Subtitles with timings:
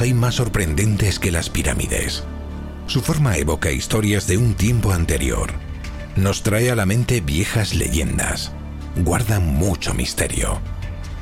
[0.00, 2.24] Hay más sorprendentes que las pirámides.
[2.86, 5.50] Su forma evoca historias de un tiempo anterior.
[6.16, 8.52] Nos trae a la mente viejas leyendas.
[8.96, 10.60] Guardan mucho misterio.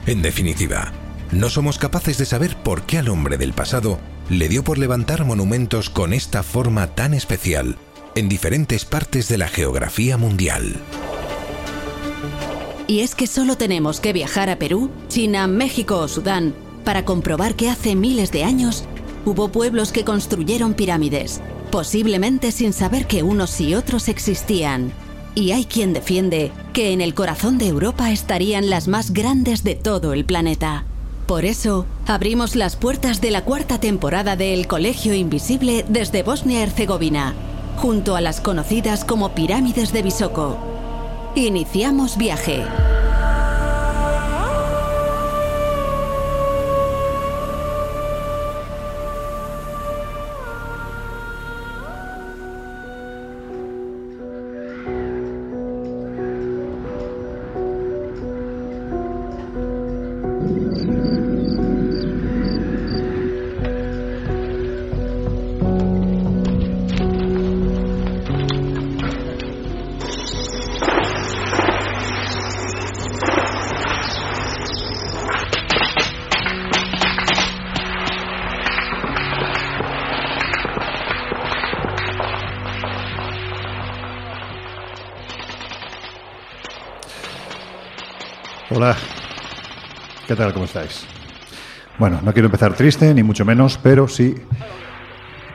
[0.07, 0.93] En definitiva,
[1.33, 3.99] no somos capaces de saber por qué al hombre del pasado
[4.31, 7.77] le dio por levantar monumentos con esta forma tan especial
[8.15, 10.77] en diferentes partes de la geografía mundial.
[12.87, 16.55] Y es que solo tenemos que viajar a Perú, China, México o Sudán
[16.87, 18.84] para comprobar que hace miles de años
[19.25, 21.41] hubo pueblos que construyeron pirámides,
[21.73, 24.93] posiblemente sin saber que unos y otros existían.
[25.34, 29.75] Y hay quien defiende que en el corazón de Europa estarían las más grandes de
[29.75, 30.84] todo el planeta.
[31.27, 37.34] Por eso, abrimos las puertas de la cuarta temporada de El Colegio Invisible desde Bosnia-Herzegovina,
[37.78, 40.56] junto a las conocidas como pirámides de Visoko.
[41.34, 42.62] Iniciamos viaje.
[90.37, 91.07] ¿Cómo estáis?
[91.99, 94.35] Bueno, no quiero empezar triste, ni mucho menos, pero sí,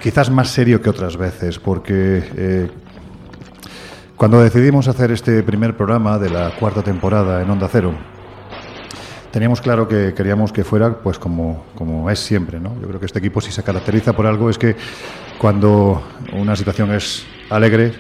[0.02, 2.68] quizás más serio que otras veces, porque eh,
[4.18, 7.94] cuando decidimos hacer este primer programa de la cuarta temporada en Onda Cero,
[9.30, 12.74] teníamos claro que queríamos que fuera pues como, como es siempre, ¿no?
[12.82, 14.76] Yo creo que este equipo si se caracteriza por algo es que
[15.38, 16.02] cuando
[16.34, 17.94] una situación es alegre,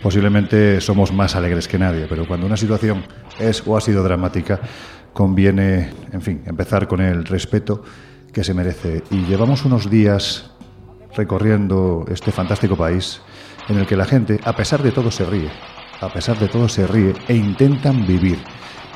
[0.00, 3.02] posiblemente somos más alegres que nadie, pero cuando una situación
[3.40, 4.60] es o ha sido dramática,
[5.18, 7.82] conviene, en fin, empezar con el respeto
[8.32, 9.02] que se merece.
[9.10, 10.52] Y llevamos unos días
[11.16, 13.20] recorriendo este fantástico país
[13.68, 15.50] en el que la gente, a pesar de todo, se ríe,
[16.00, 18.38] a pesar de todo, se ríe e intentan vivir.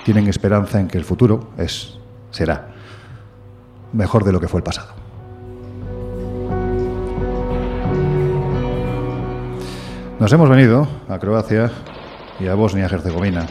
[0.04, 1.98] Tienen esperanza en que el futuro es,
[2.30, 2.68] será
[3.92, 4.92] mejor de lo que fue el pasado.
[10.20, 11.72] Nos hemos venido a Croacia
[12.38, 13.48] y a Bosnia-Herzegovina,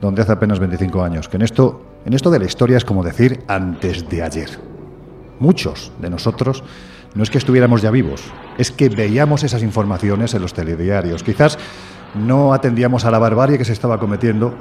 [0.00, 3.04] donde hace apenas 25 años, que en esto, en esto de la historia es como
[3.04, 4.50] decir antes de ayer.
[5.38, 6.62] Muchos de nosotros
[7.14, 8.22] no es que estuviéramos ya vivos,
[8.58, 11.22] es que veíamos esas informaciones en los telediarios.
[11.22, 11.58] Quizás
[12.14, 14.54] no atendíamos a la barbarie que se estaba cometiendo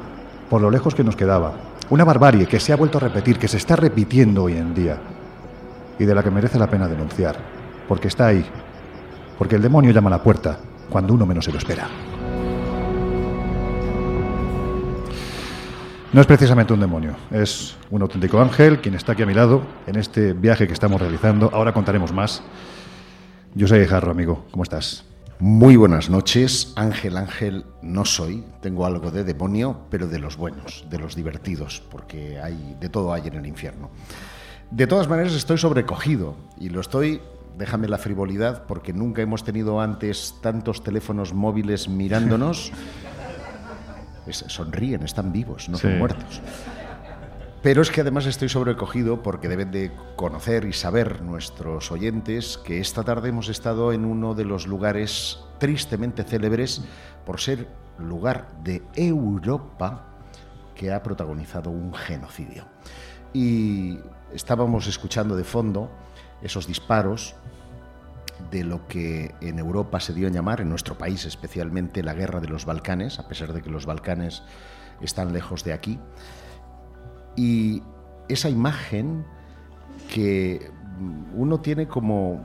[0.50, 1.54] por lo lejos que nos quedaba.
[1.90, 4.98] Una barbarie que se ha vuelto a repetir, que se está repitiendo hoy en día
[5.98, 7.36] y de la que merece la pena denunciar,
[7.88, 8.46] porque está ahí,
[9.38, 10.60] porque el demonio llama a la puerta
[10.90, 11.88] cuando uno menos se lo espera.
[16.12, 19.62] No es precisamente un demonio, es un auténtico ángel quien está aquí a mi lado
[19.86, 21.52] en este viaje que estamos realizando.
[21.54, 22.42] Ahora contaremos más.
[23.54, 24.44] Yo soy Jarro, amigo.
[24.50, 25.06] ¿Cómo estás?
[25.38, 26.74] Muy buenas noches.
[26.76, 28.44] Ángel, Ángel no soy.
[28.60, 33.14] Tengo algo de demonio, pero de los buenos, de los divertidos, porque hay de todo
[33.14, 33.92] hay en el infierno.
[34.72, 37.22] De todas maneras, estoy sobrecogido y lo estoy
[37.56, 42.72] déjame la frivolidad, porque nunca hemos tenido antes tantos teléfonos móviles mirándonos.
[44.38, 46.42] Sonríen, están vivos, no son muertos.
[47.62, 52.80] Pero es que además estoy sobrecogido porque deben de conocer y saber nuestros oyentes que
[52.80, 56.82] esta tarde hemos estado en uno de los lugares tristemente célebres
[57.26, 57.68] por ser
[57.98, 60.06] lugar de Europa
[60.74, 62.66] que ha protagonizado un genocidio.
[63.34, 64.00] Y
[64.34, 65.92] estábamos escuchando de fondo
[66.42, 67.36] esos disparos
[68.52, 72.40] de lo que en Europa se dio a llamar, en nuestro país especialmente, la guerra
[72.40, 74.44] de los Balcanes, a pesar de que los Balcanes
[75.02, 76.00] están lejos de aquí.
[77.36, 77.84] Y
[78.28, 79.26] esa imagen
[80.14, 80.72] que
[81.36, 82.44] uno tiene como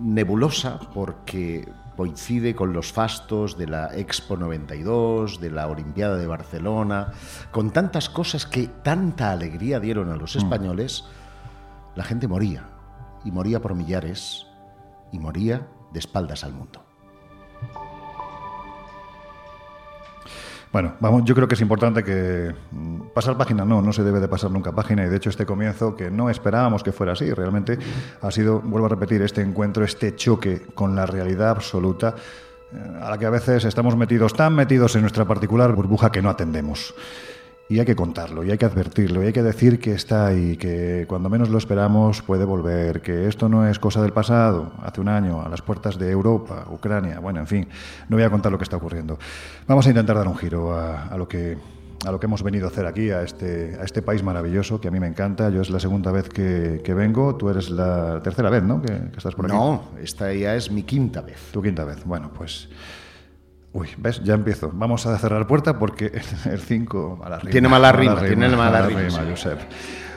[0.00, 7.12] nebulosa porque coincide con los fastos de la Expo 92, de la Olimpiada de Barcelona,
[7.50, 10.38] con tantas cosas que tanta alegría dieron a los mm.
[10.38, 11.04] españoles,
[11.94, 12.64] la gente moría,
[13.24, 14.46] y moría por millares,
[15.12, 16.82] y moría de espaldas al mundo.
[20.72, 24.20] Bueno, vamos, yo creo que es importante que mm, pasar página no, no se debe
[24.20, 27.30] de pasar nunca página y de hecho este comienzo que no esperábamos que fuera así,
[27.30, 27.78] realmente
[28.22, 32.14] ha sido, vuelvo a repetir, este encuentro, este choque con la realidad absoluta
[32.72, 36.22] eh, a la que a veces estamos metidos tan metidos en nuestra particular burbuja que
[36.22, 36.94] no atendemos.
[37.72, 40.58] Y hay que contarlo, y hay que advertirlo, y hay que decir que está ahí,
[40.58, 45.00] que cuando menos lo esperamos puede volver, que esto no es cosa del pasado, hace
[45.00, 47.66] un año, a las puertas de Europa, Ucrania, bueno, en fin,
[48.10, 49.18] no voy a contar lo que está ocurriendo.
[49.66, 51.56] Vamos a intentar dar un giro a, lo que
[52.04, 54.88] a lo que hemos venido a hacer aquí, a este, a este país maravilloso que
[54.88, 55.48] a mí me encanta.
[55.48, 58.82] Yo es la segunda vez que, vengo, tú eres la tercera vez, ¿no?
[58.82, 59.54] Que, que estás por aquí.
[59.54, 61.38] No, esta ya es mi quinta vez.
[61.52, 62.04] Tu quinta vez.
[62.04, 62.68] Bueno, pues
[63.72, 64.22] Uy, ¿ves?
[64.22, 64.70] Ya empiezo.
[64.72, 66.12] Vamos a cerrar puerta porque
[66.44, 67.50] el 5 mala rima.
[67.50, 69.58] Tiene mala rima, tiene mala, rima, Josep.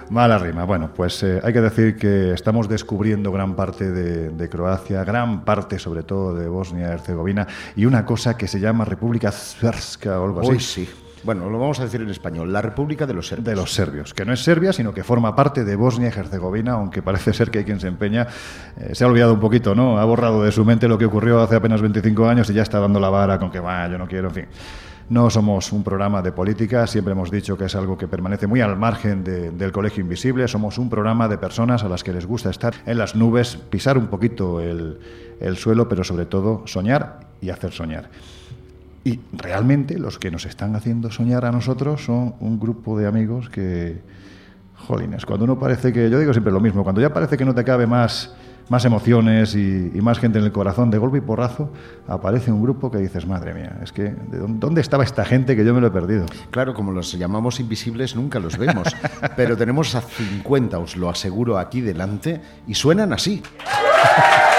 [0.09, 0.65] Mala rima.
[0.65, 5.79] Bueno, pues eh, hay que decir que estamos descubriendo gran parte de, Croacia, gran parte
[5.79, 10.25] sobre todo de Bosnia y Herzegovina y una cosa que se llama República Srpska o
[10.25, 10.59] algo así.
[10.59, 10.89] sí.
[11.25, 13.45] Bueno, lo vamos a decir en español, la República de los Serbios.
[13.45, 16.73] De los serbios, que no es Serbia, sino que forma parte de Bosnia y Herzegovina,
[16.73, 18.27] aunque parece ser que hay quien se empeña,
[18.77, 19.97] eh, se ha olvidado un poquito, ¿no?
[19.97, 22.79] Ha borrado de su mente lo que ocurrió hace apenas 25 años y ya está
[22.79, 24.45] dando la vara con que, va, yo no quiero, en fin.
[25.09, 28.61] No somos un programa de política, siempre hemos dicho que es algo que permanece muy
[28.61, 30.47] al margen del colegio invisible.
[30.47, 33.97] Somos un programa de personas a las que les gusta estar en las nubes, pisar
[33.97, 38.09] un poquito el suelo, pero sobre todo soñar y hacer soñar.
[39.05, 43.49] Y realmente los que nos están haciendo soñar a nosotros son un grupo de amigos
[43.49, 44.01] que,
[44.75, 47.53] jolines, cuando uno parece que, yo digo siempre lo mismo, cuando ya parece que no
[47.53, 48.33] te cabe más,
[48.67, 51.71] más emociones y, más gente en el corazón, de golpe y porrazo,
[52.07, 55.75] aparece un grupo que dices, madre mía, es que, ¿dónde estaba esta gente que yo
[55.75, 56.25] me lo he perdido?
[56.49, 58.87] Claro, como los llamamos invisibles, nunca los vemos,
[59.37, 63.43] pero tenemos a 50, os lo aseguro, aquí delante, y suenan así.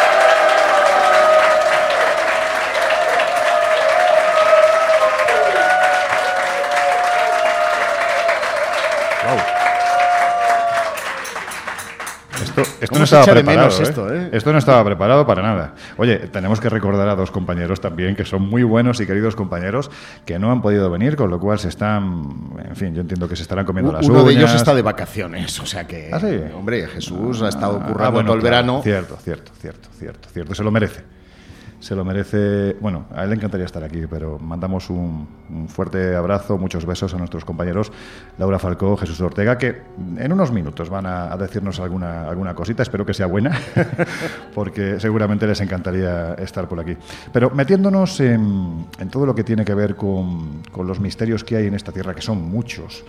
[12.80, 13.68] Esto, no estaba preparado.
[13.68, 14.18] ¿eh?
[14.18, 14.30] ¿eh?
[14.32, 15.74] Esto, no estaba preparado para nada.
[15.96, 19.90] Oye, tenemos que recordar a dos compañeros también que son muy buenos y queridos compañeros
[20.24, 23.36] que no han podido venir, con lo cual se están, en fin, yo entiendo que
[23.36, 26.20] se estarán comiendo las Uno de ellos está de vacaciones, o sea que, ¿Ah,
[26.54, 28.80] hombre, Jesús ha estado ah, currando todo el verano.
[28.82, 31.15] Cierto, cierto, cierto, cierto, cierto, se lo merece
[31.80, 32.76] se lo merece.
[32.80, 35.28] Bueno, a él le encantaría estar aquí, pero mandamos un,
[35.68, 37.92] fuerte abrazo, muchos besos a nuestros compañeros
[38.38, 39.82] Laura Falcó, Jesús Ortega, que
[40.16, 43.58] en unos minutos van a, decirnos alguna, alguna cosita, espero que sea buena,
[44.54, 46.96] porque seguramente les encantaría estar por aquí.
[47.32, 51.56] Pero metiéndonos en, en todo lo que tiene que ver con, con los misterios que
[51.56, 53.04] hay en esta tierra, que son muchos.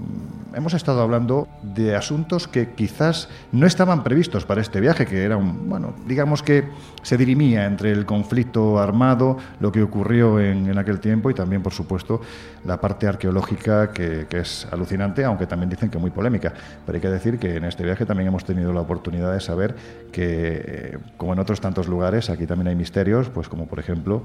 [0.00, 5.22] Mm, hemos estado hablando de asuntos que quizás no estaban previstos para este viaje, que
[5.24, 6.64] era un, bueno, digamos que
[7.02, 11.72] se dirimía entre el conflicto armado, lo que ocurrió en, aquel tiempo y también, por
[11.72, 12.20] supuesto,
[12.64, 16.52] la parte arqueológica que, es alucinante, aunque también dicen que muy polémica.
[16.86, 19.74] Pero hay que decir que en este viaje también hemos tenido la oportunidad de saber
[20.12, 24.22] que, eh, como en otros tantos lugares, aquí también hay misterios, pues como por ejemplo,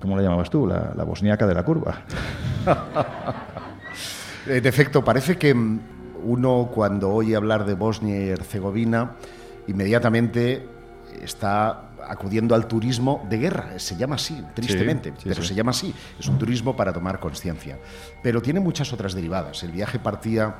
[0.00, 0.66] ¿cómo le llamabas tú?
[0.66, 2.02] La, la bosniaca de la curva.
[4.48, 5.80] En efecto, parece que mm,
[6.24, 9.16] uno cuando oye hablar de Bosnia y Herzegovina,
[9.66, 10.66] inmediatamente
[11.22, 13.78] está acudiendo al turismo de guerra.
[13.78, 15.92] Se llama así, tristemente, pero se llama así.
[16.18, 17.78] Es un turismo para tomar conciencia.
[18.22, 19.62] Pero tiene muchas otras derivadas.
[19.62, 20.56] El viaje partía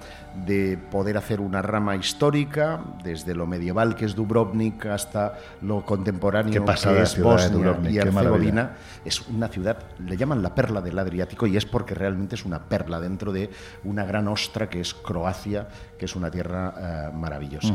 [0.46, 6.64] de poder hacer una rama histórica, desde lo medieval que es Dubrovnik hasta lo contemporáneo
[6.64, 8.76] que es Bosnia y Herzegovina.
[9.04, 12.60] Es una ciudad, le llaman la perla del Adriático y es porque realmente es una
[12.60, 13.50] perla dentro de
[13.84, 15.66] una gran ostra que es Croacia,
[15.98, 17.74] que es una tierra eh, maravillosa.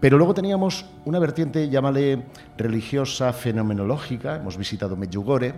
[0.00, 2.24] Pero luego teníamos una vertiente, llámale
[2.56, 5.54] religiosa, fenomenológica, hemos visitado Medjugorje,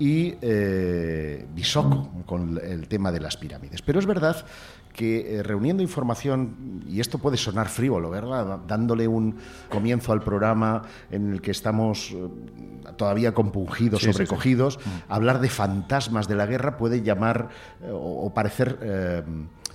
[0.00, 3.82] y eh, Bisoko con el tema de las pirámides.
[3.82, 4.44] Pero es verdad
[4.94, 8.60] que eh, reuniendo información, y esto puede sonar frívolo, ¿verdad?
[8.66, 9.36] Dándole un
[9.68, 12.28] comienzo al programa en el que estamos eh,
[12.96, 15.12] todavía compungidos, sobrecogidos, mm.
[15.12, 17.50] hablar de fantasmas de la guerra puede llamar
[17.92, 19.24] o, parecer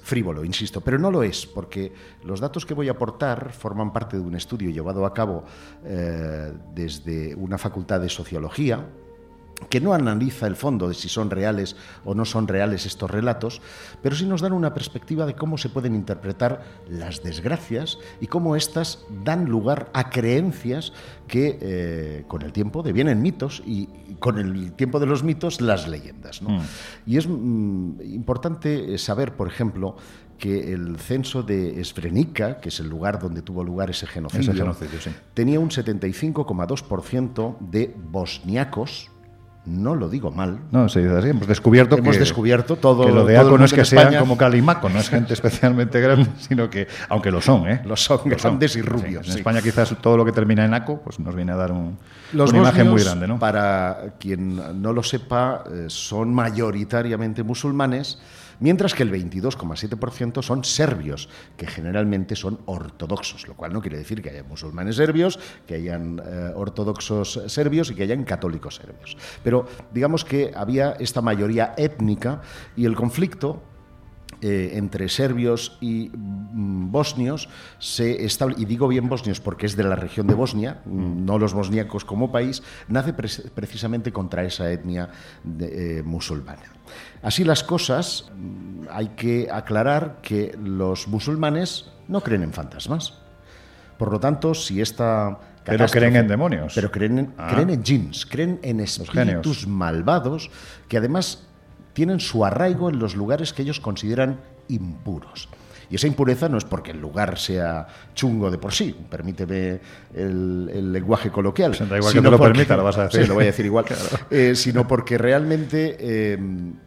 [0.01, 4.17] frívolo, insisto, pero no lo es, porque los datos que voy a aportar forman parte
[4.17, 5.43] de un estudio llevado a cabo
[6.73, 8.85] desde una facultad de sociología,
[9.69, 13.61] que no analiza el fondo de si son reales o no son reales estos relatos,
[14.01, 18.55] pero sí nos dan una perspectiva de cómo se pueden interpretar las desgracias y cómo
[18.55, 20.93] éstas dan lugar a creencias
[21.27, 23.87] que eh, con el tiempo devienen mitos y,
[24.19, 26.41] con el tiempo de los mitos las leyendas.
[26.41, 26.59] Mm.
[27.05, 29.95] Y es mm, importante saber, por ejemplo,
[30.37, 34.75] que el censo de Srebrenica, que es el lugar donde tuvo lugar ese genocidio,
[35.33, 39.11] tenía un 75,2% de bosniacos,
[39.65, 40.59] no lo digo mal.
[40.71, 41.29] No, se dice así.
[41.29, 43.05] Hemos descubierto Hemos que, descubierto todo.
[43.05, 46.27] Que lo de ACO no es que sean como Calimaco, no es gente especialmente grande,
[46.39, 47.81] sino que, aunque lo son, ¿eh?
[47.85, 49.27] Lo son, grandes y rubios.
[49.27, 51.97] En España quizás todo lo que termina en ACO pues nos viene a dar un,
[52.33, 53.39] una imagen muy grande, ¿no?
[53.39, 58.19] Para quien no lo sepa, eh, son mayoritariamente musulmanes
[58.59, 64.21] mientras que el 22,7% son serbios, que generalmente son ortodoxos, lo cual no quiere decir
[64.21, 69.17] que haya musulmanes serbios, que hayan eh, ortodoxos serbios y que hayan católicos serbios.
[69.43, 72.41] Pero digamos que había esta mayoría étnica
[72.75, 73.61] y el conflicto
[74.41, 77.47] eh, entre serbios y mm, bosnios
[77.79, 81.53] se establece, y digo bien bosnios porque es de la región de Bosnia, no los
[81.53, 85.09] bosniacos como país, nace precisamente contra esa etnia
[85.59, 86.63] eh, musulmana.
[87.25, 93.15] Así las cosas, mm, hay que aclarar que los musulmanes no creen en fantasmas.
[93.97, 96.73] Por lo tanto, si esta pero creen en demonios.
[96.75, 97.49] Pero creen en, ah.
[97.51, 100.51] creen en jeans, creen en espíritus malvados
[100.87, 101.47] que además
[101.93, 105.49] tienen su arraigo en los lugares que ellos consideran impuros.
[105.89, 109.79] Y esa impureza no es porque el lugar sea chungo de por sí, permíteme
[110.13, 111.75] el, lenguaje coloquial.
[111.77, 113.23] Pues igual que lo permita, lo vas a decir.
[113.23, 113.85] Sí, lo voy a decir igual.
[114.31, 116.37] Eh, sino porque realmente eh,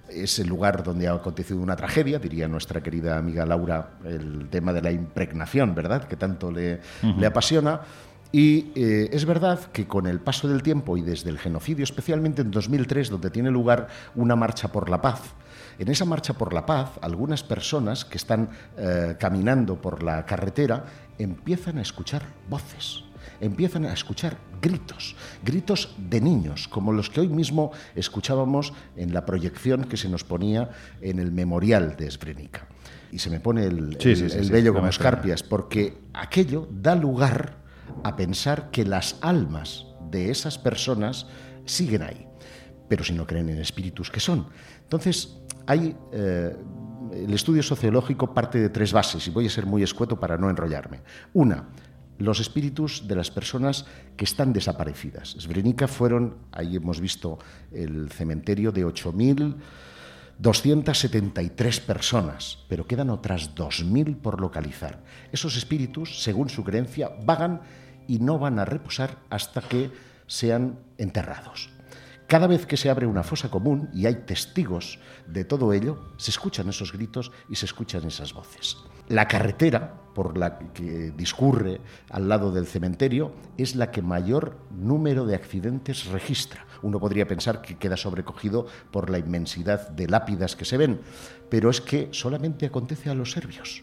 [0.09, 4.73] es el lugar donde ha acontecido una tragedia, diría nuestra querida amiga Laura, el tema
[4.73, 6.05] de la impregnación, ¿verdad?
[6.05, 6.81] Que tanto le,
[7.17, 7.81] le apasiona.
[8.31, 12.43] Y eh, es verdad que con el paso del tiempo y desde el genocidio, especialmente
[12.43, 15.21] en 2003, donde tiene lugar una marcha por la paz,
[15.79, 20.85] en esa marcha por la paz, algunas personas que están eh, caminando por la carretera
[21.19, 23.05] empiezan a escuchar voces,
[23.41, 29.25] empiezan a escuchar gritos, gritos de niños, como los que hoy mismo escuchábamos en la
[29.25, 30.71] proyección que se nos ponía
[31.01, 32.67] en el memorial de Sbrenica.
[33.11, 37.57] Y se me pone el, el, vello como escarpias, porque aquello da lugar
[38.05, 41.27] a pensar que las almas de esas personas
[41.65, 42.27] siguen ahí,
[42.89, 44.47] pero si no creen en espíritus que son.
[44.83, 46.57] Entonces, hay, eh,
[47.13, 50.49] el estudio sociológico parte de tres bases, y voy a ser muy escueto para no
[50.49, 51.03] enrollarme.
[51.35, 51.69] Una,
[52.17, 53.85] los espíritus de las personas
[54.17, 55.37] que están desaparecidas.
[55.39, 57.39] Sbrenica fueron, ahí hemos visto
[57.71, 65.05] el cementerio de 8.273 personas, pero quedan otras 2.000 por localizar.
[65.33, 67.61] Esos espíritus, según su creencia, vagan
[68.07, 69.91] y no van a reposar hasta que
[70.27, 71.69] sean enterrados.
[72.29, 76.31] Cada vez que se abre una fosa común y hay testigos de todo ello, se
[76.31, 78.77] escuchan esos gritos y se escuchan esas voces.
[79.09, 81.81] La carretera por la que discurre
[82.11, 86.67] al lado del cementerio es la que mayor número de accidentes registra.
[86.83, 91.01] Uno podría pensar que queda sobrecogido por la inmensidad de lápidas que se ven,
[91.49, 93.83] pero es que solamente acontece a los serbios.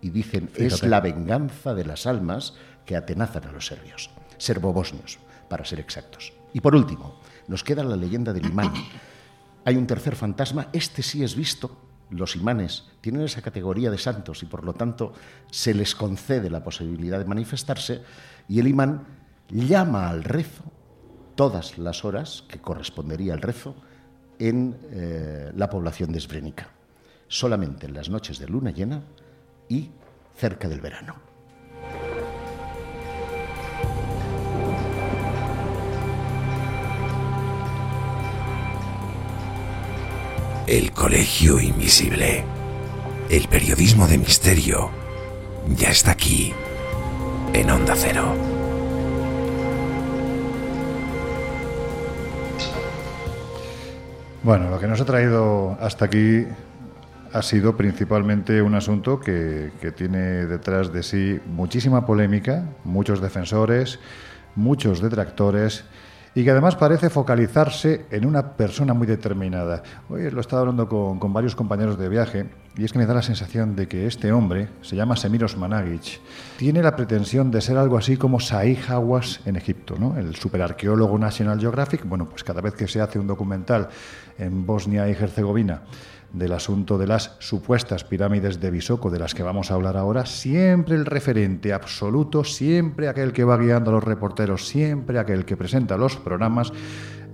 [0.00, 2.54] Y dicen, es la venganza de las almas
[2.86, 4.08] que atenazan a los serbios,
[4.38, 5.18] serbobosnios,
[5.50, 6.32] para ser exactos.
[6.54, 7.20] Y por último,
[7.52, 8.72] nos queda la leyenda del imán.
[9.66, 11.76] Hay un tercer fantasma, este sí es visto.
[12.08, 15.12] Los imanes tienen esa categoría de santos y por lo tanto
[15.50, 18.02] se les concede la posibilidad de manifestarse
[18.48, 19.06] y el imán
[19.50, 20.64] llama al rezo
[21.34, 23.76] todas las horas que correspondería al rezo
[24.38, 26.70] en eh, la población de Sbrenica,
[27.28, 29.02] solamente en las noches de luna llena
[29.68, 29.90] y
[30.34, 31.16] cerca del verano.
[40.66, 42.44] El Colegio Invisible.
[43.28, 44.90] El periodismo de misterio
[45.76, 46.52] ya está aquí,
[47.52, 48.32] en Onda Cero.
[54.44, 56.46] Bueno, lo que nos ha traído hasta aquí
[57.32, 63.98] ha sido principalmente un asunto que, que, tiene detrás de sí muchísima polémica, muchos defensores,
[64.54, 65.84] muchos detractores
[66.34, 69.82] y que además parece focalizarse en una persona muy determinada.
[70.08, 72.46] Hoy lo he estado hablando con, varios compañeros de viaje
[72.76, 76.20] y es que me da la sensación de que este hombre, se llama Semiros Managic,
[76.56, 80.16] tiene la pretensión de ser algo así como Saih Hawass en Egipto, ¿no?
[80.16, 82.04] el superarqueólogo National Geographic.
[82.06, 83.88] Bueno, pues cada vez que se hace un documental
[84.38, 85.82] en Bosnia y Herzegovina,
[86.32, 90.24] del asunto de las supuestas pirámides de Bisoco, de las que vamos a hablar ahora,
[90.26, 95.56] siempre el referente absoluto, siempre aquel que va guiando a los reporteros, siempre aquel que
[95.56, 96.72] presenta los programas,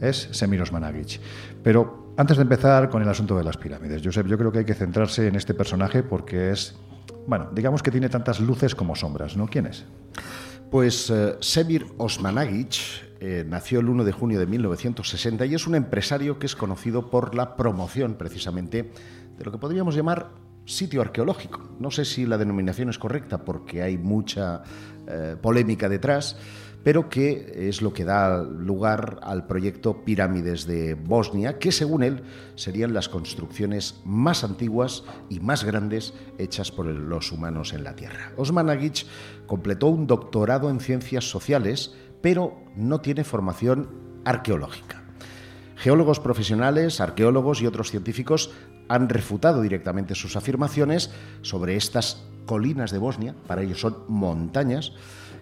[0.01, 1.21] es Semiros Managic.
[1.63, 4.65] Pero antes de empezar con el asunto de las pirámides, Josep, yo creo que hay
[4.65, 6.77] que centrarse en este personaje porque es,
[7.27, 9.47] bueno, digamos que tiene tantas luces como sombras, ¿no?
[9.47, 9.85] ¿Quién es?
[10.71, 15.75] Pues uh, Semir Osmanagic eh, nació el 1 de junio de 1960 y es un
[15.75, 18.93] empresario que es conocido por la promoción precisamente
[19.37, 20.31] de lo que podríamos llamar
[20.65, 21.61] sitio arqueológico.
[21.81, 24.63] No sé si la denominación es correcta porque hay mucha
[25.09, 26.37] eh, polémica detrás,
[26.85, 32.23] pero que es lo que da lugar al proyecto Pirámides de Bosnia, que según él
[32.55, 38.33] serían las construcciones más antiguas y más grandes hechas por los humanos en la Tierra.
[38.37, 39.07] Osman Agic
[39.47, 43.91] completó un doctorado en ciencias sociales pero no tiene formación
[44.25, 45.03] arqueológica.
[45.77, 48.51] Geólogos profesionales, arqueólogos y otros científicos
[48.89, 51.11] han refutado directamente sus afirmaciones
[51.43, 54.93] sobre estas colinas de Bosnia, para ellos son montañas,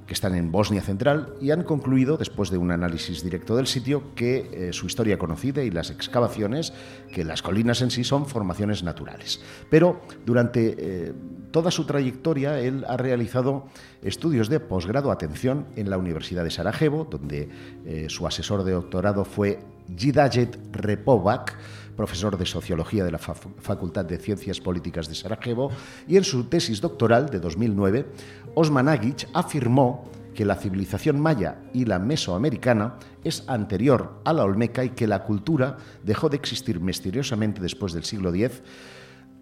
[0.07, 4.15] que están en Bosnia Central y han concluido, después de un análisis directo del sitio,
[4.15, 6.73] que eh, su historia conocida y las excavaciones,
[7.13, 9.41] que las colinas en sí son formaciones naturales.
[9.69, 11.13] Pero durante eh,
[11.51, 13.67] toda su trayectoria él ha realizado
[14.03, 17.49] estudios de posgrado, atención, en la Universidad de Sarajevo, donde
[17.85, 19.61] eh, su asesor de doctorado fue
[19.97, 21.57] Jidajet Repovac,
[21.97, 25.71] profesor de Sociología de la Facultad de Ciencias Políticas de Sarajevo,
[26.07, 28.07] y en su tesis doctoral de 2009,
[28.55, 34.85] Osman Agic afirmó que la civilización maya y la mesoamericana es anterior a la olmeca
[34.85, 38.63] y que la cultura dejó de existir misteriosamente después del siglo X,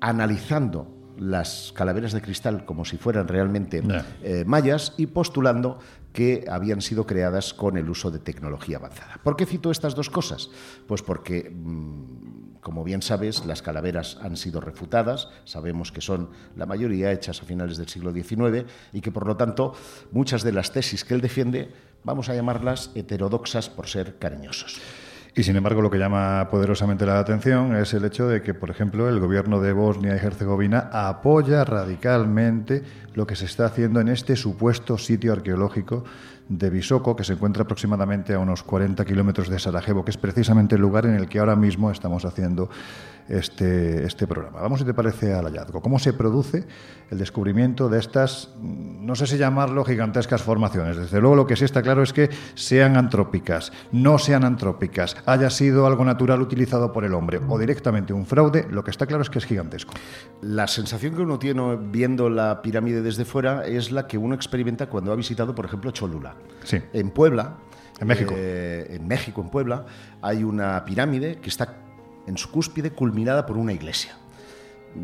[0.00, 0.86] analizando
[1.18, 3.82] las calaveras de cristal como si fueran realmente
[4.22, 5.78] eh, mayas y postulando
[6.12, 9.20] que habían sido creadas con el uso de tecnología avanzada.
[9.22, 10.48] ¿Por qué cito estas dos cosas?
[10.86, 12.23] Pues porque, mm,
[12.64, 17.44] como bien sabes, las calaveras han sido refutadas, sabemos que son la mayoría hechas a
[17.44, 19.74] finales del siglo XIX y que, por lo tanto,
[20.12, 21.70] muchas de las tesis que él defiende,
[22.04, 24.80] vamos a llamarlas heterodoxas por ser cariñosos.
[25.36, 28.70] Y sin embargo, lo que llama poderosamente la atención es el hecho de que, por
[28.70, 32.82] ejemplo, el gobierno de Bosnia y Herzegovina apoya radicalmente
[33.14, 36.04] lo que se está haciendo en este supuesto sitio arqueológico
[36.48, 40.74] de Visoko, que se encuentra aproximadamente a unos 40 kilómetros de Sarajevo, que es precisamente
[40.74, 42.68] el lugar en el que ahora mismo estamos haciendo
[43.28, 44.60] este, este programa.
[44.60, 45.80] Vamos, si te parece, al hallazgo.
[45.80, 46.64] ¿Cómo se produce
[47.10, 50.96] el descubrimiento de estas, no sé si llamarlo gigantescas formaciones?
[50.96, 55.50] Desde luego, lo que sí está claro es que sean antrópicas, no sean antrópicas, haya
[55.50, 59.22] sido algo natural utilizado por el hombre o directamente un fraude, lo que está claro
[59.22, 59.94] es que es gigantesco.
[60.42, 64.88] La sensación que uno tiene viendo la pirámide desde fuera es la que uno experimenta
[64.88, 66.34] cuando ha visitado, por ejemplo, Cholula.
[66.64, 66.78] Sí.
[66.92, 67.56] En Puebla.
[68.00, 68.34] En México.
[68.36, 69.86] Eh, en México, en Puebla,
[70.20, 71.83] hay una pirámide que está
[72.26, 74.16] en su cúspide culminada por una iglesia.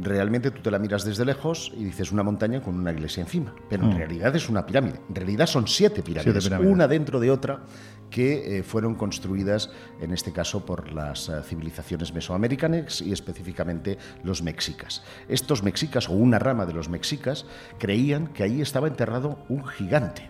[0.03, 3.53] Realmente tú te la miras desde lejos y dices una montaña con una iglesia encima,
[3.69, 3.97] pero en mm.
[3.97, 5.01] realidad es una pirámide.
[5.09, 7.65] En realidad son siete pirámides, una dentro de otra,
[8.09, 14.43] que eh, fueron construidas en este caso por las eh, civilizaciones mesoamericanas y específicamente los
[14.43, 15.03] mexicas.
[15.29, 17.47] Estos mexicas o una rama de los mexicas
[17.79, 20.29] creían que ahí estaba enterrado un gigante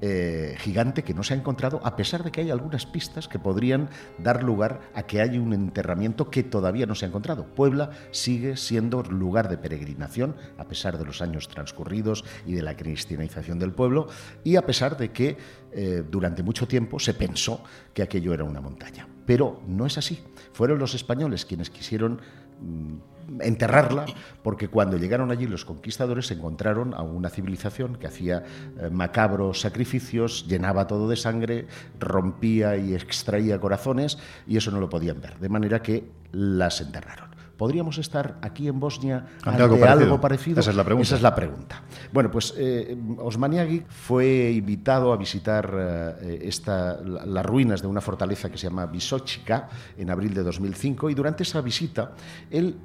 [0.00, 3.38] eh, gigante que no se ha encontrado, a pesar de que hay algunas pistas que
[3.38, 7.46] podrían dar lugar a que haya un enterramiento que todavía no se ha encontrado.
[7.46, 12.76] Puebla sigue siendo lugar de peregrinación, a pesar de los años transcurridos y de la
[12.76, 14.08] cristianización del pueblo,
[14.44, 15.36] y a pesar de que
[15.72, 17.62] eh, durante mucho tiempo se pensó
[17.94, 19.08] que aquello era una montaña.
[19.24, 20.22] Pero no es así.
[20.52, 22.20] Fueron los españoles quienes quisieron
[22.60, 24.06] mm, enterrarla,
[24.42, 28.44] porque cuando llegaron allí los conquistadores se encontraron a una civilización que hacía
[28.78, 31.66] eh, macabros sacrificios, llenaba todo de sangre,
[31.98, 37.36] rompía y extraía corazones, y eso no lo podían ver, de manera que las enterraron.
[37.56, 40.60] ¿Podríamos estar aquí en Bosnia ante, algo, parecido?
[40.60, 41.06] Esa es la pregunta.
[41.06, 41.82] Esa es la pregunta.
[42.12, 48.50] Bueno, pues eh, Osmaniagui fue invitado a visitar eh, esta, las ruinas de una fortaleza
[48.50, 52.12] que se llama Visochica en abril de 2005 y durante esa visita
[52.50, 52.76] él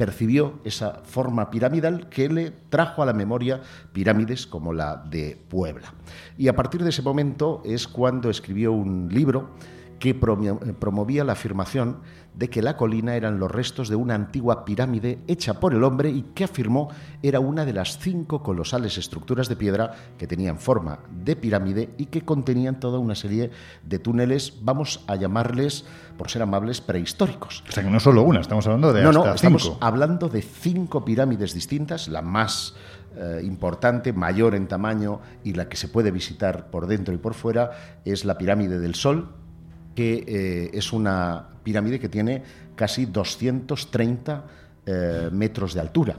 [0.00, 3.60] percibió esa forma piramidal que le trajo a la memoria
[3.92, 5.92] pirámides como la de Puebla.
[6.38, 9.50] Y a partir de ese momento es cuando escribió un libro
[10.00, 11.98] que promovía la afirmación
[12.34, 16.08] de que la colina eran los restos de una antigua pirámide hecha por el hombre
[16.08, 16.88] y que afirmó
[17.22, 22.06] era una de las cinco colosales estructuras de piedra que tenían forma de pirámide y
[22.06, 23.50] que contenían toda una serie
[23.84, 25.84] de túneles, vamos a llamarles,
[26.16, 27.62] por ser amables, prehistóricos.
[27.68, 30.40] O sea que no solo una, estamos hablando de no, hasta no, estamos hablando de
[30.40, 32.74] cinco pirámides distintas, la más
[33.16, 37.34] eh, importante, mayor en tamaño y la que se puede visitar por dentro y por
[37.34, 39.34] fuera es la pirámide del Sol,
[39.94, 42.42] que eh, es una pirámide que tiene
[42.74, 44.44] casi 230
[44.86, 46.16] eh, metros de altura.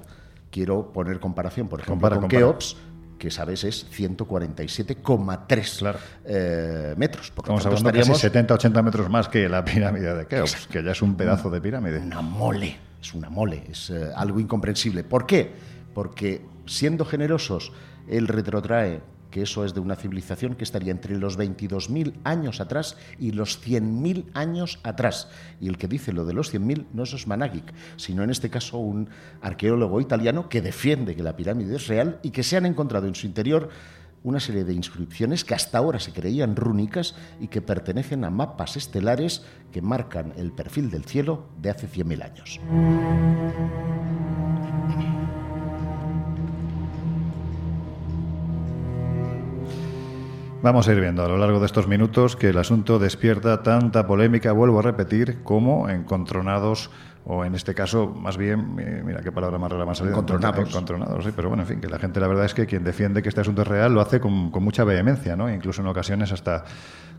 [0.49, 2.75] Quiero poner comparación, por ejemplo, con Keops,
[3.17, 7.31] que sabes es 147,3 eh, metros.
[7.31, 11.01] Por Estamos hablando de 70-80 metros más que la pirámide de Keops, que ya es
[11.01, 11.99] un pedazo de pirámide.
[11.99, 15.03] Una mole, es una mole, es algo incomprensible.
[15.03, 15.51] ¿Por qué?
[15.93, 17.71] Porque siendo generosos,
[18.07, 22.97] él retrotrae que eso es de una civilización que estaría entre los 22.000 años atrás
[23.17, 25.29] y los 100.000 años atrás.
[25.59, 28.77] Y el que dice lo de los 100.000 no es Osmanagic, sino en este caso
[28.77, 29.09] un
[29.41, 33.15] arqueólogo italiano que defiende que la pirámide es real y que se han encontrado en
[33.15, 33.69] su interior
[34.23, 38.77] una serie de inscripciones que hasta ahora se creían rúnicas y que pertenecen a mapas
[38.77, 42.59] estelares que marcan el perfil del cielo de hace 100.000 años.
[50.63, 54.05] Vamos a ir viendo a lo largo de estos minutos que el asunto despierta tanta
[54.05, 56.91] polémica, vuelvo a repetir, como encontronados
[57.25, 60.01] o en este caso, más bien, mira qué palabra más rara más.
[60.01, 60.69] Encontronados.
[60.69, 63.23] Encontronados, sí, pero bueno, en fin, que la gente la verdad es que quien defiende
[63.23, 65.51] que este asunto es real lo hace con, con mucha vehemencia, ¿no?
[65.51, 66.63] Incluso en ocasiones hasta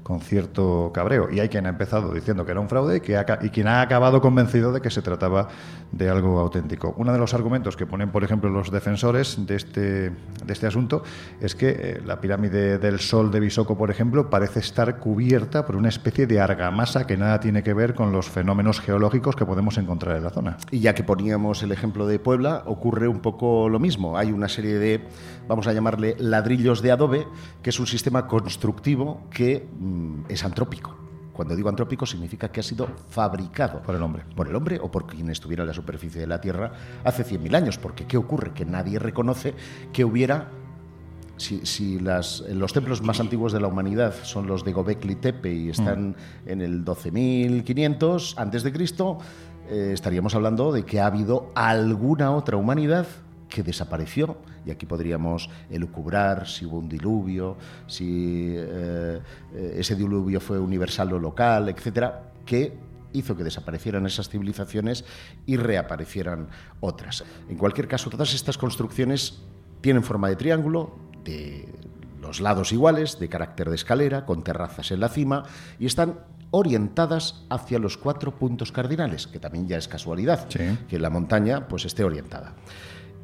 [0.03, 1.29] con cierto cabreo.
[1.31, 3.81] Y hay quien ha empezado diciendo que era un fraude y, que y quien ha
[3.81, 5.49] acabado convencido de que se trataba
[5.93, 6.95] de algo auténtico.
[6.97, 11.03] Uno de los argumentos que ponen, por ejemplo, los defensores de este, de este asunto
[11.41, 15.77] es que eh, la pirámide del Sol de Bisoco, por ejemplo, parece estar cubierta por
[15.77, 19.79] una especie de argamasa que nada tiene que ver con los fenómenos geológicos que podemos
[19.79, 20.57] encontrar en la zona.
[20.71, 24.17] Y ya que poníamos el ejemplo de Puebla, ocurre un poco lo mismo.
[24.17, 25.07] Hay una serie de,
[25.47, 27.27] vamos a llamarle ladrillos de adobe,
[27.63, 29.92] que es un sistema constructivo que Mm,
[30.29, 30.97] es antrópico.
[31.33, 34.25] Cuando digo antrópico significa que ha sido fabricado por el hombre.
[34.37, 36.73] Por el hombre o por quien estuviera en la superficie de la Tierra
[37.05, 37.79] hace 100.000 años.
[37.79, 38.53] Porque ¿qué ocurre?
[38.53, 39.55] Que nadie reconoce
[39.93, 40.51] que hubiera
[41.37, 45.71] si, las, los templos más antiguos de la humanidad son los de Gobekli Tepe y
[45.71, 46.49] están mm.
[46.49, 49.19] en el 12.500 antes de Cristo,
[49.69, 53.07] eh, estaríamos hablando de que ha habido alguna otra humanidad
[53.53, 59.21] que desapareció, y aquí podríamos elucubrar si hubo un diluvio, si eh,
[59.77, 62.73] ese diluvio fue universal o local, etcétera, que
[63.13, 65.05] hizo que desaparecieran esas civilizaciones
[65.45, 66.49] y reaparecieran
[66.81, 67.25] otras.
[67.49, 69.43] En cualquier caso, todas estas construcciones
[69.83, 71.69] tienen forma de triángulo, de
[72.23, 75.45] los lados iguales, de carácter de escalera, con terrazas en la cima,
[75.79, 76.21] y están
[76.53, 81.85] orientadas hacia los cuatro puntos cardinales, que también ya es casualidad que la montaña pues
[81.85, 82.55] esté orientada.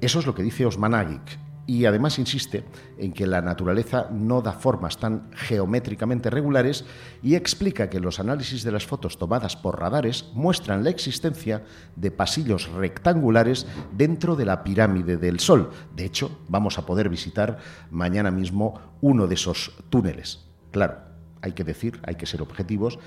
[0.01, 1.39] Eso es lo que dice Osmanagic.
[1.67, 2.65] Y además insiste
[2.97, 6.87] en que la naturaleza no da formas tan geométricamente regulares
[7.23, 12.11] y explica que los análisis de las fotos tomadas por radares muestran la existencia de
[12.11, 15.69] pasillos rectangulares dentro de la pirámide del Sol.
[15.95, 17.59] De hecho, vamos a poder visitar
[17.91, 20.47] mañana mismo uno de esos túneles.
[20.71, 21.01] Claro,
[21.43, 22.99] hay que decir, hay que ser objetivos,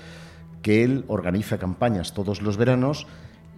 [0.62, 3.08] que él organiza campañas todos los veranos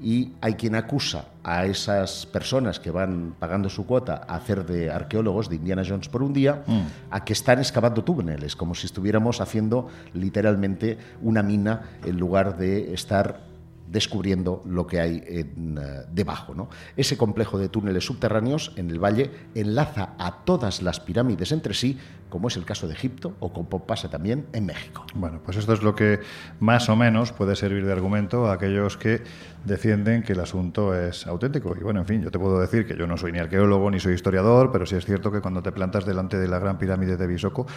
[0.02, 4.90] y hay quien acusa a esas personas que van pagando su cuota a hacer de
[4.90, 6.82] arqueólogos de Indiana Jones por un día, mm.
[7.10, 12.92] a que están excavando túneles, como si estuviéramos haciendo literalmente una mina en lugar de
[12.92, 13.54] estar
[13.86, 16.54] descubriendo lo que hay en, eh, debajo.
[16.54, 16.68] ¿no?
[16.96, 21.98] Ese complejo de túneles subterráneos en el valle enlaza a todas las pirámides entre sí,
[22.34, 25.06] como es el caso de Egipto o como pasa también en México.
[25.14, 26.18] Bueno, pues esto es lo que
[26.58, 29.22] más o menos puede servir de argumento a aquellos que
[29.64, 31.76] defienden que el asunto es auténtico.
[31.78, 34.00] Y bueno, en fin, yo te puedo decir que yo no soy ni arqueólogo ni
[34.00, 37.16] soy historiador, pero sí es cierto que cuando te plantas delante de la gran pirámide
[37.16, 37.68] de Bisoco,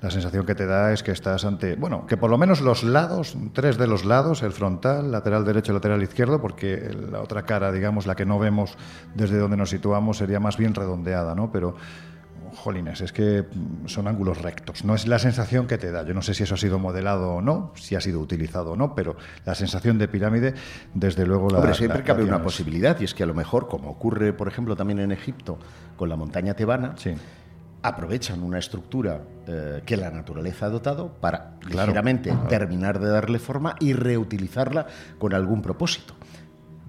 [0.00, 2.84] la sensación que te da es que estás ante, bueno, que por lo menos los
[2.84, 7.72] lados, tres de los lados, el frontal, lateral derecho lateral izquierdo, porque la otra cara,
[7.72, 8.78] digamos, la que no vemos
[9.14, 11.52] desde donde nos situamos, sería más bien redondeada, ¿no?
[11.52, 11.76] Pero
[12.54, 13.44] jolines, es que
[13.86, 14.84] son ángulos rectos.
[14.84, 16.04] No es la sensación que te da.
[16.04, 18.76] Yo no sé si eso ha sido modelado o no, si ha sido utilizado o
[18.76, 20.54] no, pero la sensación de pirámide,
[20.94, 21.58] desde luego la.
[21.58, 24.76] Hombre, siempre cabe una posibilidad, y es que a lo mejor, como ocurre, por ejemplo,
[24.76, 25.58] también en Egipto
[25.96, 26.94] con la montaña tebana,
[27.82, 33.76] aprovechan una estructura eh, que la naturaleza ha dotado para claramente terminar de darle forma
[33.80, 34.86] y reutilizarla
[35.18, 36.14] con algún propósito.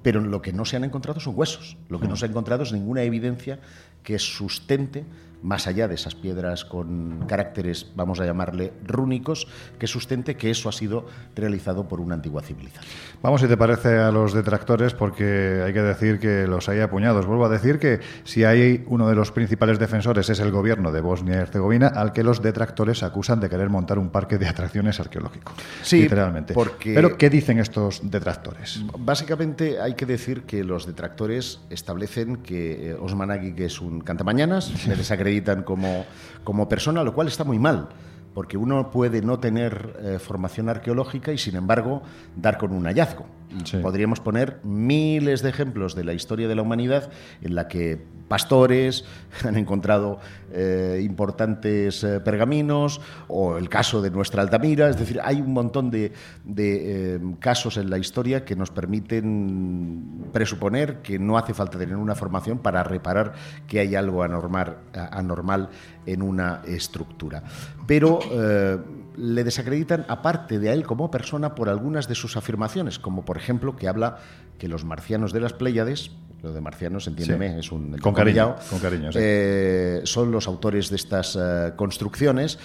[0.02, 1.78] Pero lo que no se han encontrado son huesos.
[1.90, 3.60] Lo que no se ha encontrado es ninguna evidencia
[4.02, 5.06] que sustente
[5.42, 9.48] más allá de esas piedras con caracteres, vamos a llamarle rúnicos,
[9.78, 12.86] que sustente que eso ha sido realizado por una antigua civilización.
[13.22, 17.26] Vamos, si te parece, a los detractores, porque hay que decir que los hay apuñados.
[17.26, 21.02] Vuelvo a decir que si hay uno de los principales defensores es el gobierno de
[21.02, 25.02] Bosnia y Herzegovina, al que los detractores acusan de querer montar un parque de atracciones
[25.02, 25.52] arqueológico.
[25.82, 26.54] Sí, literalmente.
[26.54, 26.94] Porque...
[26.94, 28.82] Pero, ¿qué dicen estos detractores?
[28.98, 34.88] Básicamente hay que decir que los detractores establecen que eh, Osman Agui es un cantamañanas,
[34.88, 36.06] le desacreditan como,
[36.46, 37.90] como persona, lo cual está muy mal
[38.34, 42.02] porque uno puede no tener eh, formación arqueológica y sin embargo
[42.36, 43.39] dar con un hallazgo.
[43.82, 47.10] Podríamos poner miles de ejemplos de la historia de la humanidad
[47.42, 49.06] en la que pastores
[49.44, 50.20] han encontrado
[50.54, 55.90] eh, importantes eh, pergaminos o el caso de nuestra Altamira, es decir, hay un montón
[55.90, 56.12] de,
[57.40, 62.60] casos en la historia que nos permiten presuponer que no hace falta tener una formación
[62.60, 63.34] para reparar
[63.68, 65.70] que hay algo anormal, anormal
[66.06, 67.44] en una estructura.
[67.88, 68.78] Pero eh,
[69.20, 73.38] le desacreditan, aparte de a él como persona, por algunas de sus afirmaciones, como por
[73.38, 74.20] ejemplo que habla
[74.58, 77.98] que los marcianos de las Pléyades, lo de marcianos, entiéndeme, es un...
[77.98, 82.60] Con cariño, con cariño eh, son los autores de estas eh, construcciones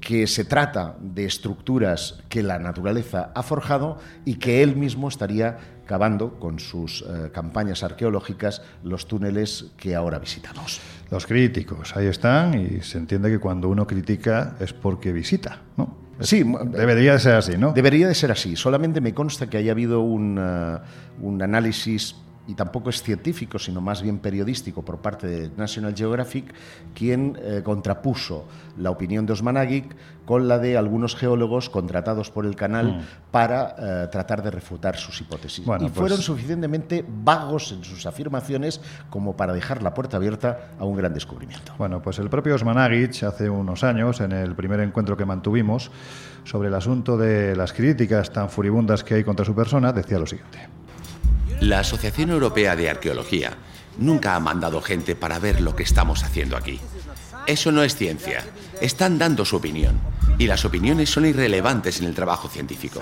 [0.00, 5.58] que se trata de estructuras que la naturaleza ha forjado y que él mismo estaría
[5.86, 10.80] cavando con sus campañas arqueológicas los túneles que ahora visitamos.
[11.12, 15.94] Los críticos, ahí están, y se entiende que cuando uno critica es porque visita, ¿no?
[16.20, 17.74] Sí, debería de ser así, ¿no?
[17.74, 18.56] Debería de ser así.
[18.56, 20.78] Solamente me consta que haya habido un, uh,
[21.20, 26.52] un análisis y tampoco es científico, sino más bien periodístico por parte de National Geographic,
[26.94, 28.46] quien eh, contrapuso
[28.78, 33.30] la opinión de Osman Agik con la de algunos geólogos contratados por el canal mm.
[33.30, 35.64] para eh, tratar de refutar sus hipótesis.
[35.64, 40.84] y pues fueron suficientemente vagos en sus afirmaciones como para dejar la puerta abierta a
[40.84, 41.72] un gran descubrimiento.
[41.78, 45.90] Bueno, pues el propio Osman Agik, hace unos años, en el primer encuentro que mantuvimos
[46.44, 50.26] sobre el asunto de las críticas tan furibundas que hay contra su persona, decía lo
[50.26, 50.81] siguiente.
[51.62, 53.52] La Asociación Europea de Arqueología
[53.96, 56.80] nunca ha mandado gente para ver lo que estamos haciendo aquí.
[57.46, 58.42] Eso no es ciencia.
[58.80, 60.00] Están dando su opinión.
[60.38, 63.00] Y las opiniones son irrelevantes en el trabajo científico.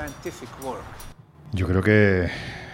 [1.53, 2.31] Yo creo que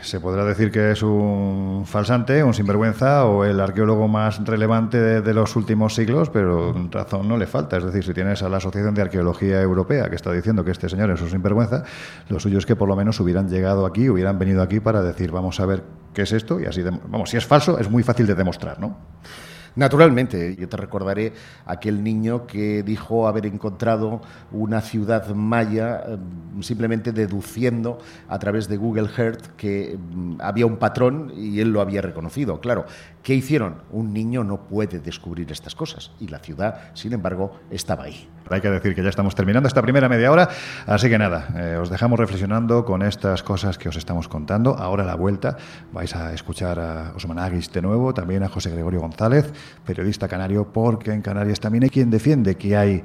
[0.07, 5.35] se podrá decir que es un falsante, un sinvergüenza o el arqueólogo más relevante de,
[5.35, 7.77] los últimos siglos, pero razón no le falta.
[7.77, 10.88] Es decir, si tienes a la Asociación de Arqueología Europea que está diciendo que este
[10.88, 11.85] señor es un sinvergüenza,
[12.29, 15.33] lo suyo es que por lo menos hubieran llegado aquí, hubieran venido aquí para decir,
[15.33, 15.83] vamos a ver
[16.14, 18.97] qué es esto y así, vamos, si es falso es muy fácil de demostrar, ¿no?
[19.77, 21.35] Naturalmente, yo te recordaré
[21.67, 26.17] aquel niño que dijo haber encontrado una ciudad maya eh,
[26.61, 31.83] simplemente deduciendo a través de Google Earth que mm, había un patrón y él lo
[31.83, 32.59] había reconocido.
[32.59, 32.87] Claro,
[33.27, 33.83] ¿qué hicieron?
[33.91, 38.29] Un niño no puede descubrir estas cosas y la ciudad, sin embargo, estaba ahí.
[38.49, 40.49] Hay que decir que ya estamos terminando esta primera media hora,
[40.87, 44.77] así que nada, eh, os dejamos reflexionando con estas cosas que os estamos contando.
[44.77, 45.57] Ahora a la vuelta
[45.93, 49.53] vais a escuchar a Osman Aguis de nuevo, también a José Gregorio González,
[49.85, 53.03] periodista canario, porque en Canarias también hay quien defiende que hay,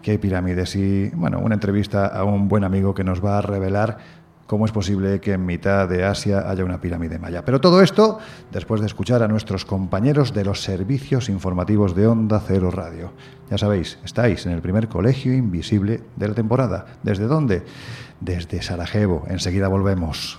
[0.00, 0.76] que hay pirámides.
[0.76, 3.98] Y bueno, una entrevista a un buen amigo que nos va a revelar
[4.46, 7.44] ¿Cómo es posible que en mitad de Asia haya una pirámide maya?
[7.44, 8.20] Pero todo esto
[8.52, 13.10] después de escuchar a nuestros compañeros de los servicios informativos de Onda Cero Radio.
[13.50, 16.86] Ya sabéis, estáis en el primer colegio invisible de la temporada.
[17.02, 17.64] ¿Desde dónde?
[18.20, 19.24] Desde Sarajevo.
[19.28, 20.38] Enseguida volvemos.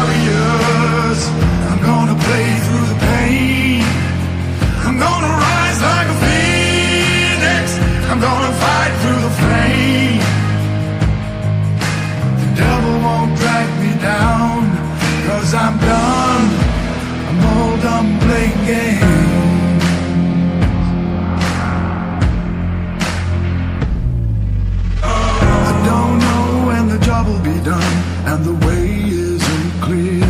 [27.01, 27.93] Job will be done
[28.29, 30.21] and the way isn't clear.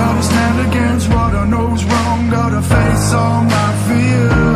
[0.00, 2.30] Gotta stand against what I know's wrong.
[2.30, 4.49] Gotta face all my fears.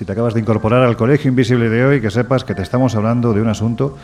[0.00, 2.94] Si te acabas de incorporar al Colegio Invisible de hoy, que sepas que te estamos
[2.94, 3.98] hablando de un asunto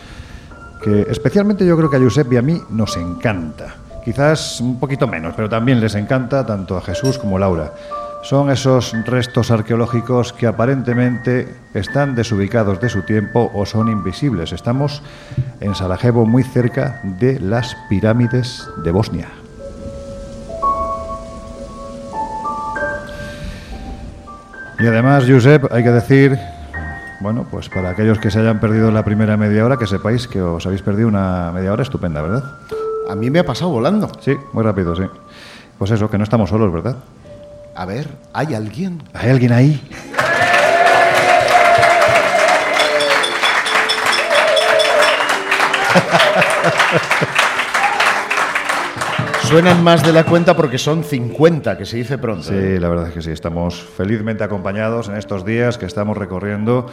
[0.84, 3.76] que especialmente yo creo que a Josep y a mí nos encanta.
[4.04, 7.72] Quizás un poquito menos, pero también les encanta tanto a Jesús como a Laura.
[8.20, 14.52] Son esos restos arqueológicos que aparentemente están desubicados de su tiempo o son invisibles.
[14.52, 15.02] Estamos
[15.60, 19.28] en Sarajevo, muy cerca de las pirámides de Bosnia.
[24.78, 26.38] Y además, Josep, hay que decir,
[27.20, 30.42] bueno, pues para aquellos que se hayan perdido la primera media hora, que sepáis que
[30.42, 32.44] os habéis perdido una media hora estupenda, ¿verdad?
[33.08, 34.10] A mí me ha pasado volando.
[34.20, 35.04] Sí, muy rápido, sí.
[35.78, 36.96] Pues eso, que no estamos solos, ¿verdad?
[37.74, 39.02] A ver, ¿hay alguien?
[39.14, 39.80] ¿Hay alguien ahí?
[49.46, 52.52] Suenan más de la cuenta porque son 50, que se dice pronto.
[52.52, 52.74] ¿eh?
[52.74, 53.30] Sí, la verdad es que sí.
[53.30, 56.86] Estamos felizmente acompañados en estos días que estamos recorriendo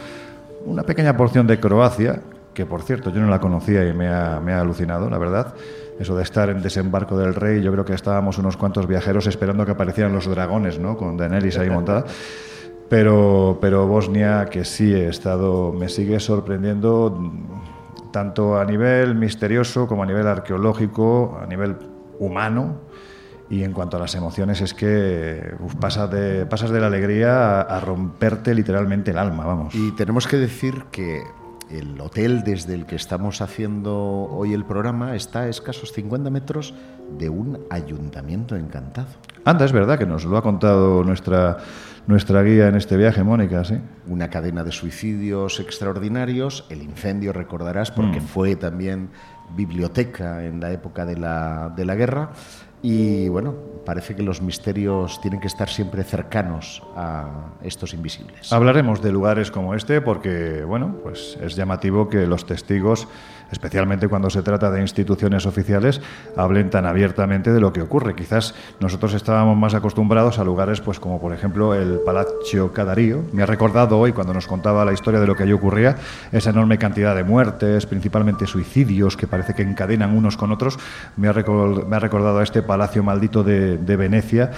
[0.64, 2.22] una pequeña porción de Croacia,
[2.54, 5.52] que por cierto yo no la conocía y me ha, me ha alucinado, la verdad.
[5.98, 9.66] Eso de estar en desembarco del rey, yo creo que estábamos unos cuantos viajeros esperando
[9.66, 10.96] que aparecieran los dragones, ¿no?
[10.96, 12.04] Con Daenerys ahí montada.
[12.88, 17.32] Pero, pero Bosnia, que sí he estado, me sigue sorprendiendo
[18.12, 22.80] tanto a nivel misterioso como a nivel arqueológico, a nivel humano.
[23.50, 27.60] Y en cuanto a las emociones, es que uf, pasas, de, pasas de la alegría
[27.60, 29.74] a, a romperte literalmente el alma, vamos.
[29.74, 31.22] Y tenemos que decir que
[31.70, 36.74] el hotel desde el que estamos haciendo hoy el programa está a escasos 50 metros
[37.18, 39.08] de un ayuntamiento encantado.
[39.44, 41.58] Anda, es verdad que nos lo ha contado nuestra,
[42.06, 43.76] nuestra guía en este viaje, Mónica, sí.
[44.06, 46.66] Una cadena de suicidios extraordinarios.
[46.70, 48.24] El incendio, recordarás, porque Mm.
[48.24, 49.10] fue también
[49.56, 52.30] biblioteca en la época de la, de la guerra.
[52.82, 53.54] Y bueno,
[53.86, 58.52] parece que los misterios tienen que estar siempre cercanos a estos invisibles.
[58.52, 63.08] Hablaremos de lugares como este porque, bueno, pues es llamativo que los testigos,
[63.54, 66.00] especialmente cuando se trata de instituciones oficiales,
[66.36, 68.14] hablen tan abiertamente de lo que ocurre.
[68.14, 73.22] Quizás nosotros estábamos más acostumbrados a lugares, pues como por ejemplo el Palacio Cadarío.
[73.32, 75.96] Me ha recordado hoy cuando nos contaba la historia de lo que allí ocurría,
[76.32, 80.78] esa enorme cantidad de muertes, principalmente suicidios que parece que encadenan unos con otros.
[81.16, 84.50] Me ha, recordado a este Palacio maldito de Venecia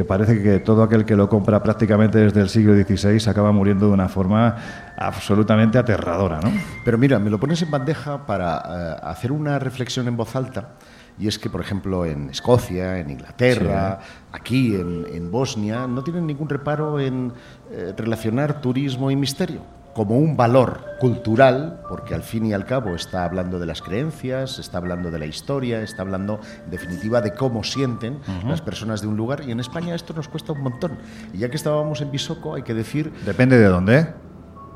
[0.00, 3.88] que parece que todo aquel que lo compra prácticamente desde el siglo XVI acaba muriendo
[3.88, 4.56] de una forma
[4.96, 6.50] absolutamente aterradora, ¿no?
[6.86, 10.70] Pero mira, me lo pones en bandeja para eh, hacer una reflexión en voz alta.
[11.18, 14.00] Y es que, por ejemplo, en Escocia, en Inglaterra,
[14.32, 17.34] aquí en, en Bosnia, no tienen ningún reparo en
[17.70, 22.94] eh, relacionar turismo y misterio como un valor cultural, porque al fin y al cabo
[22.94, 27.32] está hablando de las creencias, está hablando de la historia, está hablando, en definitiva, de
[27.34, 29.42] cómo sienten las personas de un lugar.
[29.46, 30.92] Y en España esto nos cuesta un montón.
[31.32, 33.98] Y ya que estábamos en Bisoco, hay que decir Depende de dónde.
[33.98, 34.14] ¿eh?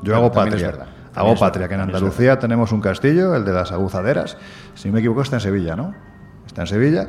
[0.03, 0.67] Yo hago es patria.
[0.67, 4.37] verdad, Hago es patria, que en Andalucía tenemos un castillo, el de las aguzaderas.
[4.73, 5.93] Si no me equivoco, está en Sevilla, ¿no?
[6.45, 7.07] Está en Sevilla.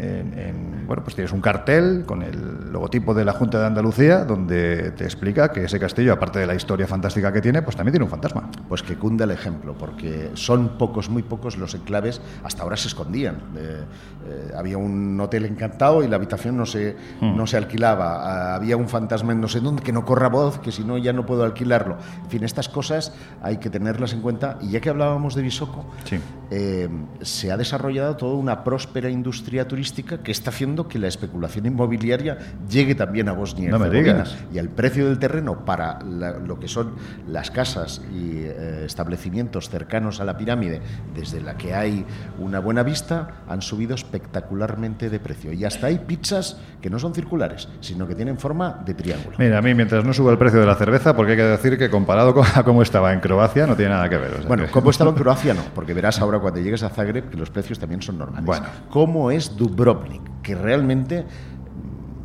[0.00, 4.24] En- en- bueno, pues tienes un cartel con el logotipo de la Junta de Andalucía
[4.24, 7.92] donde te explica que ese castillo, aparte de la historia fantástica que tiene, pues también
[7.92, 8.50] tiene un fantasma.
[8.68, 12.88] Pues que cunda el ejemplo, porque son pocos, muy pocos los enclaves, hasta ahora se
[12.88, 13.36] escondían.
[13.56, 13.84] Eh,
[14.26, 18.52] eh, había un hotel encantado y la habitación no se, no se alquilaba.
[18.52, 20.96] Ah, había un fantasma en no sé dónde que no corra voz, que si no
[20.98, 21.98] ya no puedo alquilarlo.
[22.24, 24.56] En fin, estas cosas hay que tenerlas en cuenta.
[24.62, 26.18] Y ya que hablábamos de Bisoco, Sí.
[26.50, 26.88] eh,
[27.20, 32.38] se ha desarrollado toda una próspera industria turística que está haciendo que la especulación inmobiliaria
[32.68, 34.24] llegue también a Bosnia y No me Herzegovina.
[34.52, 36.92] Y el precio del terreno para la- lo que son
[37.28, 40.80] las casas y eh, establecimientos cercanos a la pirámide,
[41.14, 42.04] desde la que hay
[42.38, 45.52] una buena vista, han subido espectacularmente de precio.
[45.52, 49.36] Y hasta hay pizzas que no son circulares, sino que tienen forma de triángulo.
[49.38, 51.76] Mira, a mí mientras no suba el precio de la cerveza, porque hay que decir
[51.78, 54.32] que comparado con a cómo estaba en Croacia, no tiene nada que ver.
[54.32, 55.54] o sea Bueno, que- ¿cómo estaba en Croacia?
[55.54, 58.44] No, porque verás ahora cuando llegues a Zagreb que los precios también son normales.
[58.46, 58.66] Bueno.
[58.90, 60.42] ¿Cómo es Dubrovnik?
[60.42, 61.24] Que realmente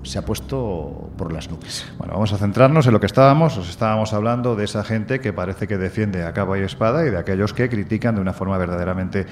[0.03, 1.85] se ha puesto por las nubes.
[1.97, 3.57] Bueno, vamos a centrarnos en lo que estábamos.
[3.57, 7.11] Os estábamos hablando de esa gente que parece que defiende a capa y espada y
[7.11, 9.25] de aquellos que critican de una forma verdaderamente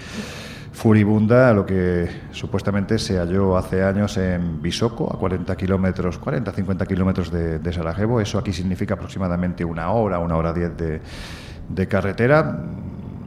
[0.72, 6.86] furibunda lo que supuestamente se halló hace años en Visoko, a 40 kilómetros, 40, 50
[6.86, 8.22] kilómetros de, Sarajevo.
[8.22, 10.72] Eso aquí significa aproximadamente una hora, una hora diez
[11.68, 12.58] de carretera.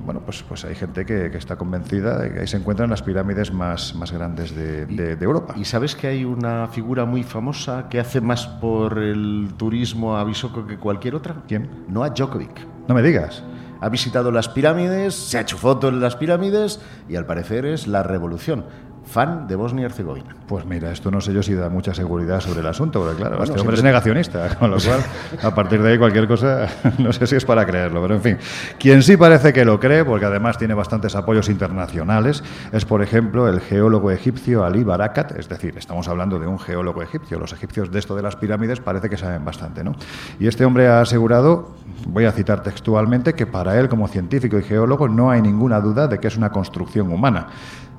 [0.06, 3.02] Bueno, pues, pues hay gente que, que está convencida de que ahí se encuentran las
[3.02, 5.54] pirámides más, más grandes de, de- de Europa.
[5.58, 10.22] Y sabes que hay una figura muy famosa que hace más por el turismo a
[10.24, 11.34] Visoko que cualquier otra.
[11.48, 11.68] ¿Quién?
[11.88, 12.66] Noah Djokovic.
[12.86, 13.42] No me digas.
[13.80, 16.80] Ha visitado las pirámides, se ha hecho fotos en las pirámides
[17.10, 18.64] y al parecer es la revolución.
[19.06, 20.34] Fan de Bosnia y Herzegovina.
[20.46, 23.36] Pues mira, esto no sé yo si da mucha seguridad sobre el asunto, porque claro,
[23.36, 25.00] Bueno, este hombre es negacionista, con lo cual,
[25.42, 26.66] a partir de ahí cualquier cosa,
[26.98, 28.38] no sé si es para creerlo, pero en fin.
[28.78, 32.42] Quien sí parece que lo cree, porque además tiene bastantes apoyos internacionales,
[32.72, 37.02] es por ejemplo el geólogo egipcio Ali Barakat, es decir, estamos hablando de un geólogo
[37.02, 39.94] egipcio, los egipcios de esto de las pirámides parece que saben bastante, ¿no?
[40.38, 41.74] Y este hombre ha asegurado,
[42.08, 46.08] voy a citar textualmente, que para él como científico y geólogo no hay ninguna duda
[46.08, 47.48] de que es una construcción humana.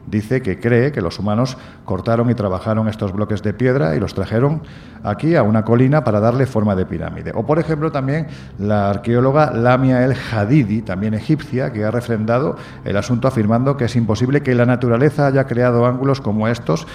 [0.08, 4.14] Dice que cree que los humanos cortaron y trabajaron estos bloques de piedra y los
[4.14, 4.62] trajeron
[5.03, 7.34] aquí a una colina para darle forma de pirámide.
[7.36, 8.28] O, por ejemplo, también
[8.58, 12.55] la arqueóloga Lamia El Hadidi, también egipcia, que ha refrendado
[12.86, 16.88] el asunto afirmando que es imposible que la naturaleza haya creado ángulos como estos.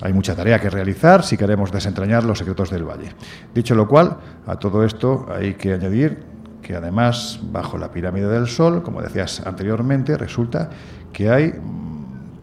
[0.00, 3.12] Hay mucha tarea que realizar si queremos desentrañar los secretos del valle.
[3.54, 6.22] Dicho lo cual, a todo esto hay que añadir
[6.62, 10.70] que además, bajo la pirámide del Sol, como decías anteriormente, resulta
[11.12, 11.54] que hay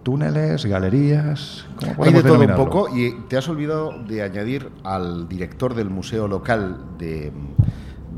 [0.05, 1.65] túneles, galerías.
[1.79, 5.89] ¿cómo Hay de todo un poco y te has olvidado de añadir al director del
[5.89, 7.33] museo local de,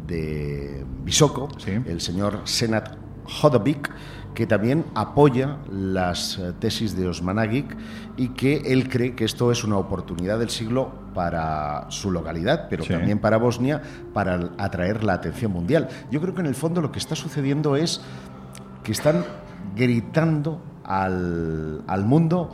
[0.06, 1.72] de Sí.
[1.86, 2.98] el señor Senat
[3.42, 3.90] Hodovic,
[4.34, 7.78] que también apoya las eh, tesis de Osmanagic
[8.18, 12.84] y que él cree que esto es una oportunidad del siglo para su localidad, pero
[12.84, 12.90] Sí.
[12.92, 13.82] también para Bosnia,
[14.14, 15.88] para atraer la atención mundial.
[16.12, 18.02] Yo creo que en el fondo lo que está sucediendo es
[18.84, 19.24] que están
[19.78, 22.50] gritando al, al mundo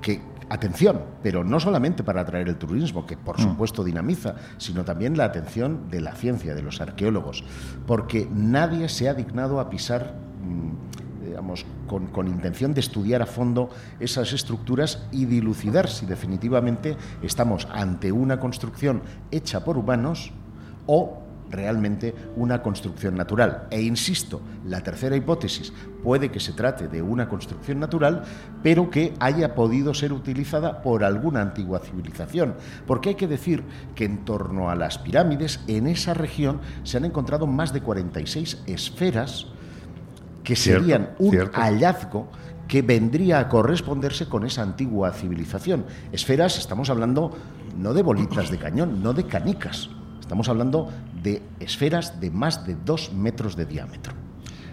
[0.00, 5.16] que, atención, pero no solamente para atraer el turismo, que por supuesto dinamiza, sino también
[5.16, 7.44] la atención de la ciencia, de los arqueólogos,
[7.86, 13.26] porque nadie se ha dignado a pisar, mm, digamos, con, con intención de estudiar a
[13.26, 20.32] fondo esas estructuras y dilucidar si definitivamente estamos ante una construcción hecha por humanos
[20.86, 21.23] o
[21.54, 23.66] realmente una construcción natural.
[23.70, 28.24] E insisto, la tercera hipótesis puede que se trate de una construcción natural,
[28.62, 32.54] pero que haya podido ser utilizada por alguna antigua civilización.
[32.86, 33.62] Porque hay que decir
[33.94, 38.62] que en torno a las pirámides, en esa región, se han encontrado más de 46
[38.66, 39.46] esferas
[40.42, 41.58] que Cierto, serían un cierto.
[41.58, 42.28] hallazgo
[42.68, 45.84] que vendría a corresponderse con esa antigua civilización.
[46.12, 47.36] Esferas, estamos hablando
[47.76, 49.90] no de bolitas de cañón, no de canicas.
[50.24, 50.88] Estamos hablando
[51.22, 54.14] de esferas de más de dos metros de diámetro.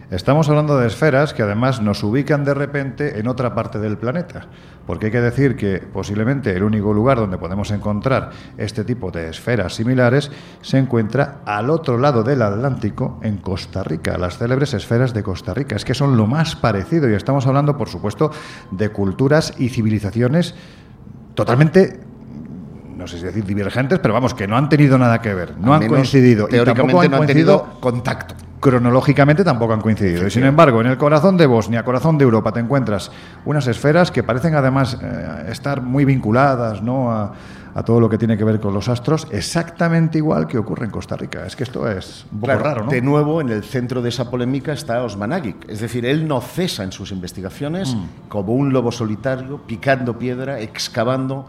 [0.09, 4.47] Estamos hablando de esferas que además nos ubican de repente en otra parte del planeta,
[4.87, 9.27] porque hay que decir que posiblemente el único lugar donde podemos encontrar este tipo de
[9.27, 10.31] esferas similares
[10.61, 15.53] se encuentra al otro lado del Atlántico, en Costa Rica, las célebres esferas de Costa
[15.53, 15.75] Rica.
[15.75, 18.31] Es que son lo más parecido y estamos hablando, por supuesto,
[18.71, 20.55] de culturas y civilizaciones
[21.35, 22.10] totalmente
[23.01, 25.73] no sé si decir divergentes, pero vamos, que no han tenido nada que ver, no
[25.73, 26.47] Al han menos, coincidido.
[26.47, 28.35] y Teóricamente tampoco no han coincidido tenido contacto.
[28.61, 30.25] cronológicamente tampoco han coincidido.
[30.25, 33.11] Y sin embargo, en el corazón de Bosnia, corazón de Europa, te encuentras
[33.45, 37.11] unas esferas que parecen además eh, estar muy vinculadas ¿no?
[37.11, 37.33] a,
[37.73, 40.91] a todo lo que tiene que ver con los astros, exactamente igual que ocurre en
[40.91, 41.45] Costa Rica.
[41.45, 42.91] Es que esto es un poco Claro, raro, ¿no?
[42.91, 45.69] De nuevo, en el centro de esa polémica está Osmanagic.
[45.69, 48.27] Es decir, él no cesa en sus investigaciones Mm.
[48.29, 51.47] como un lobo solitario, picando piedra, excavando.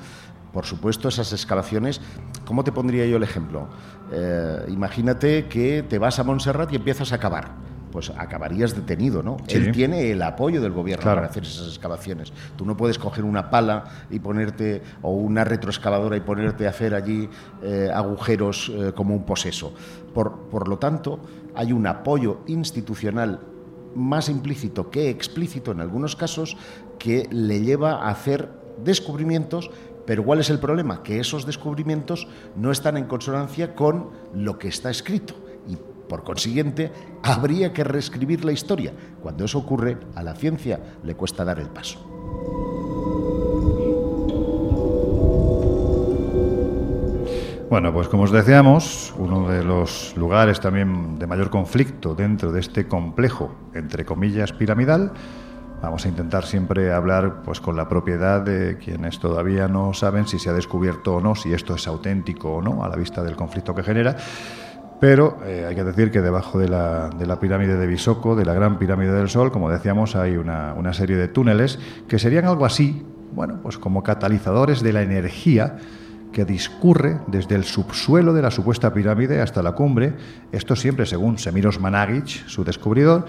[0.53, 2.01] Por supuesto, esas excavaciones.
[2.45, 3.69] ¿Cómo te pondría yo el ejemplo?
[4.13, 7.73] Eh, imagínate que te vas a Montserrat y empiezas a cavar.
[7.91, 9.37] Pues acabarías detenido, ¿no?
[9.49, 9.57] Sí.
[9.59, 11.19] Él tiene el apoyo del gobierno Claro.
[11.19, 12.33] para hacer esas excavaciones.
[12.57, 16.95] Tú no puedes coger una pala y ponerte, o una retroexcavadora y ponerte a hacer
[16.95, 17.29] allí
[17.63, 19.75] eh, agujeros eh, como un poseso.
[20.15, 21.21] Por, por lo tanto,
[21.55, 23.41] hay un apoyo institucional
[23.95, 26.57] más implícito que explícito en algunos casos
[26.99, 28.49] que le lleva a hacer
[28.83, 29.71] descubrimientos,
[30.07, 31.03] pero ¿cuál es el problema?
[31.03, 32.27] Que esos descubrimientos
[32.57, 35.35] no están en consonancia con lo que está escrito
[35.69, 35.77] y
[36.09, 36.93] por consiguiente
[37.23, 38.93] habría que reescribir la historia.
[39.23, 42.13] Cuando eso ocurre, a la ciencia le cuesta dar el paso.
[47.73, 52.61] Bueno, pues como os decíamos, uno de los lugares también de mayor conflicto dentro de
[52.61, 55.13] este complejo, entre comillas, piramidal,
[55.83, 60.39] vamos a intentar siempre hablar pues con la propiedad de quienes todavía no saben si
[60.39, 63.35] se ha descubierto o no, si esto es auténtico o no, a la vista del
[63.35, 64.17] conflicto que genera.
[65.01, 68.45] Pero eh, hay que decir que debajo de la, de la, pirámide de Bisoco, de
[68.45, 72.65] la gran pirámide del Sol, como decíamos, hay una, serie de túneles que serían algo
[72.65, 75.79] así, bueno, pues como catalizadores de la energía
[76.33, 80.15] que discurre desde el subsuelo de la supuesta pirámide hasta la cumbre,
[80.53, 83.27] esto siempre según Semiros Managic, su descubridor.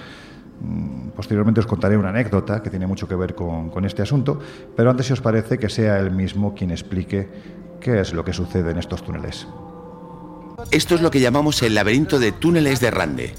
[0.63, 4.39] Mm, posteriormente os contaré una anécdota que tiene mucho que ver con, con este asunto,
[4.75, 7.29] pero antes si os parece que sea él mismo quien explique
[7.79, 9.47] qué es lo que sucede en estos túneles.
[10.71, 13.35] Esto es lo que llamamos el laberinto de túneles de Rande.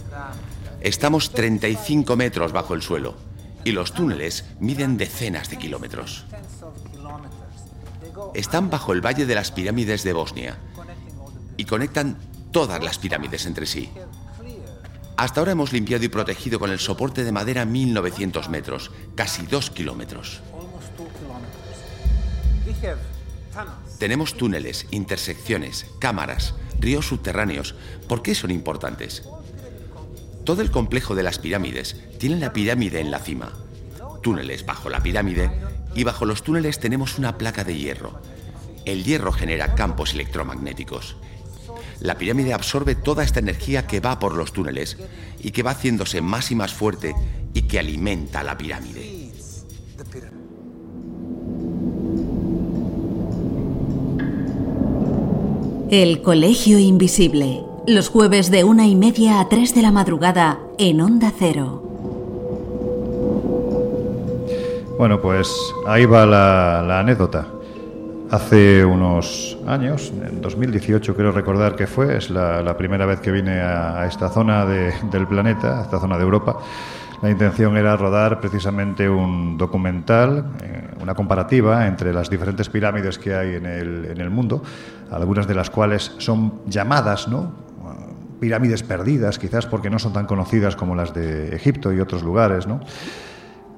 [0.81, 3.15] Estamos 35 metros bajo el suelo
[3.65, 6.27] y los túneles miden decenas de kilómetros
[8.35, 10.57] están bajo el Valle de las Pirámides de Bosnia
[11.57, 12.19] y conectan
[12.51, 13.91] todas las pirámides entre sí.
[15.17, 19.71] Hasta ahora hemos limpiado y protegido con el soporte de madera 1900 metros, casi 2
[19.71, 20.41] kilómetros.
[23.99, 27.75] Tenemos túneles, intersecciones, cámaras, ríos subterráneos.
[28.09, 29.23] ¿Por qué son importantes?
[30.45, 33.53] Todo el complejo de las pirámides tiene la pirámide en la cima,
[34.23, 35.51] túneles bajo la pirámide
[35.95, 38.21] y bajo los túneles tenemos una placa de hierro.
[38.85, 41.17] El hierro genera campos electromagnéticos.
[42.01, 44.99] La pirámide absorbe toda esta energía que va por los túneles
[45.43, 47.15] y que va haciéndose más y más fuerte
[47.53, 49.25] y que alimenta la pirámide.
[55.91, 57.63] El Colegio Invisible.
[57.87, 61.83] Los jueves de una y media a tres de la madrugada en Onda Cero.
[64.99, 65.49] Bueno, pues
[65.87, 67.47] ahí va la, anécdota.
[68.31, 73.61] Hace unos años, en 2018 quiero recordar que fue, es la, primera vez que vine
[73.61, 76.59] a, esta zona del planeta, a esta zona de Europa.
[77.23, 83.35] La intención era rodar precisamente un documental, eh, una comparativa entre las diferentes pirámides que
[83.35, 84.63] hay en el, mundo,
[85.11, 87.53] algunas de las cuales son llamadas, ¿no?
[88.41, 92.67] Pirámides perdidas, quizás porque no son tan conocidas como las de Egipto y otros lugares.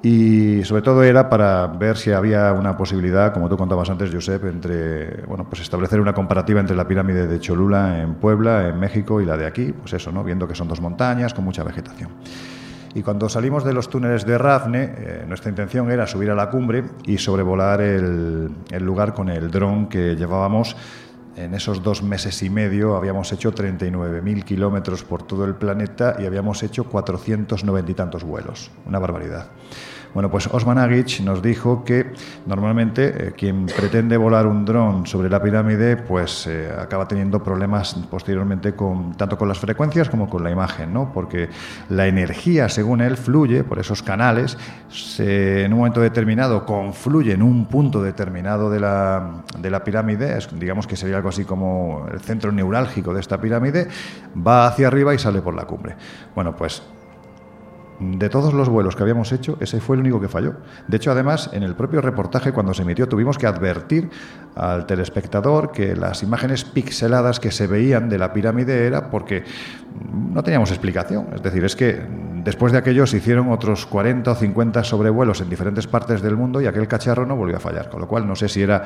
[0.09, 4.45] Y sobre todo era para ver si había una posibilidad, como tú contabas antes, Josep,
[4.45, 9.19] entre bueno, pues establecer una comparativa entre la pirámide de Cholula en Puebla, en México
[9.19, 10.23] y la de aquí, pues eso, ¿no?
[10.23, 12.09] Viendo que son dos montañas con mucha vegetación.
[12.95, 16.49] Y cuando salimos de los túneles de Rafne, eh, nuestra intención era subir a la
[16.49, 20.77] cumbre y sobrevolar el, el lugar con el dron que llevábamos
[21.35, 26.25] en esos dos meses y medio habíamos hecho 39.000 kilómetros por todo el planeta y
[26.25, 28.71] habíamos hecho 490 y tantos vuelos.
[28.87, 29.47] Una barbaridad.
[30.13, 32.13] Bueno, pues Osman Agic nos dijo que
[32.45, 37.93] normalmente eh, quien pretende volar un dron sobre la pirámide, pues eh, acaba teniendo problemas
[38.09, 41.11] posteriormente con tanto con las frecuencias como con la imagen, ¿no?
[41.13, 41.49] Porque
[41.89, 44.57] la energía, según él, fluye por esos canales,
[45.19, 50.87] en un momento determinado confluye en un punto determinado de la, de la pirámide, digamos
[50.87, 53.87] que sería algo así como el centro neurálgico de esta pirámide,
[54.35, 55.95] va hacia arriba y sale por la cumbre.
[56.33, 56.81] Bueno, pues
[57.99, 60.55] de todos los vuelos que habíamos hecho, ese fue el único que falló.
[60.87, 64.09] De hecho, además, en el propio reportaje, cuando se emitió, tuvimos que advertir
[64.57, 69.43] al telespectador que las imágenes pixeladas que se veían de la pirámide era porque
[70.33, 71.27] no teníamos explicación.
[71.33, 72.01] Es decir, es que
[72.43, 76.59] después de aquello se hicieron otros 40 o 50 sobrevuelos en diferentes partes del mundo
[76.59, 77.89] y aquel cacharro no volvió a fallar.
[77.89, 78.85] Con lo cual, no sé si era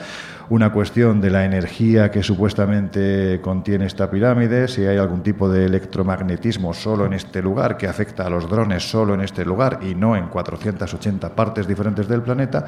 [0.49, 5.65] una cuestión de la energía que supuestamente contiene esta pirámide, si hay algún tipo de
[5.65, 9.95] electromagnetismo solo en este lugar que afecta a los drones solo en este lugar y
[9.95, 12.65] no en 480 partes diferentes del planeta,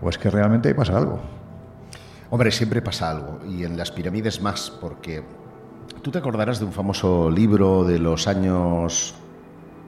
[0.00, 1.45] o es que realmente pasa algo.
[2.30, 5.22] Hombre, siempre pasa algo, y en las pirámides más, porque
[6.02, 9.14] Tú te acordarás de un famoso libro de los años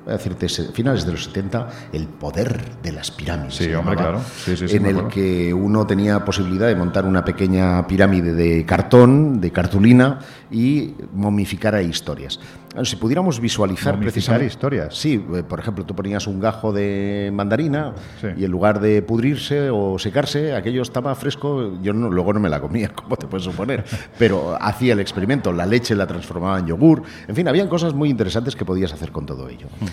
[0.04, 3.56] voy a decirte, finales de los 70, El poder de las pirámides.
[3.56, 4.20] Sí, hombre, claro.
[4.46, 10.20] en el que uno tenía posibilidad de montar una pequeña pirámide de cartón, de cartulina,
[10.50, 12.40] y momificar a historias.
[12.84, 14.94] Si pudiéramos visualizar momificar historias.
[14.94, 17.94] Sí, eh, por ejemplo, tú ponías un gajo de mandarina
[18.36, 21.78] y en lugar de pudrirse o secarse, aquello estaba fresco.
[21.82, 23.84] Yo no, luego no me la comía, como te puedes suponer,
[24.18, 25.52] pero hacía el experimento.
[25.52, 27.02] La leche la transformaba en yogur.
[27.26, 29.66] En fin, habían cosas muy interesantes que podías hacer con todo ello.
[29.80, 29.86] Hmm.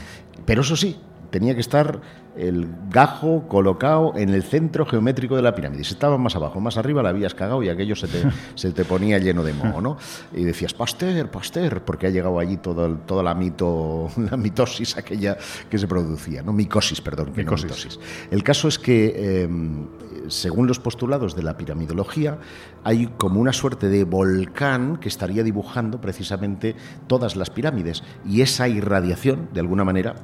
[0.46, 0.98] Pero eso sí,
[1.36, 2.00] tenía que estar
[2.38, 5.84] el gajo colocado en el centro geométrico de la pirámide.
[5.84, 8.24] Si estaba más abajo, más arriba la habías cagado y aquello se te,
[8.56, 9.98] se te ponía lleno de moho, ¿no?
[10.34, 15.38] Y decías, Pasteur, Pasteur, porque ha llegado allí todo toda la, mito, la mitosis aquella
[15.70, 16.54] que se producía, ¿no?
[16.54, 18.00] Micosis, perdón, micosis.
[18.32, 19.88] El caso es que, em,
[20.30, 22.38] según los postulados de la piramidología,
[22.86, 26.78] hay como una suerte de volcán que estaría dibujando precisamente
[27.08, 30.16] todas las pirámides y esa irradiación, de alguna manera,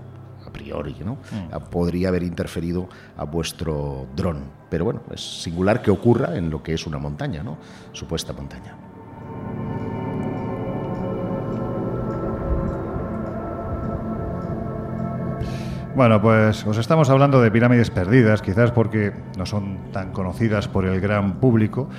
[0.72, 1.18] priori, ¿no?
[1.32, 1.70] Mm.
[1.70, 4.44] Podría haber interferido a vuestro dron.
[4.70, 7.58] Pero bueno, es singular que ocurra en lo que es una montaña, ¿no?
[7.92, 8.76] Supuesta montaña.
[15.94, 20.86] Bueno, pues os estamos hablando de pirámides perdidas, quizás porque no son tan conocidas por
[20.86, 21.90] el gran público.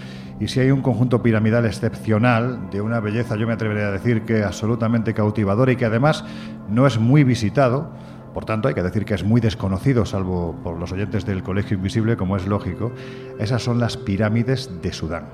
[0.40, 4.22] Y si hay un conjunto piramidal excepcional, de una belleza, yo me atrevería a decir
[4.22, 6.24] que absolutamente cautivadora y que además
[6.70, 7.92] no es muy visitado,
[8.34, 11.76] por tanto, hay que decir que es muy desconocido, salvo por los oyentes del Colegio
[11.76, 12.92] Invisible, como es lógico.
[13.38, 15.26] Esas son las pirámides de Sudán.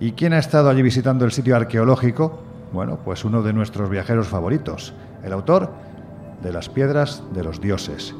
[0.00, 2.42] ¿Y quién ha estado allí visitando el sitio arqueológico?
[2.72, 4.92] Bueno, pues uno de nuestros viajeros favoritos,
[5.24, 5.70] el autor
[6.42, 8.14] de Las Piedras de los Dioses.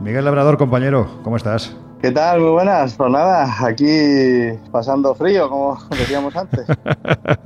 [0.00, 1.76] Miguel Labrador, compañero, ¿cómo estás?
[2.00, 2.40] ¿Qué tal?
[2.40, 2.94] Muy buenas.
[2.94, 6.66] Pues nada, aquí pasando frío, como decíamos antes.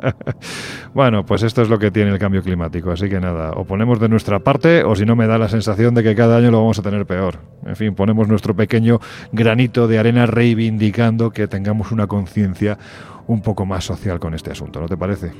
[0.94, 3.98] bueno, pues esto es lo que tiene el cambio climático, así que nada, o ponemos
[3.98, 6.58] de nuestra parte o si no me da la sensación de que cada año lo
[6.58, 7.38] vamos a tener peor.
[7.66, 9.00] En fin, ponemos nuestro pequeño
[9.32, 12.78] granito de arena reivindicando que tengamos una conciencia
[13.26, 15.32] un poco más social con este asunto, ¿no te parece?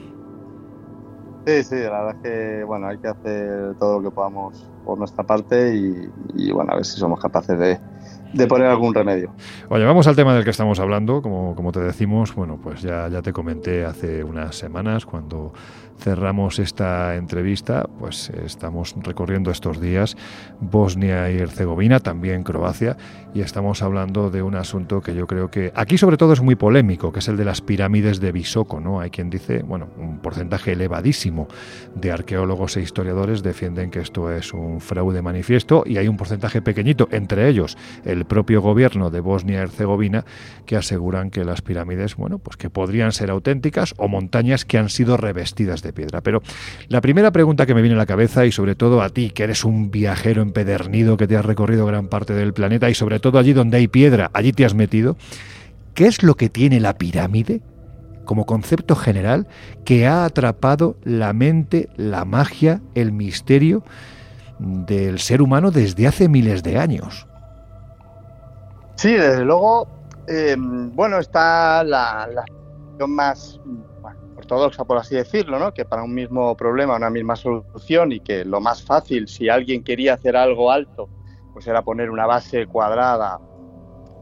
[1.47, 4.99] Sí, sí, la verdad es que bueno, hay que hacer todo lo que podamos por
[4.99, 7.79] nuestra parte y bueno, a ver si somos capaces de
[8.35, 9.33] de poner algún remedio.
[9.69, 11.23] Oye, vamos al tema del que estamos hablando.
[11.23, 15.53] Como, como te decimos, bueno, pues ya, ya te comenté hace unas semanas cuando
[15.99, 20.17] cerramos esta entrevista, pues estamos recorriendo estos días
[20.61, 22.97] Bosnia y Herzegovina, también Croacia,
[23.33, 26.55] y estamos hablando de un asunto que yo creo que aquí sobre todo es muy
[26.55, 29.01] polémico, que es el de las pirámides de Bisoko, ¿no?
[29.01, 31.49] Hay quien dice, bueno, un porcentaje elevadísimo
[31.95, 36.63] de arqueólogos e historiadores defienden que esto es un fraude manifiesto y hay un porcentaje
[36.63, 40.25] pequeñito, entre ellos el propio gobierno de Bosnia y Herzegovina,
[40.67, 44.89] que aseguran que las pirámides, bueno, pues que podrían ser auténticas o montañas que han
[44.89, 46.21] sido revestidas de piedra.
[46.21, 46.43] Pero
[46.89, 49.45] la primera pregunta que me viene a la cabeza, y sobre todo a ti, que
[49.45, 53.39] eres un viajero empedernido, que te has recorrido gran parte del planeta, y sobre todo
[53.39, 55.17] allí donde hay piedra, allí te has metido,
[55.95, 57.63] ¿qué es lo que tiene la pirámide?
[58.25, 59.47] como concepto general
[59.85, 63.85] que ha atrapado la mente, la magia, el misterio
[64.59, 67.27] del ser humano desde hace miles de años.
[68.97, 69.89] Sí, desde luego,
[70.29, 72.29] eh, bueno, está la,
[72.99, 73.61] la más
[74.45, 75.73] ortodoxa, por así decirlo, ¿no?
[75.73, 79.83] que para un mismo problema, una misma solución y que lo más fácil, si alguien
[79.83, 81.09] quería hacer algo alto,
[81.53, 83.39] pues era poner una base cuadrada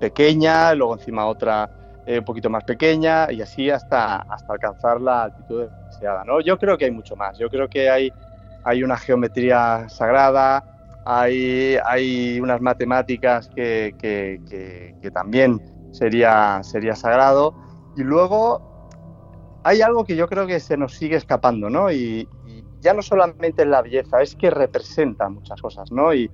[0.01, 1.71] pequeña, luego encima otra
[2.07, 6.25] eh, un poquito más pequeña y así hasta, hasta alcanzar la altitud deseada.
[6.45, 8.13] Yo creo que hay mucho más, yo creo que hay,
[8.65, 10.65] hay una geometría sagrada,
[11.05, 14.41] hay, hay unas matemáticas que, que,
[15.01, 15.61] que también
[15.93, 17.55] sería, sería sagrado
[17.97, 18.72] y luego
[19.65, 21.91] hay algo que yo creo que se nos sigue escapando, ¿no?
[21.91, 22.29] Y,
[22.81, 26.13] ya no solamente la belleza, es que representa muchas cosas, ¿no?
[26.13, 26.31] Y,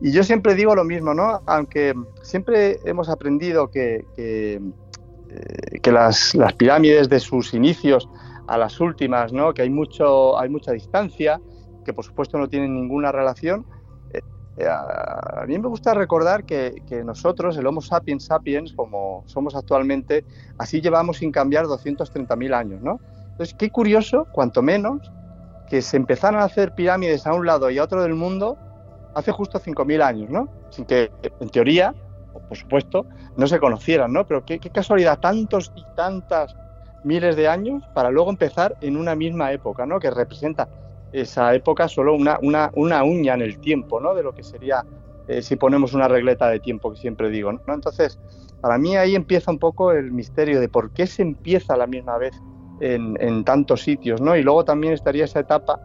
[0.00, 1.42] yo siempre digo lo mismo, ¿no?
[1.46, 4.60] Aunque siempre hemos aprendido que, que,
[5.30, 8.08] eh, las, pirámides de sus inicios
[8.46, 9.54] a las últimas, ¿no?
[9.54, 11.40] Que hay, mucho, hay mucha distancia,
[11.84, 13.64] que por supuesto no tienen ninguna relación,
[14.64, 20.24] a mí me gusta recordar que, nosotros, el Homo sapiens sapiens, como somos actualmente,
[20.58, 23.00] así llevamos sin cambiar 230.000 años, ¿no?
[23.32, 25.12] Entonces, qué curioso, cuanto menos,
[25.68, 28.56] que se empezaran a hacer pirámides a un lado y a otro del mundo
[29.14, 30.48] hace justo 5.000 años, ¿no?
[30.70, 31.94] Sin que, en teoría,
[32.48, 33.04] por supuesto,
[33.36, 34.26] no se conocieran, ¿no?
[34.26, 36.56] Pero qué, qué casualidad, tantos y tantas
[37.04, 40.00] miles de años para luego empezar en una misma época, ¿no?
[40.00, 40.68] Que representa
[41.20, 44.14] esa época solo una, una, una uña en el tiempo, ¿no?
[44.14, 44.84] De lo que sería
[45.28, 47.60] eh, si ponemos una regleta de tiempo, que siempre digo, ¿no?
[47.68, 48.18] Entonces,
[48.60, 51.86] para mí ahí empieza un poco el misterio de por qué se empieza a la
[51.86, 52.34] misma vez
[52.80, 54.36] en, en tantos sitios, ¿no?
[54.36, 55.80] Y luego también estaría esa etapa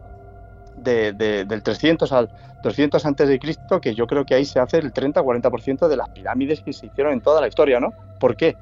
[0.76, 2.30] de, del 300 al
[2.62, 6.08] 200 antes de Cristo, que yo creo que ahí se hace el 30-40% de las
[6.10, 7.92] pirámides que se hicieron en toda la historia, ¿no?
[8.20, 8.56] ¿Por qué?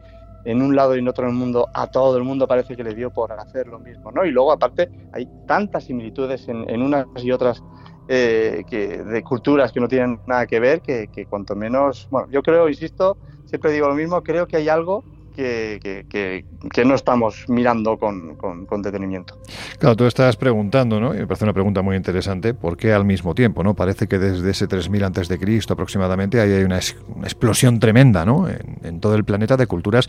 [0.45, 2.95] En un lado y en otro del mundo, a todo el mundo parece que le
[2.95, 4.25] dio por hacer lo mismo, ¿no?
[4.25, 7.63] Y luego, aparte, hay tantas similitudes en, unas y otras
[8.09, 12.43] eh, que, de culturas que no tienen nada que ver, que, cuanto menos, bueno, yo
[12.43, 15.05] creo, insisto, siempre digo lo mismo, creo que hay algo
[15.41, 16.45] que,
[16.85, 19.39] no estamos mirando con, detenimiento.
[19.79, 21.15] Claro, tú estás preguntando, ¿no?
[21.15, 23.63] Y me parece una pregunta muy interesante, ¿por qué al mismo tiempo?
[23.63, 23.75] ¿no?
[23.75, 26.81] Parece que desde ese 3000 antes de Cristo aproximadamente hay una,
[27.15, 28.47] una explosión tremenda ¿no?
[28.83, 30.09] En, todo el planeta de culturas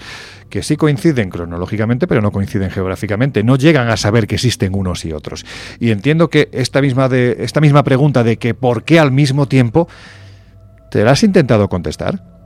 [0.49, 3.43] que sí coinciden cronológicamente, pero no coinciden geográficamente.
[3.43, 5.45] No llegan a saber que existen unos y otros.
[5.79, 9.47] Y entiendo que esta misma, de, esta misma pregunta de que ¿por qué al mismo
[9.47, 9.87] tiempo?
[10.89, 12.40] ¿Te la has intentado contestar?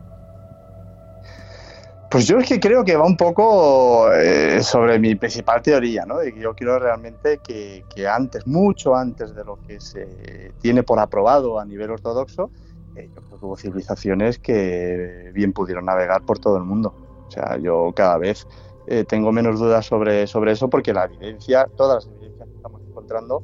[2.15, 6.19] Pues yo es que creo que va un poco eh, sobre mi principal teoría, ¿no?
[6.19, 11.59] Que yo quiero realmente que, antes, mucho antes de lo que se tiene por aprobado
[11.59, 12.51] a nivel ortodoxo,
[12.95, 13.09] eh,
[13.41, 16.95] hubo civilizaciones que bien pudieron navegar por todo el mundo.
[17.27, 18.47] O sea, yo cada vez
[18.87, 22.81] eh, tengo menos dudas sobre, sobre eso porque la evidencia, todas las evidencias que estamos
[22.81, 23.43] encontrando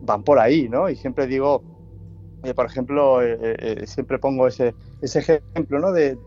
[0.00, 0.90] van por ahí, ¿no?
[0.90, 1.62] Y siempre digo,
[2.56, 3.20] por ejemplo,
[3.86, 5.92] siempre pongo ese, ese ejemplo, ¿no?
[5.92, 6.18] De,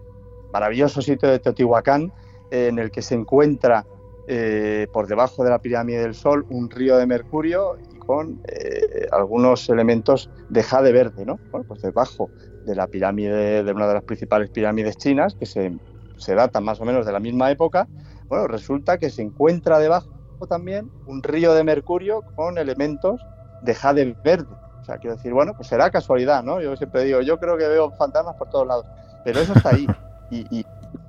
[0.52, 2.12] maravilloso sitio de Teotihuacán
[2.52, 3.86] eh, en el que se encuentra
[4.28, 9.08] eh, por debajo de la pirámide del Sol un río de mercurio y con eh,
[9.12, 11.40] algunos elementos de jade verde, ¿no?
[11.52, 12.30] Bueno, pues debajo
[12.66, 15.78] de la pirámide, de una de las principales pirámides chinas, que se,
[16.18, 17.88] se datan más o menos de la misma época,
[18.28, 20.10] bueno, resulta que se encuentra debajo
[20.50, 23.22] también un río de mercurio con elementos
[23.62, 24.54] de jade verde.
[24.82, 26.62] O sea, quiero decir, bueno, pues será casualidad, ¿no?
[26.62, 28.86] Yo siempre digo, yo creo que veo fantasmas por todos lados,
[29.24, 29.88] pero eso está ahí.
[30.30, 30.66] Y,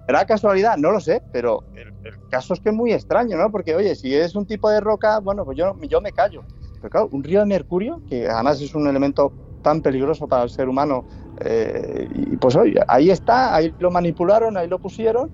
[0.07, 0.77] ¿Será casualidad?
[0.77, 1.93] No lo sé, pero el,
[2.31, 3.51] caso es que es muy extraño, ¿no?
[3.51, 6.45] Porque, oye, si es un tipo de roca, bueno, pues yo, yo me callo.
[6.81, 10.51] Pero claro, un río de mercurio, que además es un elemento tan peligroso para el
[10.51, 11.05] ser humano,
[11.41, 15.31] eh, y pues oye, ahí está, ahí lo manipularon, ahí lo pusieron,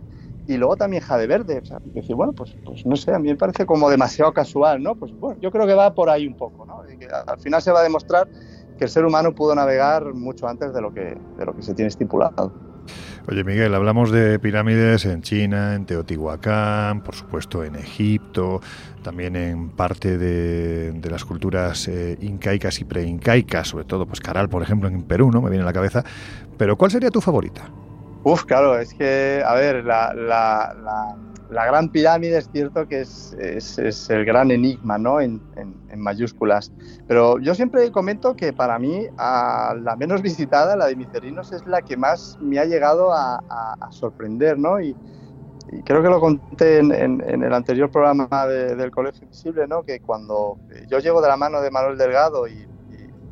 [0.47, 1.63] y luego también jade verde.
[1.71, 4.97] O decir, bueno, pues, pues no sé, a mí me parece como demasiado casual, ¿no?
[4.97, 6.81] Pues bueno, yo creo que va por ahí un poco, ¿no?
[7.27, 8.29] al final se va a demostrar
[8.77, 11.17] que el ser humano pudo navegar mucho antes de lo que
[11.61, 12.53] se tiene estipulado.
[13.27, 18.61] Oye, Miguel, hablamos de pirámides en China, en Teotihuacán, por supuesto en Egipto,
[19.03, 24.63] también en parte de, las culturas eh, incaicas y preincaicas, sobre todo pues Caral, por
[24.63, 25.41] ejemplo, en Perú, ¿no?
[25.41, 26.05] Me viene a la cabeza.
[26.57, 27.71] Pero ¿cuál sería tu favorita?
[28.23, 31.17] Uf, claro, es que, a ver, la, la la
[31.51, 35.21] Gran Pirámide es cierto que es, es, el gran enigma, ¿no?
[35.21, 36.73] En, en, mayúsculas.
[37.07, 41.67] Pero yo siempre comento que para mí a la menos visitada, la de Micerinos, es
[41.67, 44.81] la que más me ha llegado a, a, sorprender, ¿no?
[44.81, 44.97] Y,
[45.85, 49.83] creo que lo conté en, en el anterior programa del Colegio Invisible, ¿no?
[49.83, 52.67] Que cuando yo llego de la mano de Manuel Delgado y,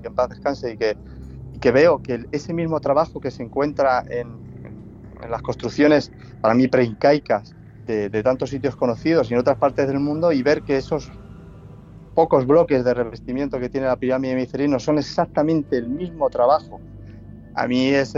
[0.02, 0.96] que en paz descanse y que,
[1.54, 4.52] y que veo que ese mismo trabajo que se encuentra en,
[5.30, 6.10] las construcciones,
[6.40, 7.54] para mí preincaicas,
[7.86, 11.10] de, tantos sitios conocidos y en otras partes del mundo y ver que esos
[12.14, 16.80] pocos bloques de revestimiento que tiene la pirámide de Micerino son exactamente el mismo trabajo.
[17.54, 18.14] A mí es,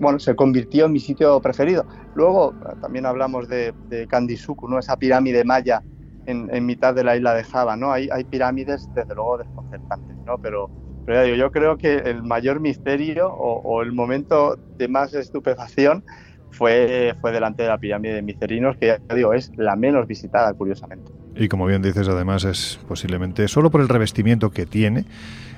[0.00, 1.86] bueno, se convirtió en mi sitio preferido.
[2.14, 4.78] Luego también hablamos de, de Kandisuku, ¿no?
[4.78, 5.82] esa pirámide maya
[6.26, 7.76] en, mitad de la isla de Java.
[7.76, 7.92] ¿no?
[7.92, 10.38] Hay, hay pirámides, desde luego, desconcertantes, ¿no?
[10.38, 10.70] pero,
[11.06, 16.04] pero yo creo que el mayor misterio o el momento de más estupefacción
[16.52, 20.52] fue, fue delante de la pirámide de Micerinos, que ya digo, es la menos visitada,
[20.54, 21.10] curiosamente.
[21.34, 25.04] Y como bien dices, además es posiblemente, solo por el revestimiento que tiene,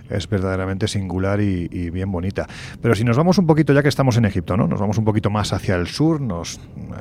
[0.09, 2.47] es verdaderamente singular y, bien bonita.
[2.81, 4.67] Pero si nos vamos un poquito, ya que estamos en Egipto, ¿no?
[4.67, 6.61] Nos vamos un poquito más hacia el sur, nos eh,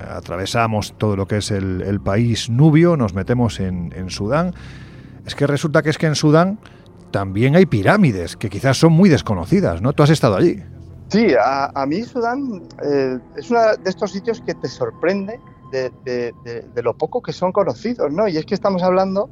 [0.09, 4.53] atravesamos todo lo que es el, país nubio, nos metemos en, en Sudán.
[5.25, 6.59] Es que resulta que es que en Sudán
[7.11, 9.93] también hay pirámides, que quizás son muy desconocidas, ¿no?
[9.93, 10.63] Tú has estado allí.
[11.09, 15.39] Sí, a, mí Sudán eh, es uno de estos sitios que te sorprende
[15.71, 18.27] de, lo poco que son conocidos, ¿no?
[18.27, 19.29] Y es que estamos hablando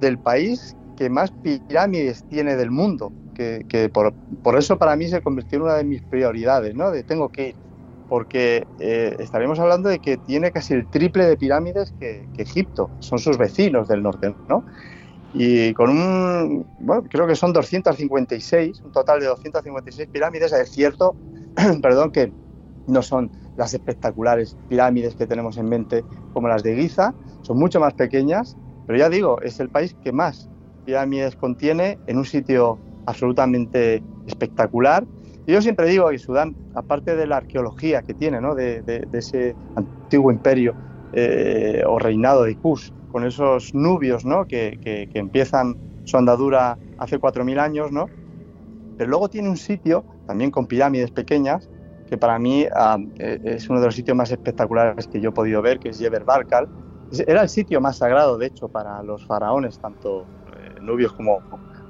[0.00, 5.56] del país que más pirámides tiene del mundo, que, por, eso para mí se convirtió
[5.56, 6.90] en una de mis prioridades, ¿no?
[6.90, 7.54] De tengo que ir,
[8.08, 12.90] porque eh, estaremos hablando de que tiene casi el triple de pirámides que, que Egipto,
[13.00, 14.64] son sus vecinos del norte, ¿no?
[15.34, 20.52] Y con un, bueno, creo que son 256, un total de 256 pirámides.
[20.52, 21.16] Es cierto,
[21.82, 22.32] perdón, que
[22.86, 27.80] no son las espectaculares pirámides que tenemos en mente como las de Giza, son mucho
[27.80, 28.56] más pequeñas,
[28.86, 30.48] pero ya digo, es el país que más
[30.84, 35.04] pirámides contiene en un sitio absolutamente espectacular.
[35.46, 38.54] Y yo siempre digo que Sudán, aparte de la arqueología que tiene, ¿no?
[38.54, 40.74] de, ese antiguo imperio
[41.12, 44.44] eh, o reinado de Kush, con esos nubios ¿no?
[44.44, 48.06] que, que, empiezan su andadura hace 4.000 años, ¿no?
[48.98, 51.70] pero luego tiene un sitio, también con pirámides pequeñas,
[52.08, 55.32] que para mí ah, e, es uno de los sitios más espectaculares que yo he
[55.32, 56.66] podido ver, que es Yeber Barkal.
[57.28, 60.22] Era el sitio más sagrado, de hecho, para los faraones, tanto
[60.56, 61.38] eh, nubios como,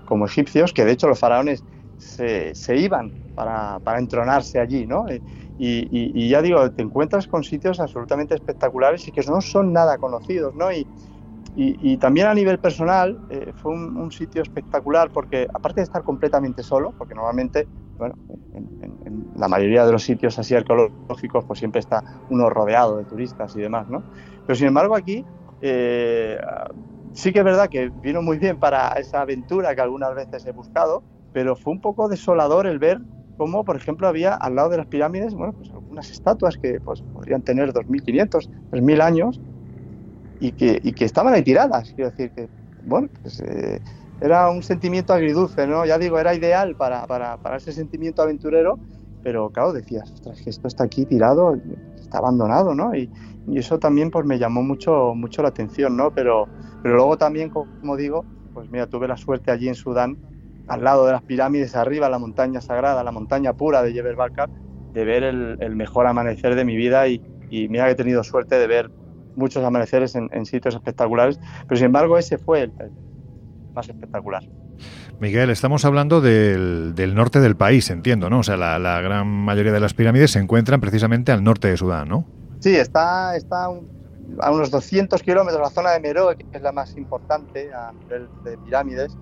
[0.05, 1.64] como egipcios, que de hecho los faraones
[1.97, 5.07] se, se iban para, para, entronarse allí, ¿no?
[5.59, 10.55] Y, ya digo, te encuentras con sitios absolutamente espectaculares y que no son nada conocidos,
[10.55, 10.70] ¿no?
[10.70, 10.87] Y,
[11.57, 16.64] y, también a nivel personal eh, fue un, sitio espectacular porque aparte de estar completamente
[16.64, 18.14] solo, porque normalmente, bueno,
[18.55, 23.55] en, la mayoría de los sitios así arqueológicos pues siempre está uno rodeado de turistas
[23.57, 24.02] y demás, ¿no?
[24.46, 25.24] Pero sin embargo aquí
[25.61, 26.38] eh,
[27.12, 30.52] sí que es verdad que vino muy bien para esa aventura que algunas veces he
[30.52, 31.02] buscado,
[31.32, 33.00] pero fue un poco desolador el ver
[33.36, 37.02] cómo, por ejemplo, había al lado de las pirámides, bueno, pues algunas estatuas que pues,
[37.02, 39.40] podrían tener 2.500, 3.000 años
[40.41, 41.93] y que, y que estaban ahí tiradas.
[41.95, 42.49] Quiero decir que,
[42.85, 43.80] bueno, pues, eh,
[44.20, 45.85] era un sentimiento agridulce, ¿no?
[45.85, 48.78] Ya digo, era ideal para, para, para ese sentimiento aventurero,
[49.22, 51.57] pero claro, decías, ostras, que esto está aquí tirado,
[51.99, 52.95] está abandonado, ¿no?
[52.95, 53.11] Y,
[53.49, 56.11] y, eso también pues me llamó mucho, mucho la atención, ¿no?
[56.12, 56.47] Pero,
[56.82, 60.16] pero luego también, como digo, pues mira, tuve la suerte allí en Sudán,
[60.68, 64.49] al lado de las pirámides, arriba, la montaña sagrada, la montaña pura de Jebel Barkar,
[64.93, 67.20] de ver el, el mejor amanecer de mi vida y,
[67.51, 68.91] y mira que he tenido suerte de ver
[69.37, 72.72] muchos amaneceres en, sitios espectaculares, pero sin embargo ese fue el,
[73.74, 74.43] más espectacular.
[75.20, 78.41] Miguel, estamos hablando del, norte del país, entiendo, ¿no?
[78.41, 82.09] O sea, la, gran mayoría de las pirámides se encuentran precisamente al norte de Sudán,
[82.09, 82.24] ¿no?
[82.61, 83.68] Sí, está, está
[84.41, 88.28] a unos 200 kilómetros, la zona de Meroe, que es la más importante a nivel
[88.43, 89.16] de pirámides.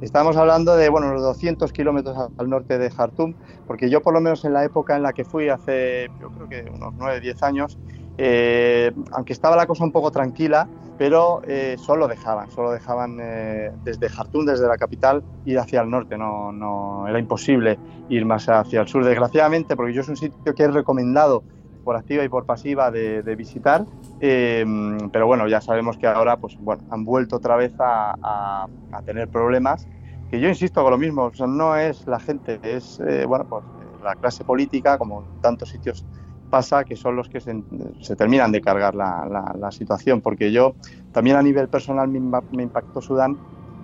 [0.00, 3.34] Estamos hablando de, bueno, unos 200 kilómetros al norte de Jartum,
[3.66, 6.48] porque yo por lo menos en la época en la que fui, hace, yo creo
[6.48, 7.78] que unos 9, 10 años,
[8.20, 13.70] eh, aunque estaba la cosa un poco tranquila, pero eh, solo dejaban, solo dejaban eh,
[13.84, 18.48] desde Jartum, desde la capital, ir hacia el norte, no, no, era imposible ir más
[18.48, 21.44] hacia el sur, desgraciadamente, porque yo es un sitio que he recomendado
[21.84, 23.86] por activa y por pasiva de, visitar,
[24.18, 28.66] pero bueno, ya sabemos que ahora pues, bueno, han vuelto otra vez a,
[29.06, 29.86] tener problemas,
[30.28, 33.64] que yo insisto con lo mismo, no es la gente, es bueno, pues,
[34.02, 36.04] la clase política, como tantos sitios
[36.50, 40.74] pasa que son los que se, terminan de cargar la, situación, porque yo
[41.12, 43.36] también a nivel personal me, impactó Sudán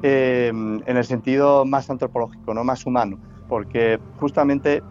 [0.02, 4.82] eh, en el sentido más antropológico, no más humano, porque justamente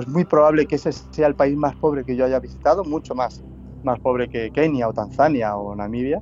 [0.00, 3.14] es muy probable que ese sea el país más pobre que yo haya visitado, mucho
[3.14, 3.42] más,
[3.84, 6.20] más pobre que Kenia o Tanzania o Namibia,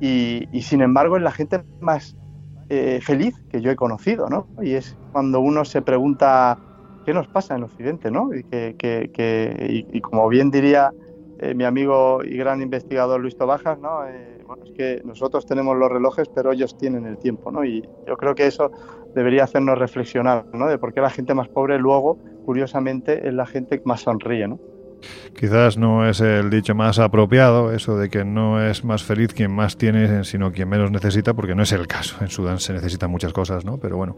[0.00, 2.16] y, sin embargo es la gente más
[2.68, 4.48] eh, feliz que yo he conocido, ¿no?
[4.60, 6.58] Y es cuando uno se pregunta
[7.02, 8.34] qué nos pasa en Occidente, ¿no?
[8.34, 10.92] Y, que, que, y, como bien diría
[11.38, 14.06] eh, mi amigo y gran investigador Luis Tobajas, ¿no?
[14.06, 17.64] Eh, bueno, es que nosotros tenemos los relojes, pero ellos tienen el tiempo, ¿no?
[17.64, 18.70] Y yo creo que eso
[19.14, 20.68] debería hacernos reflexionar, ¿no?
[20.68, 24.48] De por qué la gente más pobre luego, curiosamente, es la gente que más sonríe,
[24.48, 24.58] ¿no?
[25.38, 29.50] Quizás no es el dicho más apropiado, eso de que no es más feliz quien
[29.50, 32.16] más tiene, sino quien menos necesita, porque no es el caso.
[32.20, 33.78] En Sudán se necesitan muchas cosas, ¿no?
[33.78, 34.16] Pero bueno,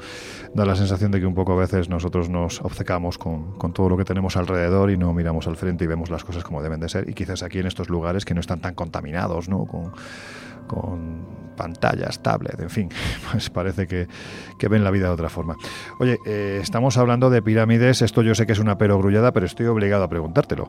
[0.55, 3.89] da la sensación de que un poco a veces nosotros nos obcecamos con, con todo
[3.89, 6.80] lo que tenemos alrededor y no miramos al frente y vemos las cosas como deben
[6.80, 7.09] de ser.
[7.09, 9.64] Y quizás aquí en estos lugares que no están tan contaminados, ¿no?
[9.64, 9.93] Con,
[10.67, 12.89] con pantallas, tablet, en fin,
[13.31, 14.07] pues parece que,
[14.69, 15.57] ven la vida de otra forma.
[16.01, 19.67] Oye, eh, estamos hablando de pirámides, esto yo sé que es una perogrullada, pero estoy
[19.67, 20.69] obligado a preguntártelo.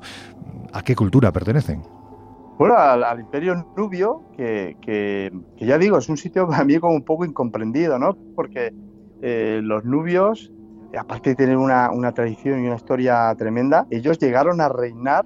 [0.73, 1.83] ¿A qué cultura pertenecen?
[2.57, 7.25] Bueno, al, imperio nubio, que, ya digo, es un sitio para mí como un poco
[7.25, 8.15] incomprendido, ¿no?
[8.35, 8.73] Porque
[9.21, 10.51] eh, los nubios,
[10.97, 15.25] aparte de tener una, tradición y una historia tremenda, ellos llegaron a reinar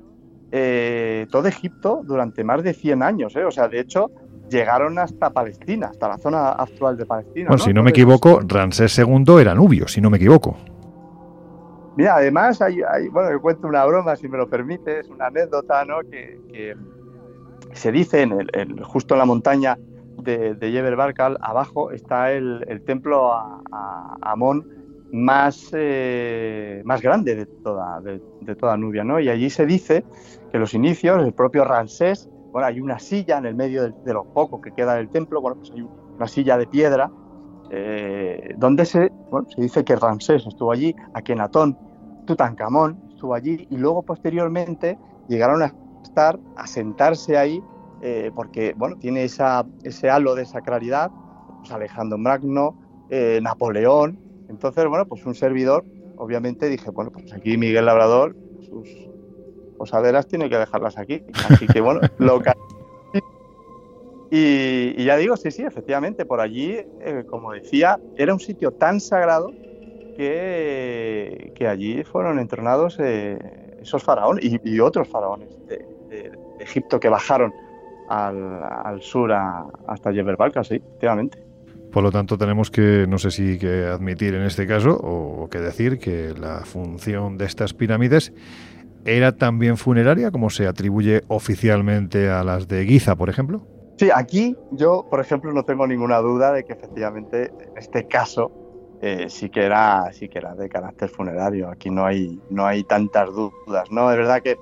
[0.51, 3.45] eh, todo Egipto durante más de 100 años, ¿eh?
[3.45, 4.09] O sea, de hecho,
[4.49, 7.47] llegaron hasta Palestina, hasta la zona actual de Palestina.
[7.49, 10.57] Bueno, si no me equivoco, Ramsés II era nubio, si no me equivoco.
[11.95, 12.79] Mira, además, hay,
[13.11, 15.99] bueno, me cuento una broma, si me lo permites, una anécdota, ¿no?
[16.09, 16.75] Que,
[17.73, 19.77] se dice en el, justo en la montaña
[20.17, 24.67] de, de Yeber Barkal, abajo está el, templo a, Amón
[25.11, 29.19] más, eh, más grande de toda, de, toda Nubia, ¿no?
[29.19, 30.03] Y allí se dice
[30.51, 34.25] que los inicios, el propio Ramsés bueno, hay una silla en el medio de, lo
[34.25, 37.11] poco que queda del templo, bueno, pues hay una silla de piedra,
[37.71, 39.11] eh, donde se,
[39.49, 41.77] se dice que Ramsés estuvo allí, Akenatón,
[42.25, 44.97] Tutankamón estuvo allí, y luego posteriormente
[45.27, 45.73] llegaron a
[46.03, 47.61] estar, a sentarse ahí,
[48.01, 51.11] eh, porque, bueno, tiene esa, ese halo de sacralidad,
[51.59, 52.75] pues Alejandro Magno,
[53.09, 54.19] eh, Napoleón,
[54.49, 55.85] entonces, bueno, pues un servidor,
[56.17, 58.35] obviamente dije, bueno, pues aquí Miguel Labrador,
[58.67, 59.08] sus
[59.79, 61.23] posaderas tiene que dejarlas aquí.
[61.49, 62.39] Así que bueno, lo
[64.31, 68.71] y, y, ya digo, sí, sí, efectivamente, por allí, eh, como decía, era un sitio
[68.71, 69.51] tan sagrado
[70.15, 73.39] que, que allí fueron entrenados eh,
[73.81, 75.83] esos faraones y, otros faraones de,
[76.59, 77.53] Egipto que bajaron
[78.09, 81.41] al, al sur hasta Yeberbalca, sí, efectivamente.
[81.91, 85.59] Por lo tanto, tenemos que, no sé si que admitir en este caso, o que
[85.59, 88.31] decir que la función de estas pirámides
[89.05, 93.65] ¿era también funeraria, como se atribuye oficialmente a las de Giza, por ejemplo?
[93.97, 98.51] Sí, aquí yo, por ejemplo, no tengo ninguna duda de que efectivamente en este caso
[99.01, 101.69] eh, sí que era sí que era de carácter funerario.
[101.69, 104.09] Aquí no hay no hay tantas dudas, ¿no?
[104.11, 104.57] Es verdad que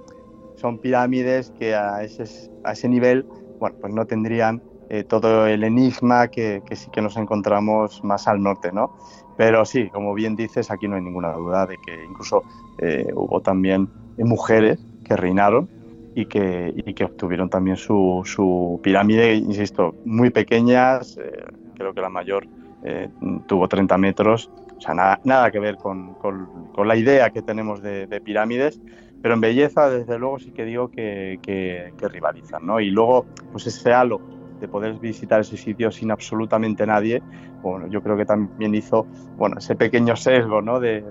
[0.56, 3.28] son pirámides que a ese, a ese nivel,
[3.60, 8.28] bueno, pues no tendrían eh, todo el enigma que, que, sí que nos encontramos más
[8.28, 8.98] al norte, ¿no?
[9.38, 12.42] Pero sí, como bien dices, aquí no hay ninguna duda de que incluso
[12.80, 13.88] eh, hubo también
[14.24, 15.70] mujeres que reinaron
[16.18, 21.44] y que, y que obtuvieron también su, su, pirámide, insisto, muy pequeñas, eh,
[21.76, 22.48] creo que la mayor
[22.84, 23.08] eh,
[23.46, 27.84] tuvo 30 metros, o sea, nada, nada que ver con, con, la idea que tenemos
[27.84, 28.82] de, de, pirámides,
[29.22, 32.80] pero en belleza, desde luego, sí que digo que, que, rivalizan, ¿no?
[32.80, 34.20] Y luego, pues ese halo
[34.60, 37.22] de poder visitar ese sitio sin absolutamente nadie,
[37.62, 39.06] bueno, yo creo que también hizo,
[39.38, 40.80] bueno, ese pequeño sesgo, ¿no?
[40.80, 41.04] De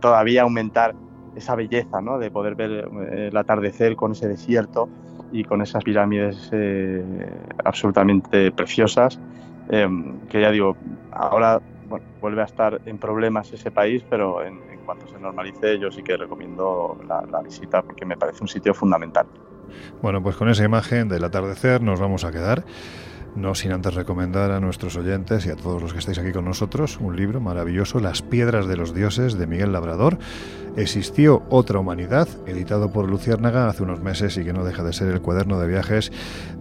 [0.00, 0.94] todavía aumentar
[1.40, 2.18] esa belleza, ¿no?
[2.18, 4.88] De poder ver eh, el atardecer con ese desierto
[5.32, 7.04] y con esas pirámides eh,
[7.64, 9.18] absolutamente preciosas,
[9.68, 9.88] eh,
[10.28, 10.76] que ya digo,
[11.12, 15.92] ahora bueno, vuelve a estar en problemas ese país, pero en, cuanto se normalice yo
[15.92, 19.26] sí que recomiendo la visita porque me parece un sitio fundamental.
[20.02, 22.64] Bueno, pues con esa imagen del atardecer nos vamos a quedar.
[23.36, 26.44] No sin antes recomendar a nuestros oyentes y a todos los que estáis aquí con
[26.44, 30.18] nosotros un libro maravilloso, Las Piedras de los Dioses, de Miguel Labrador.
[30.76, 35.08] Existió otra humanidad, editado por Luciérnaga hace unos meses y que no deja de ser
[35.08, 36.12] el cuaderno de viajes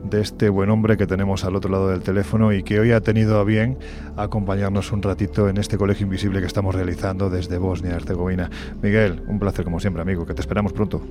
[0.03, 3.01] de este buen hombre que tenemos al otro lado del teléfono y que hoy ha
[3.01, 3.78] tenido a bien
[4.15, 8.49] acompañarnos un ratito en este colegio invisible que estamos realizando desde Bosnia-Herzegovina.
[8.82, 11.01] Miguel, un placer como siempre, amigo, que te esperamos pronto.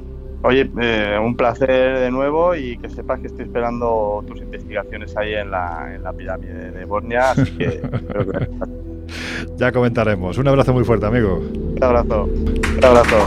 [0.42, 5.34] Oye, eh, un placer de nuevo y que sepas que estoy esperando tus investigaciones ahí
[5.34, 8.48] en la, en la pirámide de Bosnia, así que que...
[9.56, 10.38] Ya comentaremos.
[10.38, 11.38] Un abrazo muy fuerte, amigo.
[11.38, 12.24] Un abrazo.
[12.24, 13.26] Un abrazo.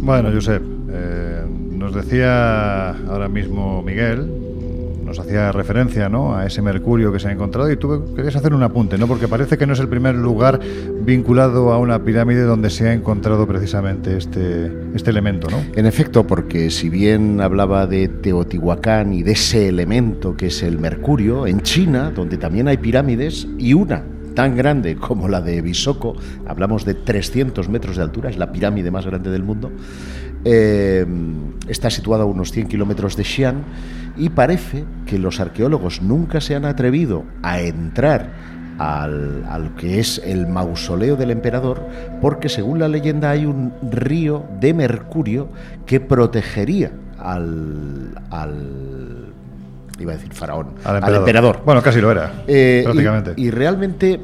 [0.00, 0.62] Bueno, Josep,
[1.88, 4.30] nos decía ahora mismo Miguel,
[5.06, 6.36] nos hacía referencia ¿no?
[6.36, 9.06] a ese mercurio que se ha encontrado y tú querías hacer un apunte, ¿no?
[9.06, 10.60] porque parece que no es el primer lugar
[11.00, 15.48] vinculado a una pirámide donde se ha encontrado precisamente este, este elemento.
[15.48, 15.62] ¿no?
[15.74, 20.78] En efecto, porque si bien hablaba de Teotihuacán y de ese elemento que es el
[20.78, 24.04] mercurio, en China, donde también hay pirámides, y una
[24.38, 26.14] tan grande como la de Bisoco,
[26.46, 29.72] hablamos de 300 metros de altura, es la pirámide más grande del mundo,
[30.44, 31.06] eh,
[31.68, 33.62] está situada a unos 100 kilómetros de Xi'an
[34.16, 38.30] y parece que los arqueólogos nunca se han atrevido a entrar
[38.78, 41.82] al, al, que es el mausoleo del emperador,
[42.20, 45.48] porque según la leyenda hay un río de mercurio
[45.86, 49.32] que protegería al, al
[49.98, 51.04] iba a decir faraón, al emperador.
[51.04, 51.60] Al emperador.
[51.64, 53.34] Bueno, casi lo era, eh, prácticamente.
[53.36, 54.20] Y, y, realmente,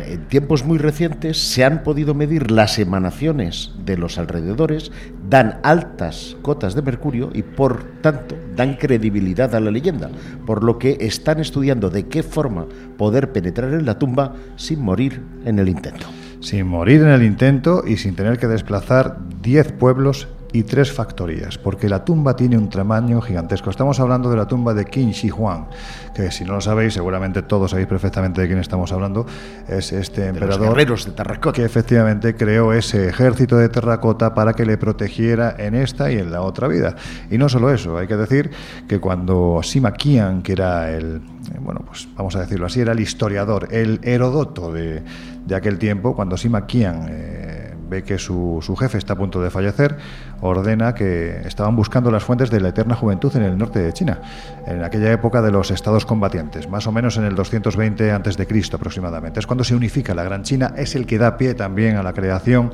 [0.00, 4.92] en tiempos muy recientes, se han podido medir las emanaciones de los alrededores,
[5.28, 10.10] dan altas cotas de mercurio y, por tanto, dan credibilidad a la leyenda,
[10.46, 12.66] por lo que están estudiando de qué forma
[12.96, 16.06] poder penetrar en la tumba sin morir en el intento.
[16.40, 21.58] Sin morir en el intento y sin tener que desplazar 10 pueblos y tres factorías,
[21.58, 23.70] porque la tumba tiene un tamaño gigantesco.
[23.70, 25.66] Estamos hablando de la tumba de Qin Shi Huang,
[26.14, 29.26] que si no lo sabéis, seguramente todos sabéis perfectamente de quién estamos hablando.
[29.66, 31.56] Es este emperador de los guerreros de terracota.
[31.56, 36.30] que efectivamente creó ese ejército de terracota para que le protegiera en esta y en
[36.30, 36.94] la otra vida.
[37.32, 38.52] Y no solo eso, hay que decir
[38.86, 41.20] que cuando Sima Qian, que era el,
[41.62, 45.02] bueno, pues vamos a decirlo así, era el historiador, el Herodoto de,
[45.44, 47.63] de aquel tiempo, cuando Sima Qian eh,
[48.02, 49.96] que su, su, jefe está a punto de fallecer,
[50.40, 54.20] ordena que estaban buscando las fuentes de la eterna juventud en el norte de China,
[54.66, 58.62] en aquella época de los estados combatientes, más o menos en el 220 a.C.
[58.72, 59.40] aproximadamente.
[59.40, 62.12] Es cuando se unifica la Gran China, es el que da pie también a la
[62.12, 62.72] creación,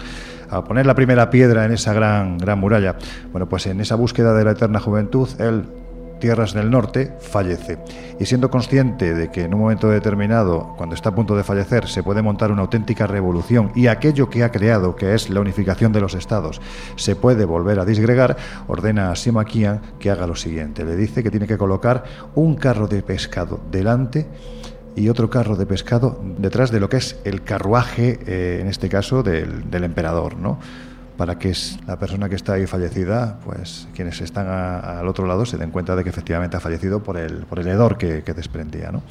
[0.48, 2.96] a poner la primera piedra en esa gran, gran muralla.
[3.30, 5.64] Bueno, pues en esa búsqueda de la eterna juventud, él
[6.20, 7.78] tierras del norte, fallece.
[8.20, 11.88] Y siendo consciente de que en un momento determinado, cuando está a punto de fallecer,
[11.88, 15.92] se puede montar una auténtica revolución y aquello que ha creado, que es la unificación
[15.92, 16.60] de los estados,
[16.96, 18.36] se puede volver a disgregar,
[18.68, 20.84] ordena a Sima Qian que haga lo siguiente.
[20.84, 22.04] Le dice que tiene que colocar
[22.34, 24.28] un carro de pescado delante
[24.96, 28.88] y otro carro de pescado detrás de lo que es el carruaje, eh, en este
[28.88, 30.58] caso, del, del emperador, ¿no?
[31.20, 31.52] Para que
[31.86, 35.70] la persona que está ahí fallecida, pues quienes están a, al otro lado se den
[35.70, 38.90] cuenta de que efectivamente ha fallecido por el, por el hedor que, que desprendía.
[38.90, 39.02] ¿no?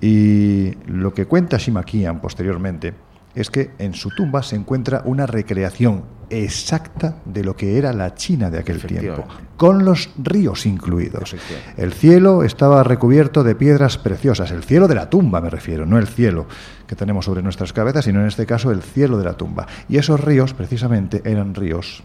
[0.00, 2.92] Y lo que cuenta Shima Kian posteriormente
[3.36, 8.16] es que en su tumba se encuentra una recreación exacta de lo que era la
[8.16, 9.24] China de aquel tiempo,
[9.56, 11.36] con los ríos incluidos.
[11.76, 15.98] El cielo estaba recubierto de piedras preciosas, el cielo de la tumba me refiero, no
[15.98, 16.48] el cielo
[16.88, 19.66] que tenemos sobre nuestras cabezas, sino en este caso el cielo de la tumba.
[19.88, 22.02] Y esos ríos precisamente eran ríos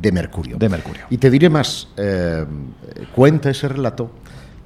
[0.00, 0.56] de mercurio.
[0.56, 1.02] De mercurio.
[1.10, 2.46] Y te diré más, eh,
[3.14, 4.10] cuenta ese relato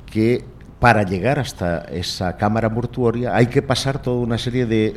[0.04, 0.44] que
[0.80, 4.94] para llegar hasta esa cámara mortuoria hay que pasar toda una serie de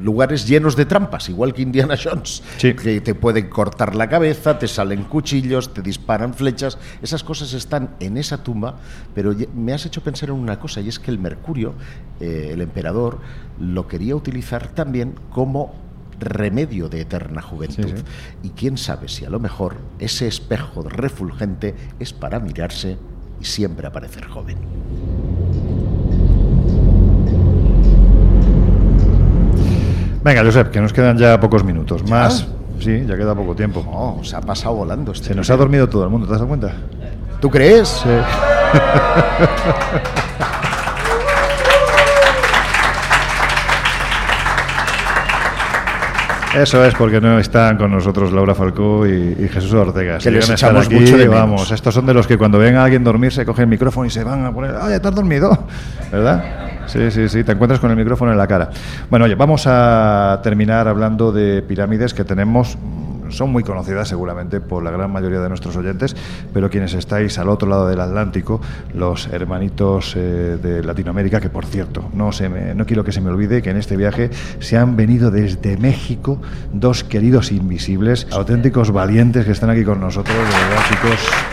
[0.00, 2.74] lugares llenos de trampas, igual que Indiana Jones, Sí.
[2.74, 7.90] que te pueden cortar la cabeza, te salen cuchillos, te disparan flechas, esas cosas están
[8.00, 8.78] en esa tumba,
[9.14, 11.74] pero me has hecho pensar en una cosa, y es que el mercurio,
[12.18, 13.18] eh, el emperador,
[13.60, 15.74] lo quería utilizar también como
[16.18, 17.84] remedio de eterna juventud.
[17.84, 18.02] Sí, sí.
[18.42, 22.98] Y quién sabe si a lo mejor ese espejo refulgente es para mirarse
[23.40, 24.58] y siempre aparecer joven.
[30.22, 32.08] Venga, Josep, que nos quedan ya pocos minutos.
[32.08, 32.46] Más.
[32.78, 33.84] Sí, ya queda poco tiempo.
[33.90, 36.38] Oh, se ha pasado volando este Se nos ha dormido todo el mundo, ¿te has
[36.38, 36.72] dado cuenta?
[37.40, 37.88] ¿Tú crees?
[37.88, 38.08] Sí.
[46.56, 50.16] Eso es porque no están con nosotros Laura Falcó y, y Jesús Ortega.
[50.16, 51.34] Que Si les echamos aquí, mucho de menos.
[51.34, 54.06] vamos, estos son de los que cuando ven a alguien dormir se cogen el micrófono
[54.06, 55.66] y se van a poner, ¡ay, estás dormido!
[56.10, 56.44] ¿Verdad?
[56.86, 58.68] Sí, sí, sí, te encuentras con el micrófono en la cara.
[59.08, 62.76] Bueno, oye, vamos a terminar hablando de pirámides que tenemos
[63.32, 66.16] son muy conocidas seguramente por la gran mayoría de nuestros oyentes,
[66.52, 68.60] pero quienes estáis al otro lado del Atlántico,
[68.94, 73.20] los hermanitos eh, de Latinoamérica, que por cierto, no, se me- no quiero que se
[73.20, 76.40] me olvide que en este viaje se han venido desde México
[76.72, 81.49] dos queridos invisibles, auténticos valientes que están aquí con nosotros, de verdad, chicos.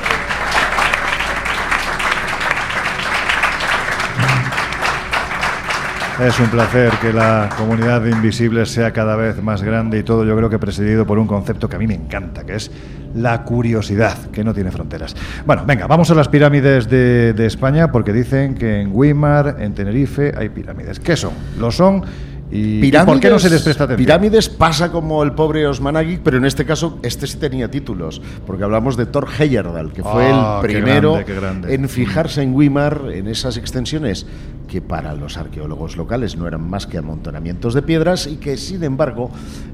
[6.20, 10.26] Es un placer que la comunidad de invisibles sea cada vez más grande y todo
[10.26, 12.72] yo creo que presidido por un concepto que a mí me encanta, que es
[13.14, 15.16] la curiosidad, que no tiene fronteras.
[15.46, 19.76] Bueno, venga, vamos a las pirámides de, de España porque dicen que en Weimar, en
[19.76, 21.00] Tenerife, hay pirámides.
[21.00, 21.34] ¿Qué son?
[21.60, 22.04] ¿Lo son?
[22.50, 24.06] ¿Y, y por qué no se les presta atención?
[24.06, 28.64] Pirámides pasa como el pobre Osmanagui, pero en este caso este sí tenía títulos, porque
[28.64, 31.74] hablamos de Thor Heyerdahl, que fue Ah, el qué primero grande, qué grande.
[31.76, 34.26] en fijarse en Weimar, en esas extensiones
[34.68, 38.84] que para los arqueólogos locales no eran más que amontonamientos de piedras y que sin
[38.84, 39.32] embargo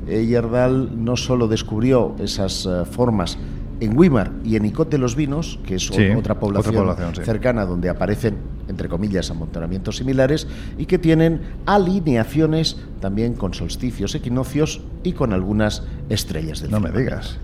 [0.07, 3.37] Heyerdahl no solo descubrió esas eh, formas
[3.79, 7.15] en Weimar y en Icot de los Vinos, que es Sí, otra población, otra población,
[7.15, 7.23] sí.
[7.23, 8.35] cercana donde aparecen,
[8.69, 15.83] entre comillas, amontonamientos similares y que tienen alineaciones también con solsticios, equinoccios y con algunas
[16.09, 17.39] estrellas del No me digas.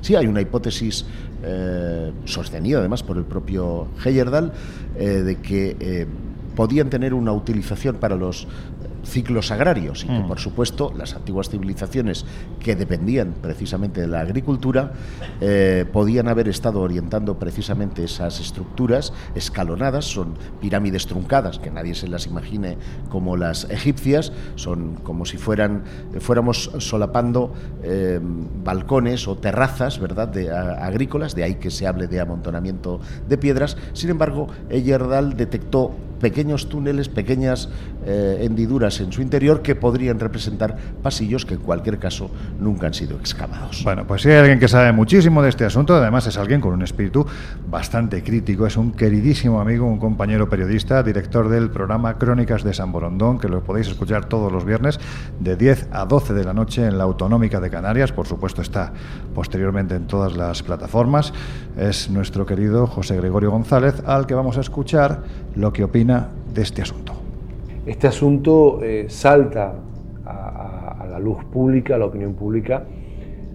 [0.00, 1.04] Sí, hay una hipótesis
[1.42, 4.52] eh, sostenida además por el propio Heyerdahl
[4.96, 6.06] eh, de que eh,
[6.54, 8.46] podían tener una utilización para los
[9.04, 10.28] ciclos agrarios y que Mm.
[10.28, 12.24] por supuesto las antiguas civilizaciones
[12.58, 14.92] que dependían precisamente de la agricultura
[15.42, 22.08] eh, podían haber estado orientando precisamente esas estructuras escalonadas, son pirámides truncadas, que nadie se
[22.08, 22.78] las imagine
[23.10, 25.82] como las egipcias, son como si fueran
[26.20, 27.52] fuéramos solapando
[27.82, 28.18] eh,
[28.64, 33.36] balcones o terrazas, ¿verdad?, de, a- agrícolas, de ahí que se hable de amontonamiento de
[33.36, 33.76] piedras.
[33.92, 37.68] Sin embargo, Heyerdahl detectó pequeños túneles, pequeñas
[38.06, 42.94] eh, hendiduras en su interior que podrían representar pasillos que en cualquier caso nunca han
[42.94, 43.82] sido excavados.
[43.84, 46.72] Bueno, pues si hay alguien que sabe muchísimo de este asunto, además es alguien con
[46.72, 47.26] un espíritu
[47.68, 52.92] bastante crítico, es un queridísimo amigo, un compañero periodista, director del programa Crónicas de San
[52.92, 55.00] Borondón, que lo podéis escuchar todos los viernes
[55.40, 58.92] de 10 a 12 de la noche en la Autonómica de Canarias, por supuesto está
[59.34, 61.32] posteriormente en todas las plataformas,
[61.76, 65.22] es nuestro querido José Gregorio González, al que vamos a escuchar
[65.56, 67.14] lo que opina de este asunto.
[67.86, 69.74] Este asunto eh, salta
[70.26, 72.84] a, la luz pública, a la opinión pública,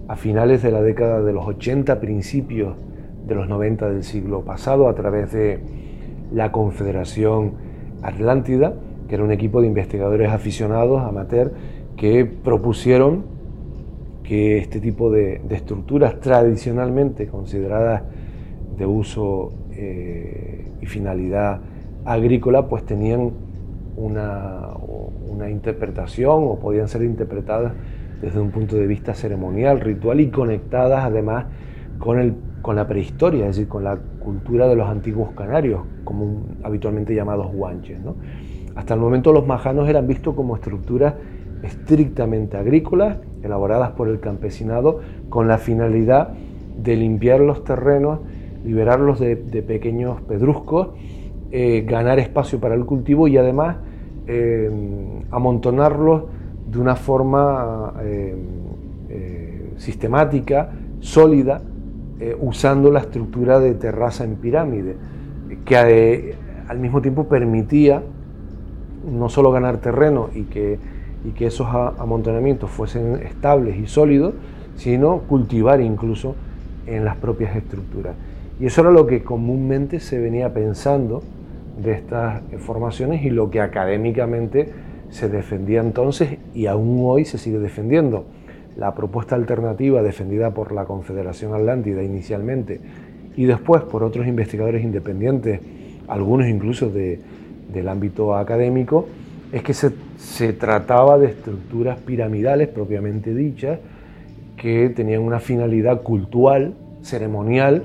[0.08, 2.74] a finales de la década de los 80, principios
[3.26, 5.60] de los 90 del siglo pasado, a través de
[6.32, 7.52] la Confederación
[8.02, 8.74] Atlántida,
[9.08, 11.52] que era un equipo de investigadores aficionados, amateur,
[11.96, 13.26] que propusieron
[14.24, 18.02] que este tipo de, de estructuras tradicionalmente consideradas
[18.76, 21.60] de uso eh, y finalidad
[22.04, 23.32] agrícola, pues tenían
[23.96, 24.68] una,
[25.28, 27.72] una interpretación o podían ser interpretadas
[28.20, 31.46] desde un punto de vista ceremonial, ritual y conectadas además
[31.98, 36.42] con, el, con la prehistoria, es decir, con la cultura de los antiguos canarios, como
[36.62, 38.00] habitualmente llamados guanches.
[38.74, 41.14] Hasta el momento los majanos eran vistos como estructuras
[41.62, 46.30] estrictamente agrícolas, elaboradas por el campesinado, con la finalidad
[46.82, 48.20] de limpiar los terrenos,
[48.64, 49.36] liberarlos de
[49.66, 50.88] pequeños pedruscos,
[51.52, 53.78] eh, ganar espacio para el cultivo y además
[54.28, 54.70] eh,
[55.32, 56.22] amontonarlos
[56.70, 58.36] de una forma eh,
[59.76, 60.70] sistemática,
[61.00, 61.62] sólida,
[62.40, 64.94] usando la estructura de terraza en pirámide,
[65.64, 66.36] que
[66.68, 68.02] al mismo tiempo permitía
[69.10, 70.78] no solo ganar terreno y que,
[71.24, 71.66] y que esos
[71.98, 74.34] amontonamientos fuesen estables y sólidos,
[74.76, 76.34] sino cultivar incluso
[76.86, 78.14] en las propias estructuras.
[78.60, 81.22] Y eso era lo que comúnmente se venía pensando
[81.78, 84.68] de estas formaciones y lo que académicamente
[85.10, 88.24] se defendía entonces y aún hoy se sigue defendiendo.
[88.76, 92.80] La propuesta alternativa defendida por la Confederación Atlántida inicialmente
[93.36, 95.60] y después por otros investigadores independientes,
[96.08, 99.06] algunos incluso del ámbito académico,
[99.52, 103.80] es que se, trataba de estructuras piramidales propiamente dichas
[104.56, 107.84] que tenían una finalidad cultural, ceremonial,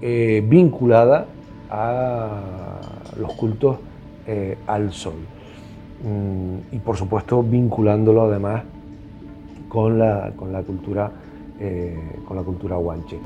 [0.00, 1.26] eh, vinculada
[1.70, 2.79] a
[3.20, 3.78] los cultos
[4.26, 5.14] eh, al sol.
[6.02, 8.62] Mm, y por supuesto vinculándolo además
[9.68, 11.12] con la, con la cultura,
[11.60, 13.18] eh, con la cultura guanche.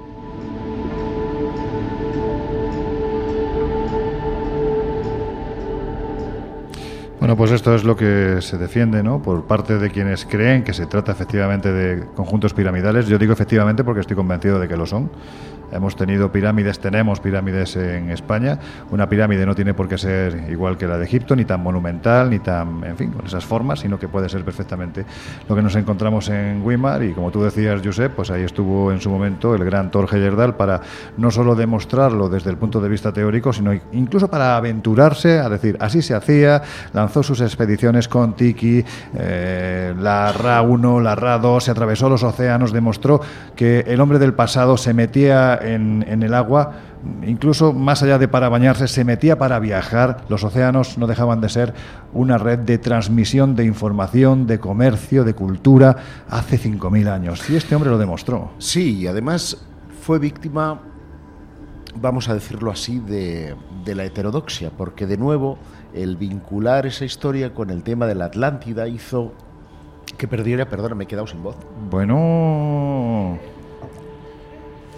[7.25, 9.23] Bueno, pues esto es lo que se defiende ¿no?
[9.23, 13.07] por parte de quienes creen que se trata efectivamente de conjuntos piramidales.
[13.07, 15.11] Yo digo efectivamente porque estoy convencido de que lo son.
[15.75, 18.61] Hemos tenido pirámides, tenemos pirámides en España.
[18.93, 22.31] Una pirámide no tiene por qué ser igual que la de Egipto, ni tan monumental,
[22.31, 25.05] ni tan, en fin, con esas formas, sino que puede ser perfectamente
[25.49, 27.03] lo que nos encontramos en Weimar.
[27.03, 30.55] Y como tú decías, Josep, pues ahí estuvo en su momento el gran Thor Heyerdahl
[30.55, 30.81] para
[31.17, 35.77] no solo demostrarlo desde el punto de vista teórico, sino incluso para aventurarse a decir,
[35.81, 38.85] así se hacía, lanzó sus expediciones con Tiki,
[39.15, 43.21] eh, la Ra-1, la Ra-2, se atravesó los océanos, demostró
[43.57, 46.73] que el hombre del pasado se metía en, el agua,
[47.27, 50.25] incluso más allá de para bañarse, se metía para viajar.
[50.29, 51.75] Los océanos no dejaban de ser
[52.13, 55.97] una red de transmisión de información, de comercio, de cultura,
[56.29, 57.49] hace 5.000 años.
[57.51, 58.53] Y este hombre lo demostró.
[58.59, 59.67] Sí, y además
[60.03, 60.81] fue víctima,
[62.01, 63.55] vamos a decirlo así, de,
[63.85, 65.59] de la heterodoxia, porque de nuevo
[65.95, 69.33] el vincular esa historia con el tema de la Atlántida hizo
[70.19, 71.57] que perdiera, perdón, me he quedado sin voz.
[71.91, 73.39] Bueno,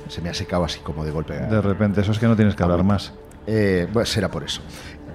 [0.08, 1.34] se me ha secado así como de golpe.
[1.34, 3.12] De repente, eso es que no tienes que hablar más.
[3.46, 4.60] Eh, será por eso.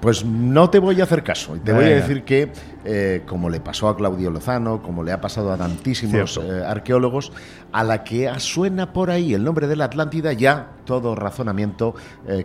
[0.00, 1.56] Pues no te voy a hacer caso.
[1.64, 2.50] Te voy a decir que,
[2.84, 7.30] eh, como le pasó a Claudio Lozano, como le ha pasado a tantísimos eh, arqueólogos,
[7.70, 11.94] a la que suena por ahí el nombre de la Atlántida, ya todo razonamiento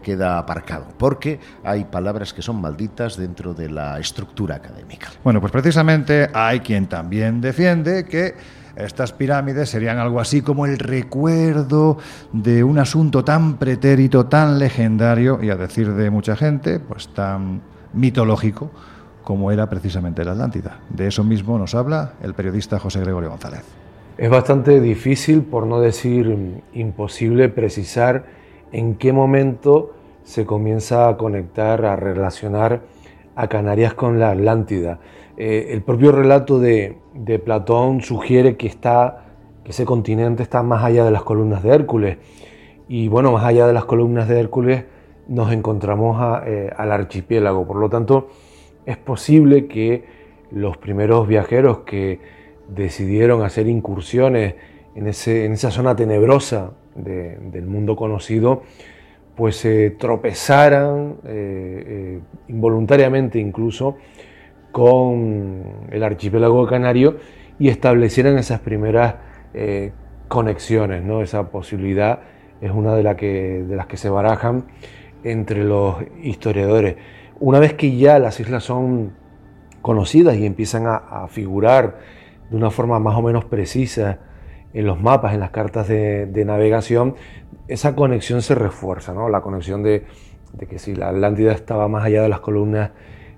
[0.04, 0.86] queda aparcado.
[1.00, 5.10] Porque hay palabras que son malditas dentro de la estructura académica.
[5.24, 8.36] Bueno, pues precisamente hay quien también defiende que
[8.78, 11.98] estas pirámides serían algo así como el recuerdo
[12.32, 17.62] de un asunto tan pretérito, tan legendario y a decir de mucha gente, pues tan
[17.94, 18.70] mitológico
[19.24, 20.80] como era precisamente la Atlántida.
[20.90, 23.64] De eso mismo nos habla el periodista José Gregorio González.
[24.18, 28.26] Es bastante difícil, por no decir imposible, precisar
[28.72, 29.94] en qué momento
[30.24, 32.82] se comienza a conectar, a relacionar
[33.36, 35.00] a Canarias con la Atlántida.
[35.38, 36.98] Eh, el propio relato de,
[37.46, 38.72] Platón sugiere que,
[39.66, 42.18] ese continente está más allá de las columnas de Hércules.
[42.88, 44.86] Y bueno, más allá de las columnas de Hércules
[45.28, 47.68] nos encontramos eh, al archipiélago.
[47.68, 48.30] Por lo tanto,
[48.86, 50.06] es posible que
[50.52, 52.20] los primeros viajeros que
[52.70, 54.56] decidieron hacer incursiones
[54.96, 58.64] en, esa zona tenebrosa del mundo conocido,
[59.36, 63.98] pues se tropezaran eh, involuntariamente incluso
[64.78, 67.18] con el archipiélago canario
[67.58, 69.16] y establecieran esas primeras
[69.56, 69.92] eh,
[70.28, 71.04] conexiones.
[71.04, 71.24] ¿no?
[71.24, 72.20] Esa posibilidad
[72.62, 74.66] es una de, que, de las que se barajan
[75.24, 76.96] entre los historiadores.
[77.40, 79.14] Una vez que ya las islas son
[79.82, 81.98] conocidas y empiezan a, figurar
[82.52, 84.20] de una forma más o menos precisa
[84.76, 87.16] en los mapas, en las cartas de, navegación,
[87.68, 89.28] esa conexión se refuerza, ¿no?
[89.28, 90.06] la conexión de,
[90.70, 92.92] que si la Atlántida estaba más allá de las columnas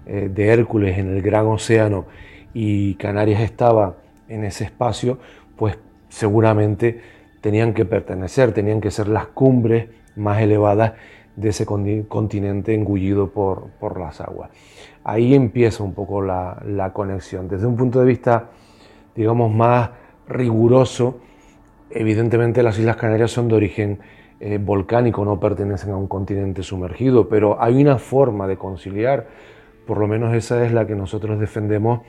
[0.10, 2.06] de Hércules en el gran océano
[2.53, 5.19] y Canarias estaba en ese espacio,
[5.56, 5.77] pues
[6.07, 7.02] seguramente
[7.41, 10.94] tenían que pertenecer, tenían que ser las cumbres más elevadas
[11.36, 14.49] de ese continente engullido por, por las aguas.
[15.03, 17.48] Ahí empieza un poco la, conexión.
[17.48, 18.49] Desde un punto de vista,
[19.15, 19.91] digamos, más
[20.27, 21.19] riguroso,
[21.90, 23.99] evidentemente las Islas Canarias son de origen
[24.41, 29.27] eh, volcánico, no pertenecen a un continente sumergido, pero hay una forma de conciliar
[29.85, 32.01] por lo menos esa es la que nosotros defendemos,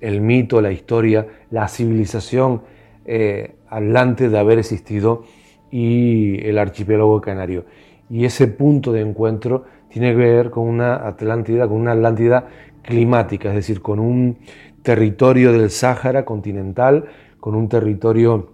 [0.00, 2.62] el mito, la historia, la civilización
[3.06, 5.24] eh, adelante de haber existido
[5.70, 7.64] y el archipiélago canario.
[8.10, 12.48] Y ese punto de encuentro tiene que ver con una Atlántida, con una Atlántida
[12.82, 14.38] climática, es decir, con un
[14.82, 17.06] territorio del Sáhara continental,
[17.40, 18.52] con un territorio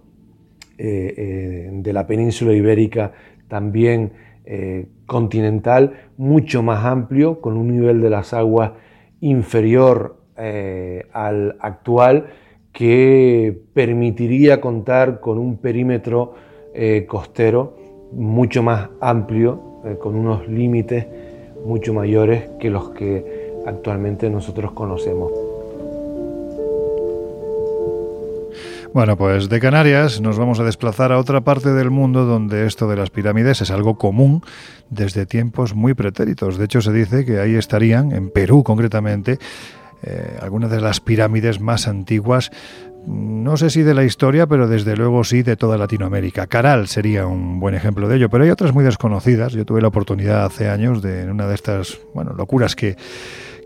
[0.77, 3.11] eh, eh, de la península ibérica
[3.47, 4.13] también
[4.45, 8.71] eh, continental, mucho más amplio, con un nivel de las aguas
[9.19, 10.17] inferior
[11.13, 12.29] al actual,
[12.71, 16.33] que permitiría contar con un perímetro
[17.07, 17.77] costero
[18.11, 19.61] mucho más amplio,
[19.99, 21.05] con unos límites
[21.63, 25.50] mucho mayores que los que actualmente nosotros conocemos.
[28.93, 32.89] Bueno, pues de Canarias nos vamos a desplazar a otra parte del mundo donde esto
[32.89, 34.43] de las pirámides es algo común
[34.89, 36.57] desde tiempos muy pretéritos.
[36.57, 39.39] De hecho, se dice que ahí estarían, en Perú concretamente,
[40.03, 42.51] eh, algunas de las pirámides más antiguas,
[43.07, 46.47] no sé si de la historia, pero desde luego sí de toda Latinoamérica.
[46.47, 49.53] Caral sería un buen ejemplo de ello, pero hay otras muy desconocidas.
[49.53, 52.97] Yo tuve la oportunidad hace años de en una de estas, bueno, locuras que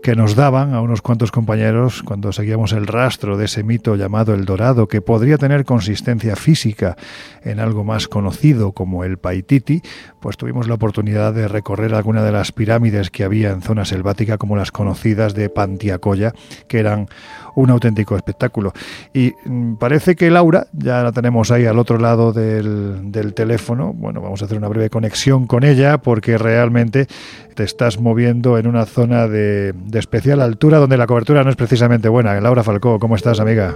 [0.06, 4.34] que nos daban a unos cuantos compañeros cuando seguíamos el rastro de ese mito llamado
[4.34, 6.96] El Dorado, que podría tener consistencia física
[7.42, 9.82] en algo más conocido como el Paititi,
[10.20, 14.38] pues tuvimos la oportunidad de recorrer alguna de las pirámides que había en zona selvática,
[14.38, 16.34] como las conocidas de Pantiacoya,
[16.68, 17.08] que eran
[17.56, 18.72] un auténtico espectáculo.
[19.12, 23.92] Y mm, parece que Laura, ya la tenemos ahí al otro lado del, del teléfono,
[23.92, 27.06] bueno, vamos a hacer una breve conexión con ella porque realmente
[27.54, 31.56] te estás moviendo en una zona de, de especial altura donde la cobertura no es
[31.56, 32.38] precisamente buena.
[32.40, 33.74] Laura Falcó, ¿cómo estás, amiga?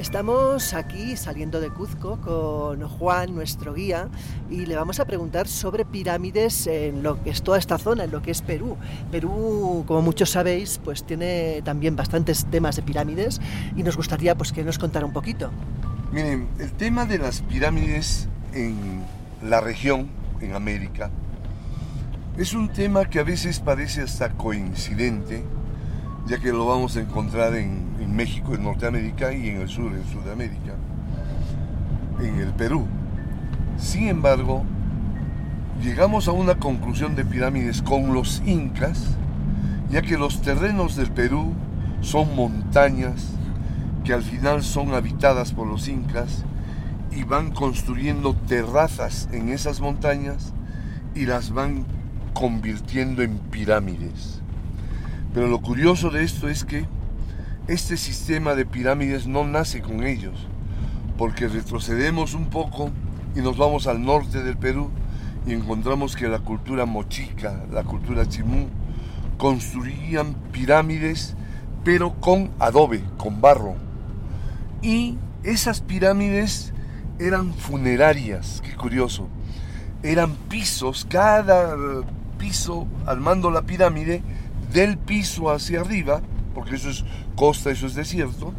[0.00, 4.08] Estamos aquí saliendo de Cuzco con Juan, nuestro guía,
[4.48, 8.10] y le vamos a preguntar sobre pirámides en lo que es toda esta zona, en
[8.10, 8.78] lo que es Perú.
[9.12, 13.42] Perú, como muchos sabéis, pues tiene también bastantes temas de pirámides
[13.76, 15.50] y nos gustaría pues que nos contara un poquito.
[16.12, 19.04] Miren, el tema de las pirámides en
[19.42, 20.08] la región,
[20.40, 21.10] en América,
[22.38, 25.44] es un tema que a veces parece hasta coincidente
[26.30, 30.06] ya que lo vamos a encontrar en, México, en Norteamérica y en el sur, en
[30.06, 30.76] Sudamérica,
[32.20, 32.86] en el Perú.
[33.76, 34.62] Sin embargo,
[35.82, 39.16] llegamos a una conclusión de pirámides con los incas,
[39.90, 41.52] ya que los terrenos del Perú
[42.00, 43.32] son montañas
[44.04, 46.44] que al final son habitadas por los incas
[47.10, 50.52] y van construyendo terrazas en esas montañas
[51.16, 51.86] y las van
[52.34, 54.39] convirtiendo en pirámides.
[55.32, 56.86] Pero lo curioso de esto es que
[57.68, 60.46] este sistema de pirámides no nace con ellos,
[61.16, 62.90] porque retrocedemos un poco
[63.36, 64.90] y nos vamos al norte del Perú
[65.46, 68.68] y encontramos que la cultura mochica, la cultura chimú,
[69.38, 71.36] construían pirámides
[71.84, 73.74] pero con adobe, con barro.
[74.82, 76.72] Y esas pirámides
[77.18, 79.28] eran funerarias, qué curioso.
[80.02, 81.76] Eran pisos, cada
[82.38, 84.22] piso armando la pirámide
[84.72, 86.20] del piso hacia arriba,
[86.54, 87.04] porque eso es
[87.36, 88.52] costa, eso es desierto,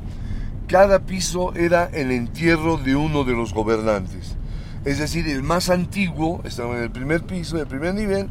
[0.68, 4.38] cada piso era el entierro de uno de los gobernantes.
[4.86, 8.30] Es decir, el más antiguo estaba en el primer piso, en el primer nivel,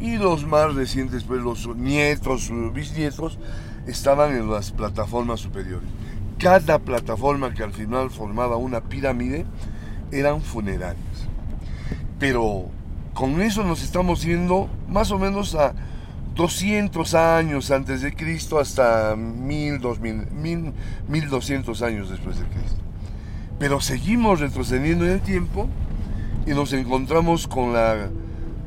[0.00, 3.38] y los más recientes, pues los nietos, bisnietos,
[3.86, 5.88] estaban en las plataformas superiores.
[6.38, 9.46] Cada plataforma que al final formaba una pirámide
[10.12, 11.28] eran funerarias.
[12.18, 12.66] Pero
[13.14, 15.74] con eso nos estamos yendo más o menos a
[16.36, 22.82] 200 años antes de Cristo hasta 1200 años después de Cristo.
[23.58, 25.66] Pero seguimos retrocediendo en el tiempo
[26.46, 28.10] y nos encontramos con la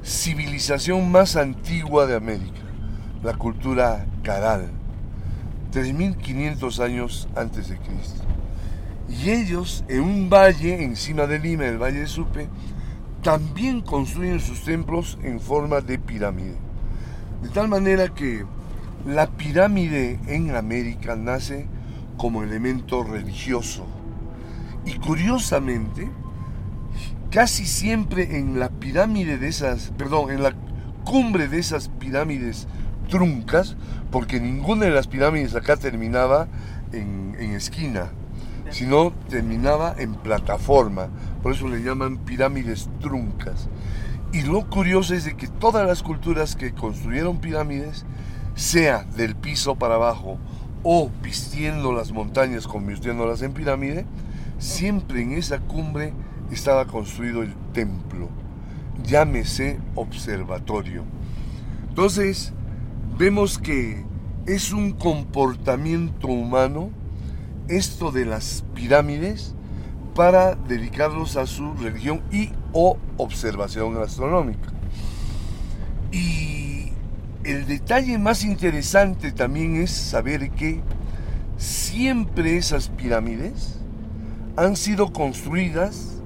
[0.03, 2.61] civilización más antigua de América,
[3.23, 4.71] la cultura caral,
[5.71, 8.23] 3500 años antes de Cristo.
[9.07, 12.49] Y ellos, en un valle encima de Lima, el Valle de Supe,
[13.21, 16.68] también construyen sus templos en forma de pirámide.
[17.41, 18.45] De tal manera que
[19.05, 21.67] la pirámide en América nace
[22.17, 23.85] como elemento religioso.
[24.85, 26.09] Y curiosamente,
[27.31, 30.53] casi siempre en la pirámide de esas, perdón, en la
[31.05, 32.67] cumbre de esas pirámides
[33.09, 33.77] truncas,
[34.11, 36.47] porque ninguna de las pirámides acá terminaba
[36.91, 38.11] en, en esquina,
[38.69, 41.07] sino terminaba en plataforma.
[41.41, 43.69] Por eso le llaman pirámides truncas.
[44.31, 48.05] Y lo curioso es de que todas las culturas que construyeron pirámides,
[48.55, 50.37] sea del piso para abajo
[50.83, 54.05] o vistiendo las montañas, convirtiéndolas en pirámide,
[54.59, 56.13] siempre en esa cumbre
[56.51, 58.29] estaba construido el templo,
[59.03, 61.05] llámese observatorio.
[61.89, 62.53] Entonces,
[63.17, 64.05] vemos que
[64.45, 66.91] es un comportamiento humano
[67.67, 69.53] esto de las pirámides
[70.15, 74.71] para dedicarlos a su religión y o observación astronómica.
[76.11, 76.91] Y
[77.43, 80.81] el detalle más interesante también es saber que
[81.57, 83.79] siempre esas pirámides
[84.55, 86.21] han sido construidas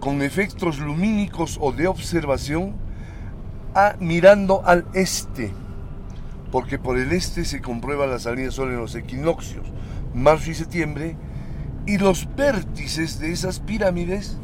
[0.00, 2.74] con efectos lumínicos o de observación
[3.74, 5.52] a, mirando al este,
[6.50, 9.66] porque por el este se comprueba la salida del sol en los equinoccios,
[10.14, 11.16] marzo y septiembre,
[11.86, 14.38] y los vértices de esas pirámides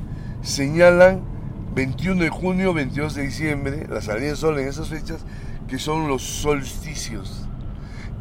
[0.47, 1.23] señalan
[1.75, 5.25] 21 de junio, 22 de diciembre, la salida del sol en esas fechas,
[5.67, 7.45] que son los solsticios.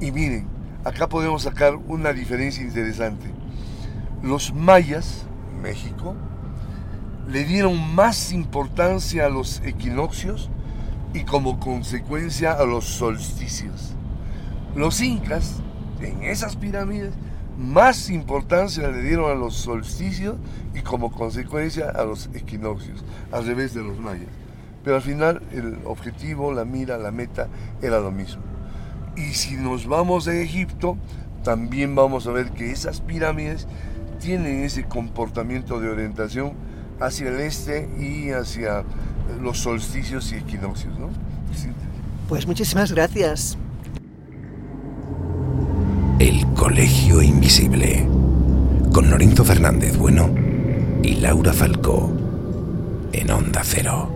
[0.01, 0.47] Y miren,
[0.83, 3.27] acá podemos sacar una diferencia interesante.
[4.23, 5.25] Los mayas,
[5.61, 6.15] México,
[7.29, 10.49] le dieron más importancia a los equinoccios
[11.13, 13.93] y como consecuencia a los solsticios.
[14.75, 15.61] Los incas,
[16.01, 17.13] en esas pirámides,
[17.57, 20.35] más importancia le dieron a los solsticios
[20.73, 24.29] y como consecuencia a los equinoccios, al revés de los mayas.
[24.83, 27.47] Pero al final el objetivo, la mira, la meta
[27.81, 28.43] era lo mismo.
[29.15, 30.97] Y si nos vamos a Egipto,
[31.43, 33.67] también vamos a ver que esas pirámides
[34.19, 36.53] tienen ese comportamiento de orientación
[36.99, 38.83] hacia el este y hacia
[39.41, 40.97] los solsticios y equinoccios.
[40.99, 41.09] ¿no?
[42.27, 43.57] Pues muchísimas gracias.
[46.17, 48.07] El Colegio Invisible,
[48.93, 50.33] con Lorenzo Fernández Bueno
[51.03, 52.09] y Laura Falcó,
[53.11, 54.09] en Onda Cero.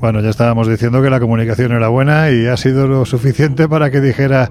[0.00, 3.92] Bueno, ya estábamos diciendo que la comunicación era buena y ha sido lo suficiente para
[3.92, 4.50] que dijera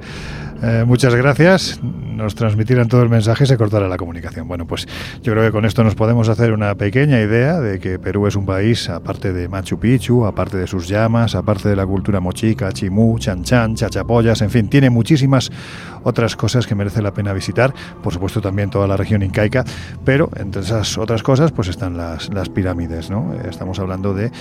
[0.62, 1.80] eh, muchas gracias
[2.16, 4.48] nos transmitieran todo el mensaje y se cortara la comunicación.
[4.48, 4.88] Bueno, pues
[5.22, 8.36] yo creo que con esto nos podemos hacer una pequeña idea de que Perú es
[8.36, 12.72] un país, aparte de Machu Picchu, aparte de sus llamas, aparte de la cultura mochica,
[12.72, 15.52] chimú, chanchan, chachapoyas, en fin, tiene muchísimas
[16.04, 17.74] otras cosas que merece la pena visitar.
[18.02, 19.66] Por supuesto, también toda la región incaica,
[20.04, 23.34] pero entre esas otras cosas, pues están las, las pirámides, ¿no?
[23.50, 24.32] Estamos hablando de eh,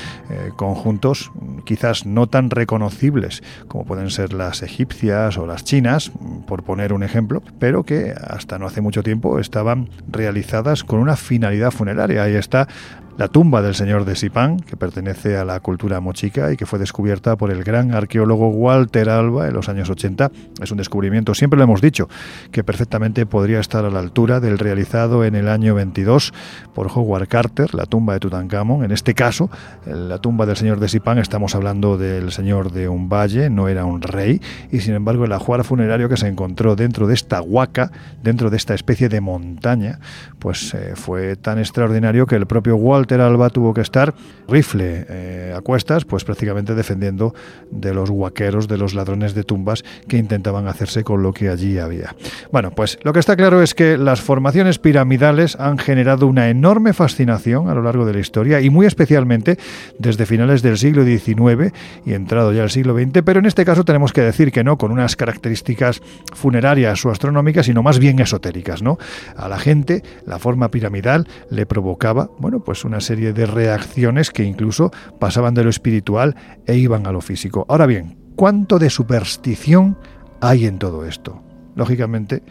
[0.57, 1.33] conjuntos
[1.65, 6.13] quizás no tan reconocibles como pueden ser las egipcias o las chinas,
[6.47, 11.17] por poner un ejemplo, pero que hasta no hace mucho tiempo estaban realizadas con una
[11.17, 12.23] finalidad funeraria.
[12.23, 12.69] Ahí está
[13.17, 16.81] la tumba del señor de Sipán, que pertenece a la cultura mochica y que fue
[16.81, 21.57] descubierta por el gran arqueólogo Walter Alba en los años 80, es un descubrimiento, siempre
[21.57, 22.09] lo hemos dicho,
[22.51, 26.33] que perfectamente podría estar a la altura del realizado en el año 22
[26.75, 28.85] por Howard Carter, la tumba de Tutankamón.
[28.85, 29.49] En este caso,
[29.87, 33.85] la tumba del señor de Sipán, estamos hablando del señor de un valle, no era
[33.85, 34.41] un rey,
[34.73, 37.93] y sin embargo el ajuar funerario que se encontró dentro de esta huaca,
[38.25, 40.01] dentro de esta especie de montaña,
[40.41, 44.15] pues eh, fue tan extraordinario que el propio Walter Walter Alba tuvo que estar
[44.49, 47.35] rifle eh, a cuestas, pues prácticamente defendiendo
[47.71, 51.79] de los guaqueros, de los ladrones de tumbas que intentaban hacerse con lo que allí
[51.79, 52.15] había.
[52.51, 56.95] Bueno, pues lo que está claro es que las formaciones piramidales han generado una enorme
[56.95, 59.59] fascinación a lo largo de la historia y muy especialmente
[59.99, 61.75] desde finales del siglo XIX
[62.07, 64.79] y entrado ya el siglo XX, pero en este caso tenemos que decir que no
[64.79, 66.01] con unas características
[66.33, 68.97] funerarias o astronómicas, sino más bien esotéricas, ¿no?
[69.37, 74.31] A la gente la forma piramidal le provocaba, bueno, pues una una serie de reacciones
[74.31, 77.67] que incluso pasaban de lo espiritual e iban a lo físico.
[77.69, 79.99] Ahora bien, ¿cuánto de superstición
[80.41, 81.43] hay en todo esto?
[81.75, 82.45] Lógicamente,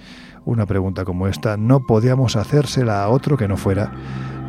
[0.44, 3.94] una pregunta como esta no podíamos hacérsela a otro que no fuera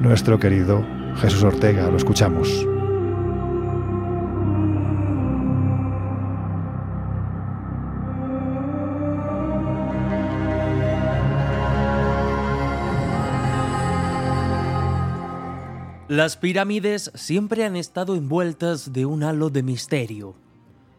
[0.01, 0.85] nuestro querido
[1.21, 1.89] Jesús Ortega.
[1.89, 2.67] Lo escuchamos.
[16.15, 20.37] Las pirámides siempre han estado envueltas de un halo de misterio,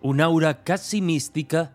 [0.02, 1.72] un aura casi mística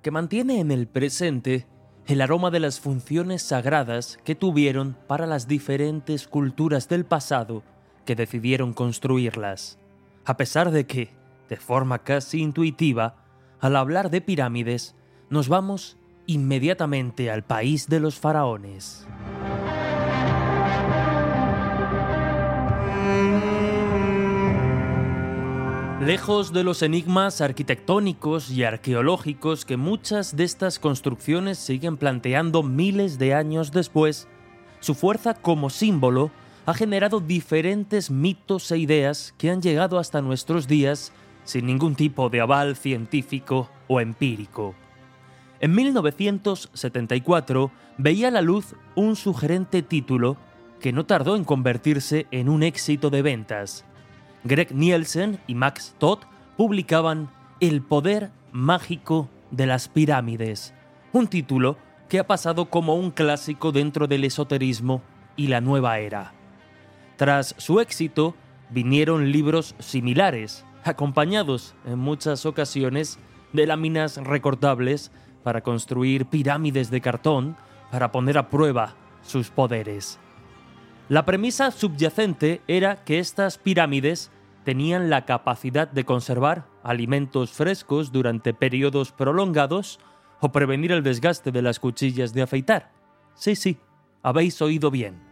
[0.00, 1.66] que mantiene en el presente
[2.06, 7.64] el aroma de las funciones sagradas que tuvieron para las diferentes culturas del pasado
[8.04, 9.76] que decidieron construirlas.
[10.24, 11.10] A pesar de que,
[11.48, 13.16] de forma casi intuitiva,
[13.58, 14.94] al hablar de pirámides,
[15.30, 15.96] nos vamos
[16.26, 19.04] inmediatamente al país de los faraones.
[26.00, 33.16] Lejos de los enigmas arquitectónicos y arqueológicos que muchas de estas construcciones siguen planteando miles
[33.18, 34.26] de años después,
[34.80, 36.32] su fuerza como símbolo
[36.66, 41.12] ha generado diferentes mitos e ideas que han llegado hasta nuestros días
[41.44, 44.74] sin ningún tipo de aval científico o empírico.
[45.60, 50.36] En 1974 veía la luz un sugerente título
[50.80, 53.84] que no tardó en convertirse en un éxito de ventas,
[54.44, 56.18] Greg Nielsen y Max Todd
[56.58, 57.30] publicaban
[57.60, 60.74] El poder mágico de las pirámides,
[61.12, 61.78] un título
[62.10, 65.02] que ha pasado como un clásico dentro del esoterismo
[65.34, 66.34] y la nueva era.
[67.16, 68.34] Tras su éxito,
[68.68, 73.18] vinieron libros similares, acompañados en muchas ocasiones
[73.54, 75.10] de láminas recortables
[75.42, 77.56] para construir pirámides de cartón
[77.90, 80.18] para poner a prueba sus poderes.
[81.08, 84.30] La premisa subyacente era que estas pirámides
[84.64, 90.00] tenían la capacidad de conservar alimentos frescos durante periodos prolongados
[90.40, 92.90] o prevenir el desgaste de las cuchillas de afeitar.
[93.34, 93.78] Sí, sí,
[94.22, 95.22] habéis oído bien.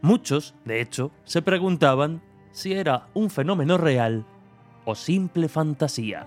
[0.00, 4.24] Muchos, de hecho, se preguntaban si era un fenómeno real
[4.84, 6.26] o simple fantasía.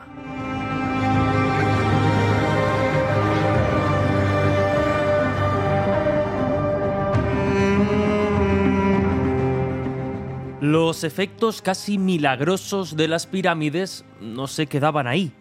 [10.62, 15.34] Los efectos casi milagrosos de las pirámides no se quedaban ahí.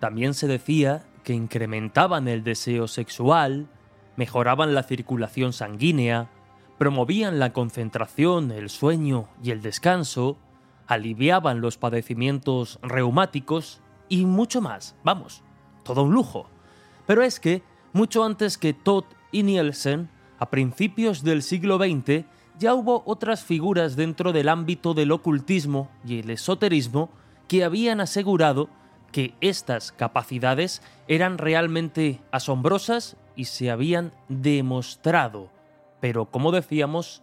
[0.00, 3.70] También se decía que incrementaban el deseo sexual,
[4.16, 6.28] mejoraban la circulación sanguínea,
[6.76, 10.36] promovían la concentración, el sueño y el descanso,
[10.86, 13.80] aliviaban los padecimientos reumáticos
[14.10, 14.94] y mucho más.
[15.02, 15.42] Vamos,
[15.84, 16.50] todo un lujo.
[17.06, 17.62] Pero es que,
[17.94, 22.26] mucho antes que Todd y Nielsen, a principios del siglo XX,
[22.60, 27.08] ya hubo otras figuras dentro del ámbito del ocultismo y el esoterismo
[27.48, 28.68] que habían asegurado
[29.12, 35.48] que estas capacidades eran realmente asombrosas y se habían demostrado.
[36.00, 37.22] Pero como decíamos,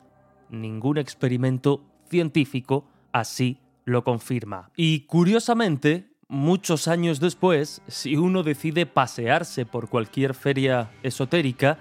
[0.49, 4.72] ningún experimento científico así lo confirma.
[4.76, 11.77] Y curiosamente, muchos años después, si uno decide pasearse por cualquier feria esotérica,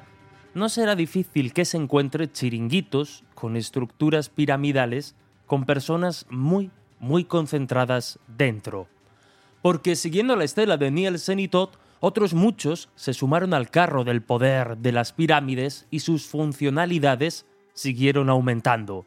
[0.57, 5.15] no será difícil que se encuentre chiringuitos con estructuras piramidales
[5.45, 8.89] con personas muy, muy concentradas dentro.
[9.61, 14.23] Porque siguiendo la estela de Nielsen y Todd, otros muchos se sumaron al carro del
[14.23, 19.05] poder de las pirámides y sus funcionalidades siguieron aumentando.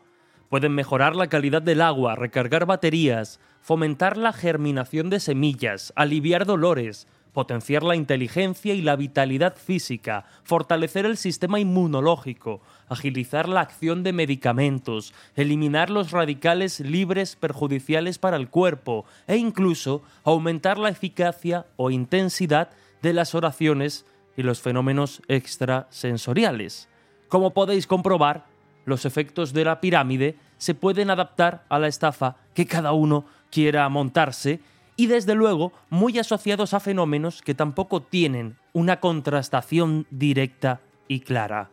[0.50, 7.08] Pueden mejorar la calidad del agua, recargar baterías, fomentar la germinación de semillas, aliviar dolores,
[7.34, 14.14] potenciar la inteligencia y la vitalidad física, fortalecer el sistema inmunológico, agilizar la acción de
[14.14, 21.92] medicamentos, eliminar los radicales libres perjudiciales para el cuerpo e incluso aumentar la eficacia o
[21.92, 22.70] intensidad
[23.02, 26.90] de las oraciones y los fenómenos extrasensoriales.
[27.28, 28.46] Como podéis comprobar,
[28.86, 33.88] los efectos de la pirámide se pueden adaptar a la estafa que cada uno quiera
[33.90, 34.60] montarse
[35.00, 41.72] y desde luego muy asociados a fenómenos que tampoco tienen una contrastación directa y clara.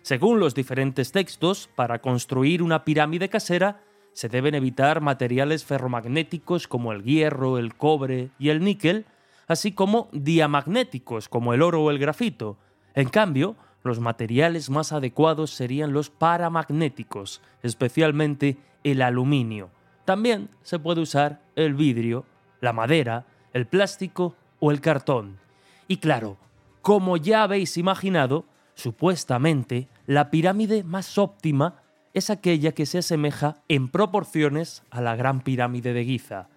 [0.00, 3.82] Según los diferentes textos, para construir una pirámide casera
[4.14, 9.04] se deben evitar materiales ferromagnéticos como el hierro, el cobre y el níquel,
[9.46, 12.56] así como diamagnéticos como el oro o el grafito.
[12.94, 19.68] En cambio, los materiales más adecuados serían los paramagnéticos, especialmente el aluminio.
[20.06, 22.24] También se puede usar el vidrio
[22.60, 25.38] la madera, el plástico o el cartón.
[25.86, 26.36] Y claro,
[26.82, 28.44] como ya habéis imaginado,
[28.74, 31.82] supuestamente la pirámide más óptima
[32.14, 36.48] es aquella que se asemeja en proporciones a la gran pirámide de Giza.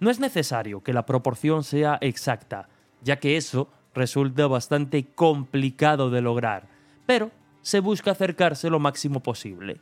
[0.00, 2.68] No es necesario que la proporción sea exacta,
[3.02, 6.66] ya que eso resulta bastante complicado de lograr,
[7.06, 7.30] pero
[7.60, 9.80] se busca acercarse lo máximo posible.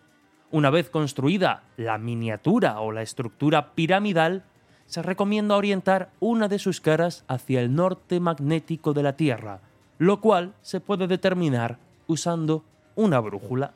[0.50, 4.44] Una vez construida la miniatura o la estructura piramidal,
[4.90, 9.60] se recomienda orientar una de sus caras hacia el norte magnético de la Tierra,
[9.98, 12.64] lo cual se puede determinar usando
[12.96, 13.72] una brújula.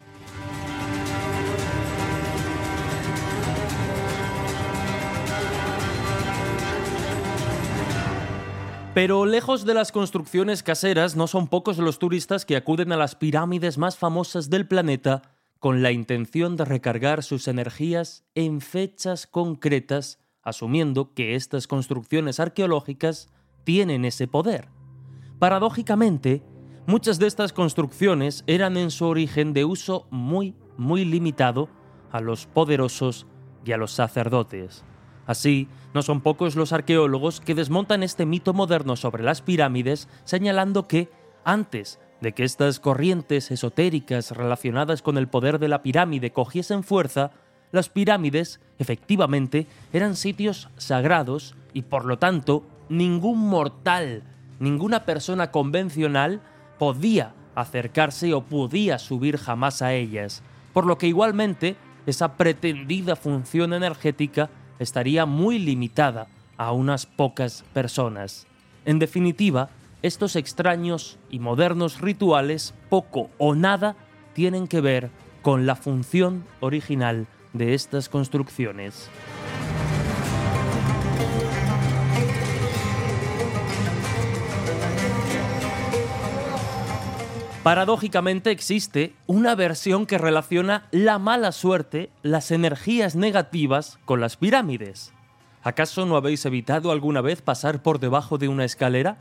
[8.92, 13.14] Pero lejos de las construcciones caseras, no son pocos los turistas que acuden a las
[13.14, 15.22] pirámides más famosas del planeta
[15.60, 23.28] con la intención de recargar sus energías en fechas concretas asumiendo que estas construcciones arqueológicas
[23.64, 24.68] tienen ese poder.
[25.38, 26.42] Paradójicamente,
[26.86, 31.68] muchas de estas construcciones eran en su origen de uso muy, muy limitado
[32.12, 33.26] a los poderosos
[33.64, 34.84] y a los sacerdotes.
[35.26, 40.86] Así, no son pocos los arqueólogos que desmontan este mito moderno sobre las pirámides, señalando
[40.86, 41.10] que,
[41.44, 47.32] antes de que estas corrientes esotéricas relacionadas con el poder de la pirámide cogiesen fuerza,
[47.74, 54.22] las pirámides, efectivamente, eran sitios sagrados y por lo tanto ningún mortal,
[54.60, 56.40] ninguna persona convencional
[56.78, 61.74] podía acercarse o podía subir jamás a ellas, por lo que igualmente
[62.06, 68.46] esa pretendida función energética estaría muy limitada a unas pocas personas.
[68.84, 69.70] En definitiva,
[70.02, 73.96] estos extraños y modernos rituales poco o nada
[74.32, 75.10] tienen que ver
[75.42, 79.08] con la función original de estas construcciones.
[87.62, 95.14] Paradójicamente existe una versión que relaciona la mala suerte, las energías negativas, con las pirámides.
[95.62, 99.16] ¿Acaso no habéis evitado alguna vez pasar por debajo de una escalera?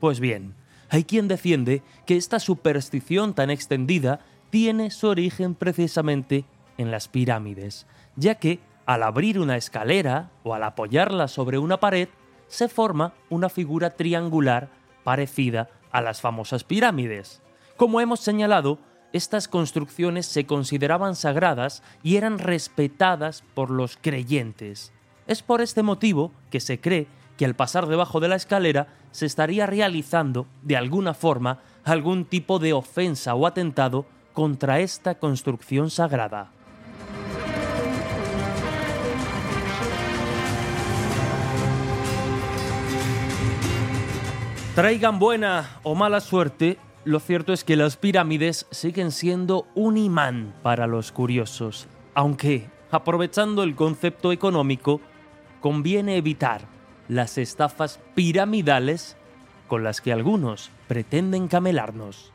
[0.00, 0.54] Pues bien,
[0.88, 4.18] hay quien defiende que esta superstición tan extendida
[4.50, 6.44] tiene su origen precisamente
[6.78, 7.86] en las pirámides,
[8.16, 12.08] ya que al abrir una escalera o al apoyarla sobre una pared,
[12.46, 14.68] se forma una figura triangular
[15.02, 17.42] parecida a las famosas pirámides.
[17.76, 18.78] Como hemos señalado,
[19.12, 24.92] estas construcciones se consideraban sagradas y eran respetadas por los creyentes.
[25.26, 29.26] Es por este motivo que se cree que al pasar debajo de la escalera se
[29.26, 36.50] estaría realizando, de alguna forma, algún tipo de ofensa o atentado contra esta construcción sagrada.
[44.76, 46.76] Traigan buena o mala suerte,
[47.06, 53.62] lo cierto es que las pirámides siguen siendo un imán para los curiosos, aunque, aprovechando
[53.62, 55.00] el concepto económico,
[55.62, 56.66] conviene evitar
[57.08, 59.16] las estafas piramidales
[59.66, 62.34] con las que algunos pretenden camelarnos.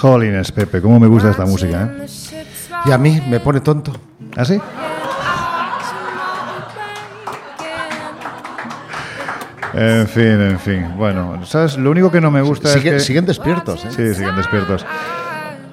[0.00, 2.06] Jolines, Pepe, cómo me gusta esta música, ¿eh?
[2.86, 3.92] Y a mí me pone tonto.
[4.36, 4.60] ¿Ah, sí?
[9.74, 10.86] En fin, en fin.
[10.96, 11.76] Bueno, ¿sabes?
[11.76, 13.00] Lo único que no me gusta Sigue- es que...
[13.00, 13.90] Siguen despiertos, ¿eh?
[13.90, 14.84] Sí, siguen despiertos.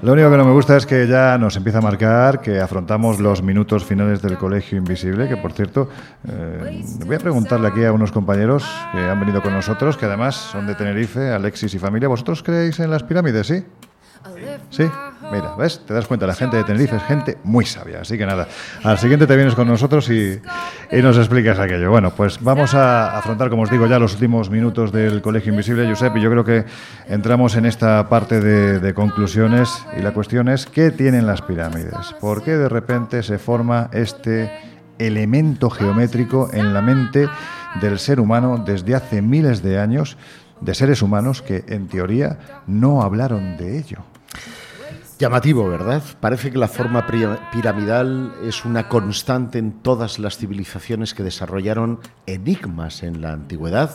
[0.01, 3.19] Lo único que no me gusta es que ya nos empieza a marcar que afrontamos
[3.19, 5.89] los minutos finales del Colegio Invisible, que por cierto,
[6.27, 10.35] eh, voy a preguntarle aquí a unos compañeros que han venido con nosotros, que además
[10.35, 12.07] son de Tenerife, Alexis y familia.
[12.07, 13.63] ¿Vosotros creéis en las pirámides, sí?
[14.69, 14.83] Sí,
[15.31, 15.81] mira, ¿ves?
[15.85, 18.01] Te das cuenta, la gente de Tenerife es gente muy sabia.
[18.01, 18.47] Así que nada,
[18.83, 20.41] al siguiente te vienes con nosotros y,
[20.91, 21.91] nos explicas aquello.
[21.91, 25.87] Bueno, pues vamos a afrontar, como os digo, ya los últimos minutos del Colegio Invisible,
[25.87, 26.65] Josep, y yo creo que
[27.07, 32.15] entramos en esta parte de, de conclusiones y la cuestión es, ¿qué tienen las pirámides?
[32.19, 34.51] ¿Por qué de repente se forma este
[34.97, 37.29] elemento geométrico en la mente
[37.81, 40.17] del ser humano desde hace miles de años?
[40.61, 44.03] de seres humanos que en teoría no hablaron de ello.
[45.17, 46.03] Llamativo, ¿verdad?
[46.19, 53.01] Parece que la forma piramidal es una constante en todas las civilizaciones que desarrollaron enigmas
[53.01, 53.91] en la antigüedad.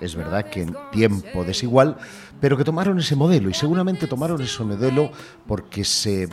[0.00, 1.96] Es verdad que en tiempo desigual,
[2.40, 5.10] pero que tomaron ese modelo y seguramente tomaron ese modelo
[5.48, 6.28] porque se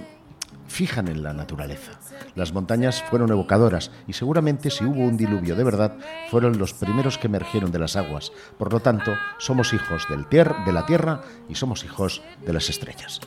[0.68, 1.94] fijan en la naturaleza.
[2.35, 5.98] Las montañas fueron evocadoras y seguramente si hubo un diluvio de verdad
[6.30, 8.31] fueron los primeros que emergieron de las aguas.
[8.60, 12.69] Por lo tanto, somos hijos del tier- de la tierra y somos hijos de las
[12.69, 13.19] estrellas.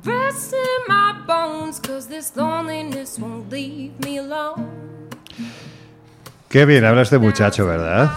[0.00, 0.54] Rest
[0.88, 4.66] my bones, cause this loneliness won't leave me alone.
[6.48, 8.10] Qué bien habla este muchacho, ¿verdad?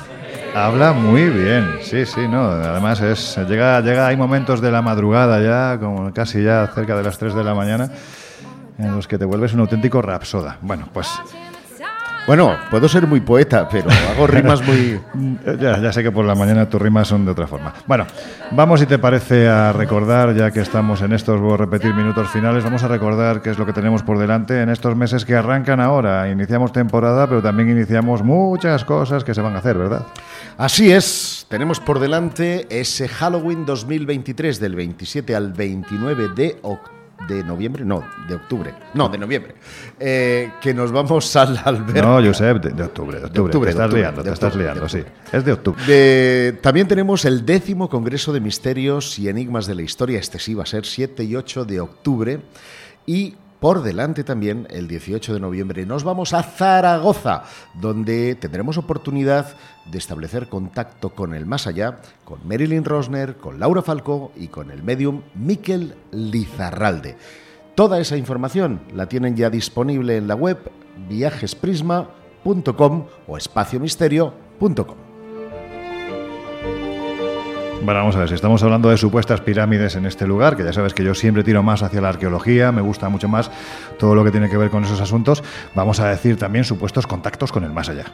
[0.55, 2.43] Habla muy bien, sí, sí, no.
[2.43, 7.03] Además es llega, llega, hay momentos de la madrugada ya, como casi ya cerca de
[7.03, 7.91] las 3 de la mañana,
[8.77, 10.57] en los que te vuelves un auténtico rapsoda.
[10.61, 11.07] Bueno, pues
[12.27, 14.99] Bueno, puedo ser muy poeta, pero hago rimas muy...
[15.59, 17.73] Ya, ya sé que por la mañana tus rimas son de otra forma.
[17.85, 18.07] Bueno,
[18.51, 22.27] vamos si te parece a recordar, ya que estamos en estos, voy a repetir, minutos
[22.29, 25.35] finales, vamos a recordar qué es lo que tenemos por delante en estos meses que
[25.35, 26.27] arrancan ahora.
[26.31, 30.07] Iniciamos temporada, pero también iniciamos muchas cosas que se van a hacer, ¿verdad?
[30.57, 36.94] Así es, tenemos por delante ese Halloween 2023 del 27 al 29 de octubre.
[37.27, 39.55] De noviembre, no, de octubre, no, de noviembre,
[39.99, 42.01] eh, que nos vamos al albergue.
[42.01, 43.45] No, Josep, de, de octubre, de octubre.
[43.45, 45.03] octubre, te estás octubre, liando, te estás liando, sí.
[45.31, 46.53] Es de octubre.
[46.61, 50.19] También tenemos el décimo Congreso de Misterios y Enigmas de la Historia.
[50.19, 52.41] Este sí va a ser 7 y 8 de octubre.
[53.07, 53.35] Y
[53.65, 59.55] por delante también, el 18 de noviembre, nos vamos a Zaragoza, donde tendremos oportunidad
[59.91, 64.69] de establecer contacto con el más allá, con Marilyn Rosner, con Laura Falcó y con
[64.69, 67.17] el medium Miquel Lizarralde.
[67.73, 70.59] Toda esa información la tienen ya disponible en la web
[71.09, 75.04] viajesprisma.com o espaciomisterio.com.
[77.83, 80.73] Bueno, vamos a ver, si estamos hablando de supuestas pirámides en este lugar, que ya
[80.73, 83.51] sabes que yo siempre tiro más hacia la arqueología, me gusta mucho más
[83.99, 85.43] todo lo que tiene que ver con esos asuntos,
[85.75, 88.05] vamos a decir también supuestos contactos con el más allá.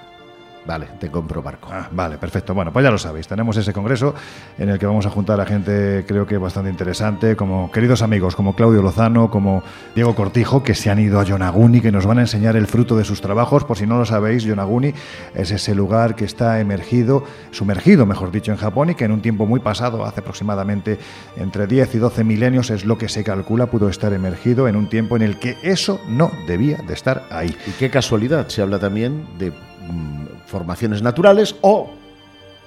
[0.72, 1.68] Vale, te compro barco.
[1.70, 2.54] Ah, vale, perfecto.
[2.54, 3.28] Bueno, pues ya lo sabéis.
[3.28, 4.16] Tenemos ese congreso
[4.58, 8.38] en el que vamos a juntar a gente, creo que bastante interesante, como queridos amigos,
[8.38, 9.64] como Claudio Lozano, como
[9.96, 12.96] Diego Cortijo, que se han ido a Yonaguni, que nos van a enseñar el fruto
[12.96, 13.66] de sus trabajos.
[13.66, 14.94] Por si no lo sabéis, Yonaguni
[15.36, 19.22] es ese lugar que está emergido, sumergido, mejor dicho, en Japón y que en un
[19.22, 21.00] tiempo muy pasado, hace aproximadamente
[21.36, 24.88] entre 10 y 12 milenios, es lo que se calcula, pudo estar emergido en un
[24.88, 27.54] tiempo en el que eso no debía de estar ahí.
[27.68, 31.90] Y qué casualidad, se habla también de mm, formaciones naturales o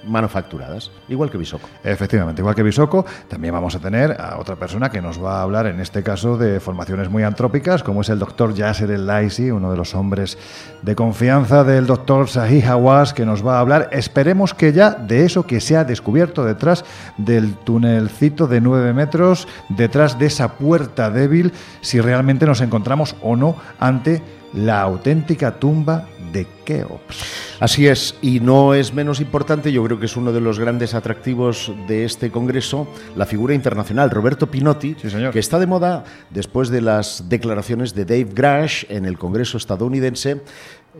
[0.07, 1.67] manufacturadas, igual que Bisoco.
[1.83, 5.41] Efectivamente, igual que Bisoco, también vamos a tener a otra persona que nos va a
[5.41, 9.51] hablar, en este caso, de formaciones muy antrópicas, como es el doctor Yasser El Laisi,
[9.51, 10.37] uno de los hombres
[10.81, 15.25] de confianza del doctor Sahih Hawass, que nos va a hablar, esperemos que ya de
[15.25, 16.85] eso que se ha descubierto detrás
[17.17, 21.51] del tunelcito de 9 metros, detrás de esa puerta débil,
[21.81, 24.21] si realmente nos encontramos o no ante
[24.55, 27.57] la auténtica tumba de Keops.
[27.59, 30.93] Así es, y no es menos importante, yo creo que es uno de los grandes
[30.93, 34.95] atractivos de este congreso, la figura internacional, Roberto Pinotti,
[35.31, 40.41] que está de moda después de las declaraciones de Dave Grash en el Congreso estadounidense,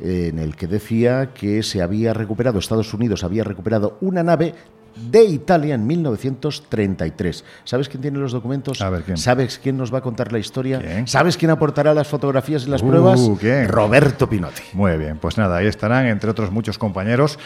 [0.01, 4.53] en el que decía que se había recuperado, Estados Unidos había recuperado una nave
[4.95, 7.43] de Italia en 1933.
[7.63, 8.81] ¿Sabes quién tiene los documentos?
[8.81, 9.17] A ver, ¿quién?
[9.17, 10.81] ¿Sabes quién nos va a contar la historia?
[11.05, 13.21] ¿Sabes quién aportará las fotografías y las Uh, pruebas?
[13.39, 13.67] ¿quién?
[13.67, 14.61] Roberto Pinotti.
[14.73, 17.37] Muy bien, pues nada, ahí estarán, entre otros muchos compañeros.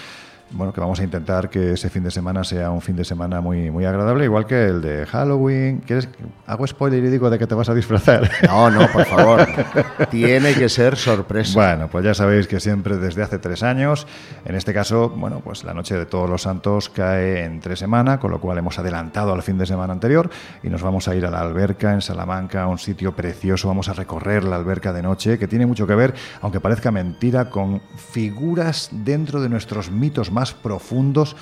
[0.51, 3.39] Bueno, que vamos a intentar que ese fin de semana sea un fin de semana
[3.39, 5.77] muy, muy agradable, igual que el de Halloween.
[5.85, 6.09] ¿Quieres?
[6.47, 8.27] ¿Hago spoiler y digo de que te vas a disfrazar?
[8.47, 9.47] No, no, por favor.
[10.09, 11.53] Tiene que ser sorpresa.
[11.53, 14.07] Bueno, pues ya sabéis que siempre desde hace tres años,
[14.43, 18.31] en este caso, bueno, pues la noche de todos los santos cae entre semana, con
[18.31, 20.31] lo cual hemos adelantado al fin de semana anterior
[20.63, 23.67] y nos vamos a ir a la alberca en Salamanca, un sitio precioso.
[23.67, 27.51] Vamos a recorrer la alberca de noche, que tiene mucho que ver, aunque parezca mentira,
[27.51, 31.35] con figuras dentro de nuestros mitos más profundos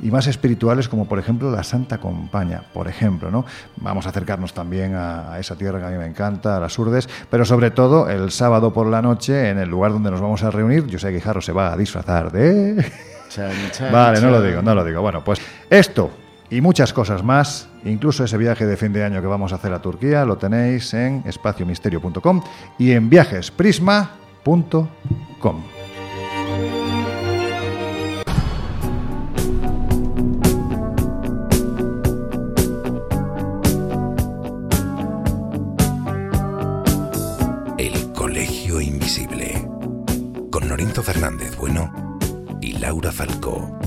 [0.00, 3.44] y más espirituales como por ejemplo la Santa Compaña, por ejemplo, ¿no?
[3.76, 6.76] Vamos a acercarnos también a, a esa tierra que a mí me encanta, a las
[6.78, 10.42] Urdes, pero sobre todo el sábado por la noche en el lugar donde nos vamos
[10.42, 12.84] a reunir, yo sé que Guijarro se va a disfrazar de...
[13.28, 15.00] Chan, chan, Vale, no lo digo, no lo digo.
[15.00, 16.10] Bueno, pues esto
[16.52, 19.72] y muchas cosas más, incluso ese viaje de fin de año que vamos a hacer
[19.72, 22.42] a Turquía, lo tenéis en espaciomisterio.com
[22.78, 25.71] y en viajesprisma.com.
[41.02, 42.18] Fernández Bueno
[42.60, 43.78] y Laura Falcó.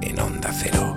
[0.00, 0.96] En Onda Cero.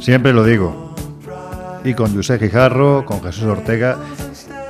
[0.00, 0.94] Siempre lo digo.
[1.84, 3.98] Y con José Gijarro, con Jesús Ortega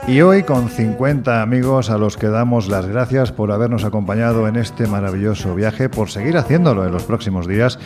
[0.06, 4.56] y hoy con 50 amigos a los que damos las gracias por habernos acompañado en
[4.56, 7.78] este maravilloso viaje, por seguir haciéndolo en los próximos días,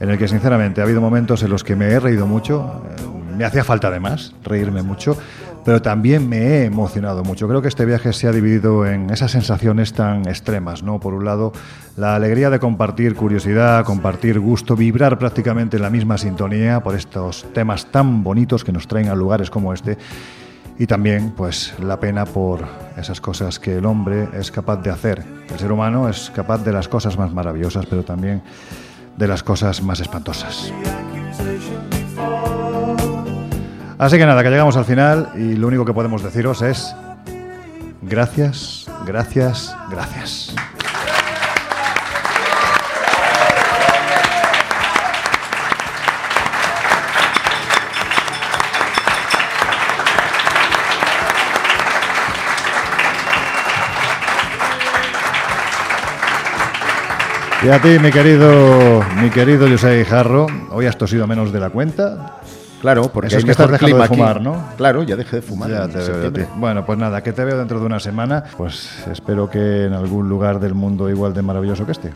[0.00, 3.14] en el que sinceramente ha habido momentos en los que me he reído mucho, eh,
[3.36, 5.16] me hacía falta además reírme mucho,
[5.64, 7.48] pero también me he emocionado mucho.
[7.48, 11.00] Creo que este viaje se ha dividido en esas sensaciones tan extremas, ¿no?
[11.00, 11.52] Por un lado,
[11.96, 17.46] la alegría de compartir curiosidad, compartir gusto, vibrar prácticamente en la misma sintonía por estos
[17.54, 19.96] temas tan bonitos que nos traen a lugares como este.
[20.78, 22.64] Y también, pues, la pena por
[22.96, 25.24] esas cosas que el hombre es capaz de hacer.
[25.50, 28.42] El ser humano es capaz de las cosas más maravillosas, pero también
[29.16, 30.72] de las cosas más espantosas.
[33.98, 36.94] Así que nada, que llegamos al final y lo único que podemos deciros es
[38.02, 40.54] gracias, gracias, gracias.
[57.64, 61.70] Y a ti, mi querido, mi querido José Jarro, hoy has tosido menos de la
[61.70, 62.42] cuenta.
[62.84, 64.14] Claro, porque Eso hay es que estás dejando de aquí.
[64.14, 64.62] fumar, ¿no?
[64.76, 65.70] Claro, ya dejé de fumar.
[65.70, 66.48] Ya te veo.
[66.56, 68.44] Bueno, pues nada, que te veo dentro de una semana.
[68.58, 72.12] Pues espero que en algún lugar del mundo igual de maravilloso que este.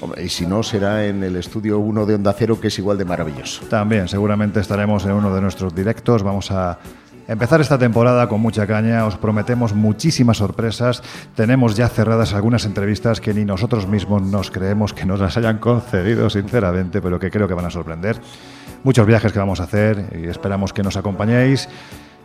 [0.00, 2.96] Hombre, y si no, será en el estudio 1 de Onda Cero, que es igual
[2.96, 3.66] de maravilloso.
[3.66, 6.22] También, seguramente estaremos en uno de nuestros directos.
[6.22, 6.78] Vamos a
[7.28, 11.02] Empezar esta temporada con mucha caña, os prometemos muchísimas sorpresas,
[11.36, 15.58] tenemos ya cerradas algunas entrevistas que ni nosotros mismos nos creemos que nos las hayan
[15.58, 18.20] concedido, sinceramente, pero que creo que van a sorprender.
[18.82, 21.68] Muchos viajes que vamos a hacer y esperamos que nos acompañéis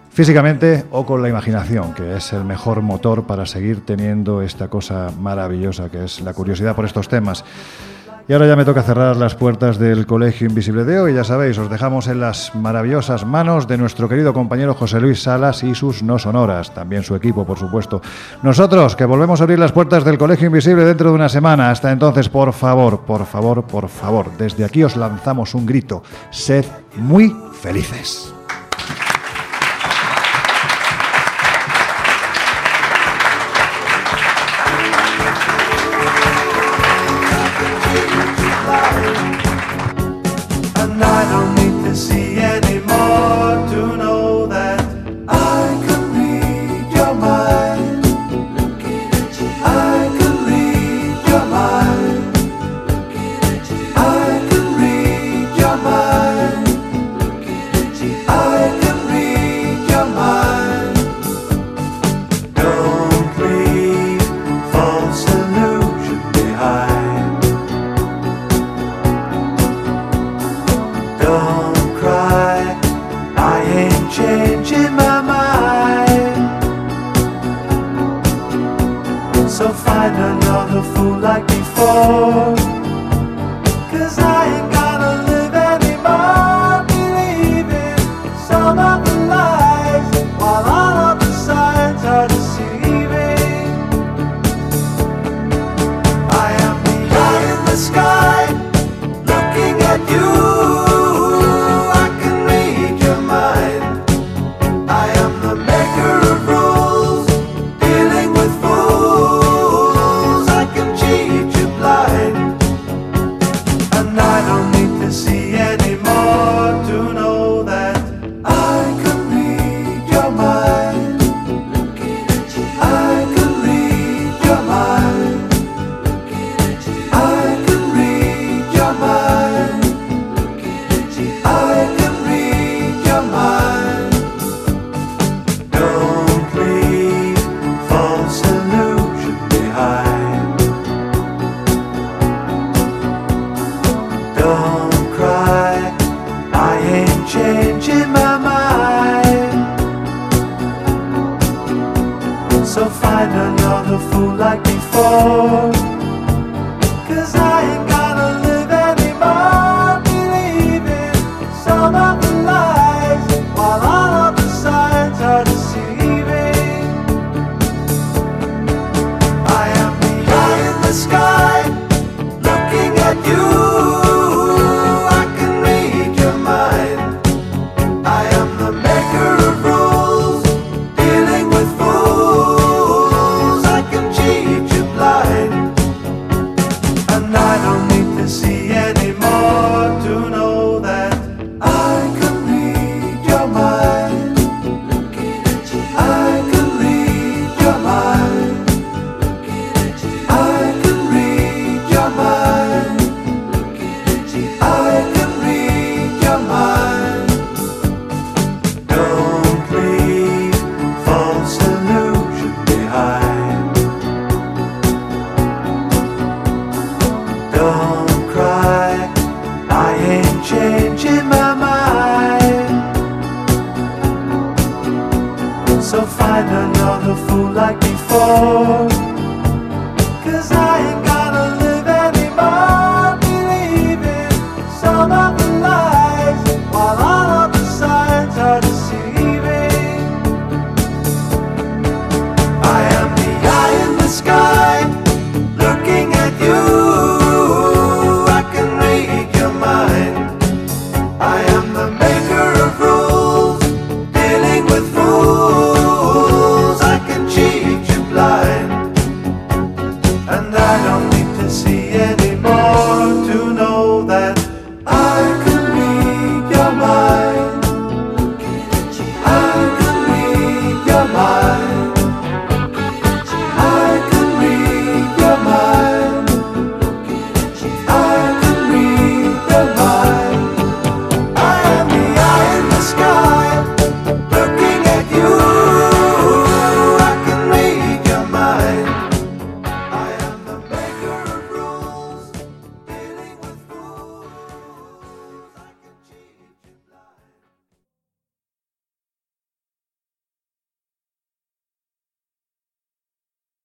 [0.10, 5.12] físicamente o con la imaginación, que es el mejor motor para seguir teniendo esta cosa
[5.20, 7.46] maravillosa que es la curiosidad por estos temas.
[8.30, 11.14] Y ahora ya me toca cerrar las puertas del Colegio Invisible de hoy.
[11.14, 15.64] Ya sabéis, os dejamos en las maravillosas manos de nuestro querido compañero José Luis Salas
[15.64, 16.74] y sus no sonoras.
[16.74, 18.02] También su equipo, por supuesto.
[18.44, 21.72] Nosotros, que volvemos a abrir las puertas del Colegio Invisible dentro de una semana.
[21.72, 26.04] Hasta entonces, por favor, por favor, por favor, desde aquí os lanzamos un grito.
[26.30, 26.66] Sed
[26.98, 28.37] muy felices.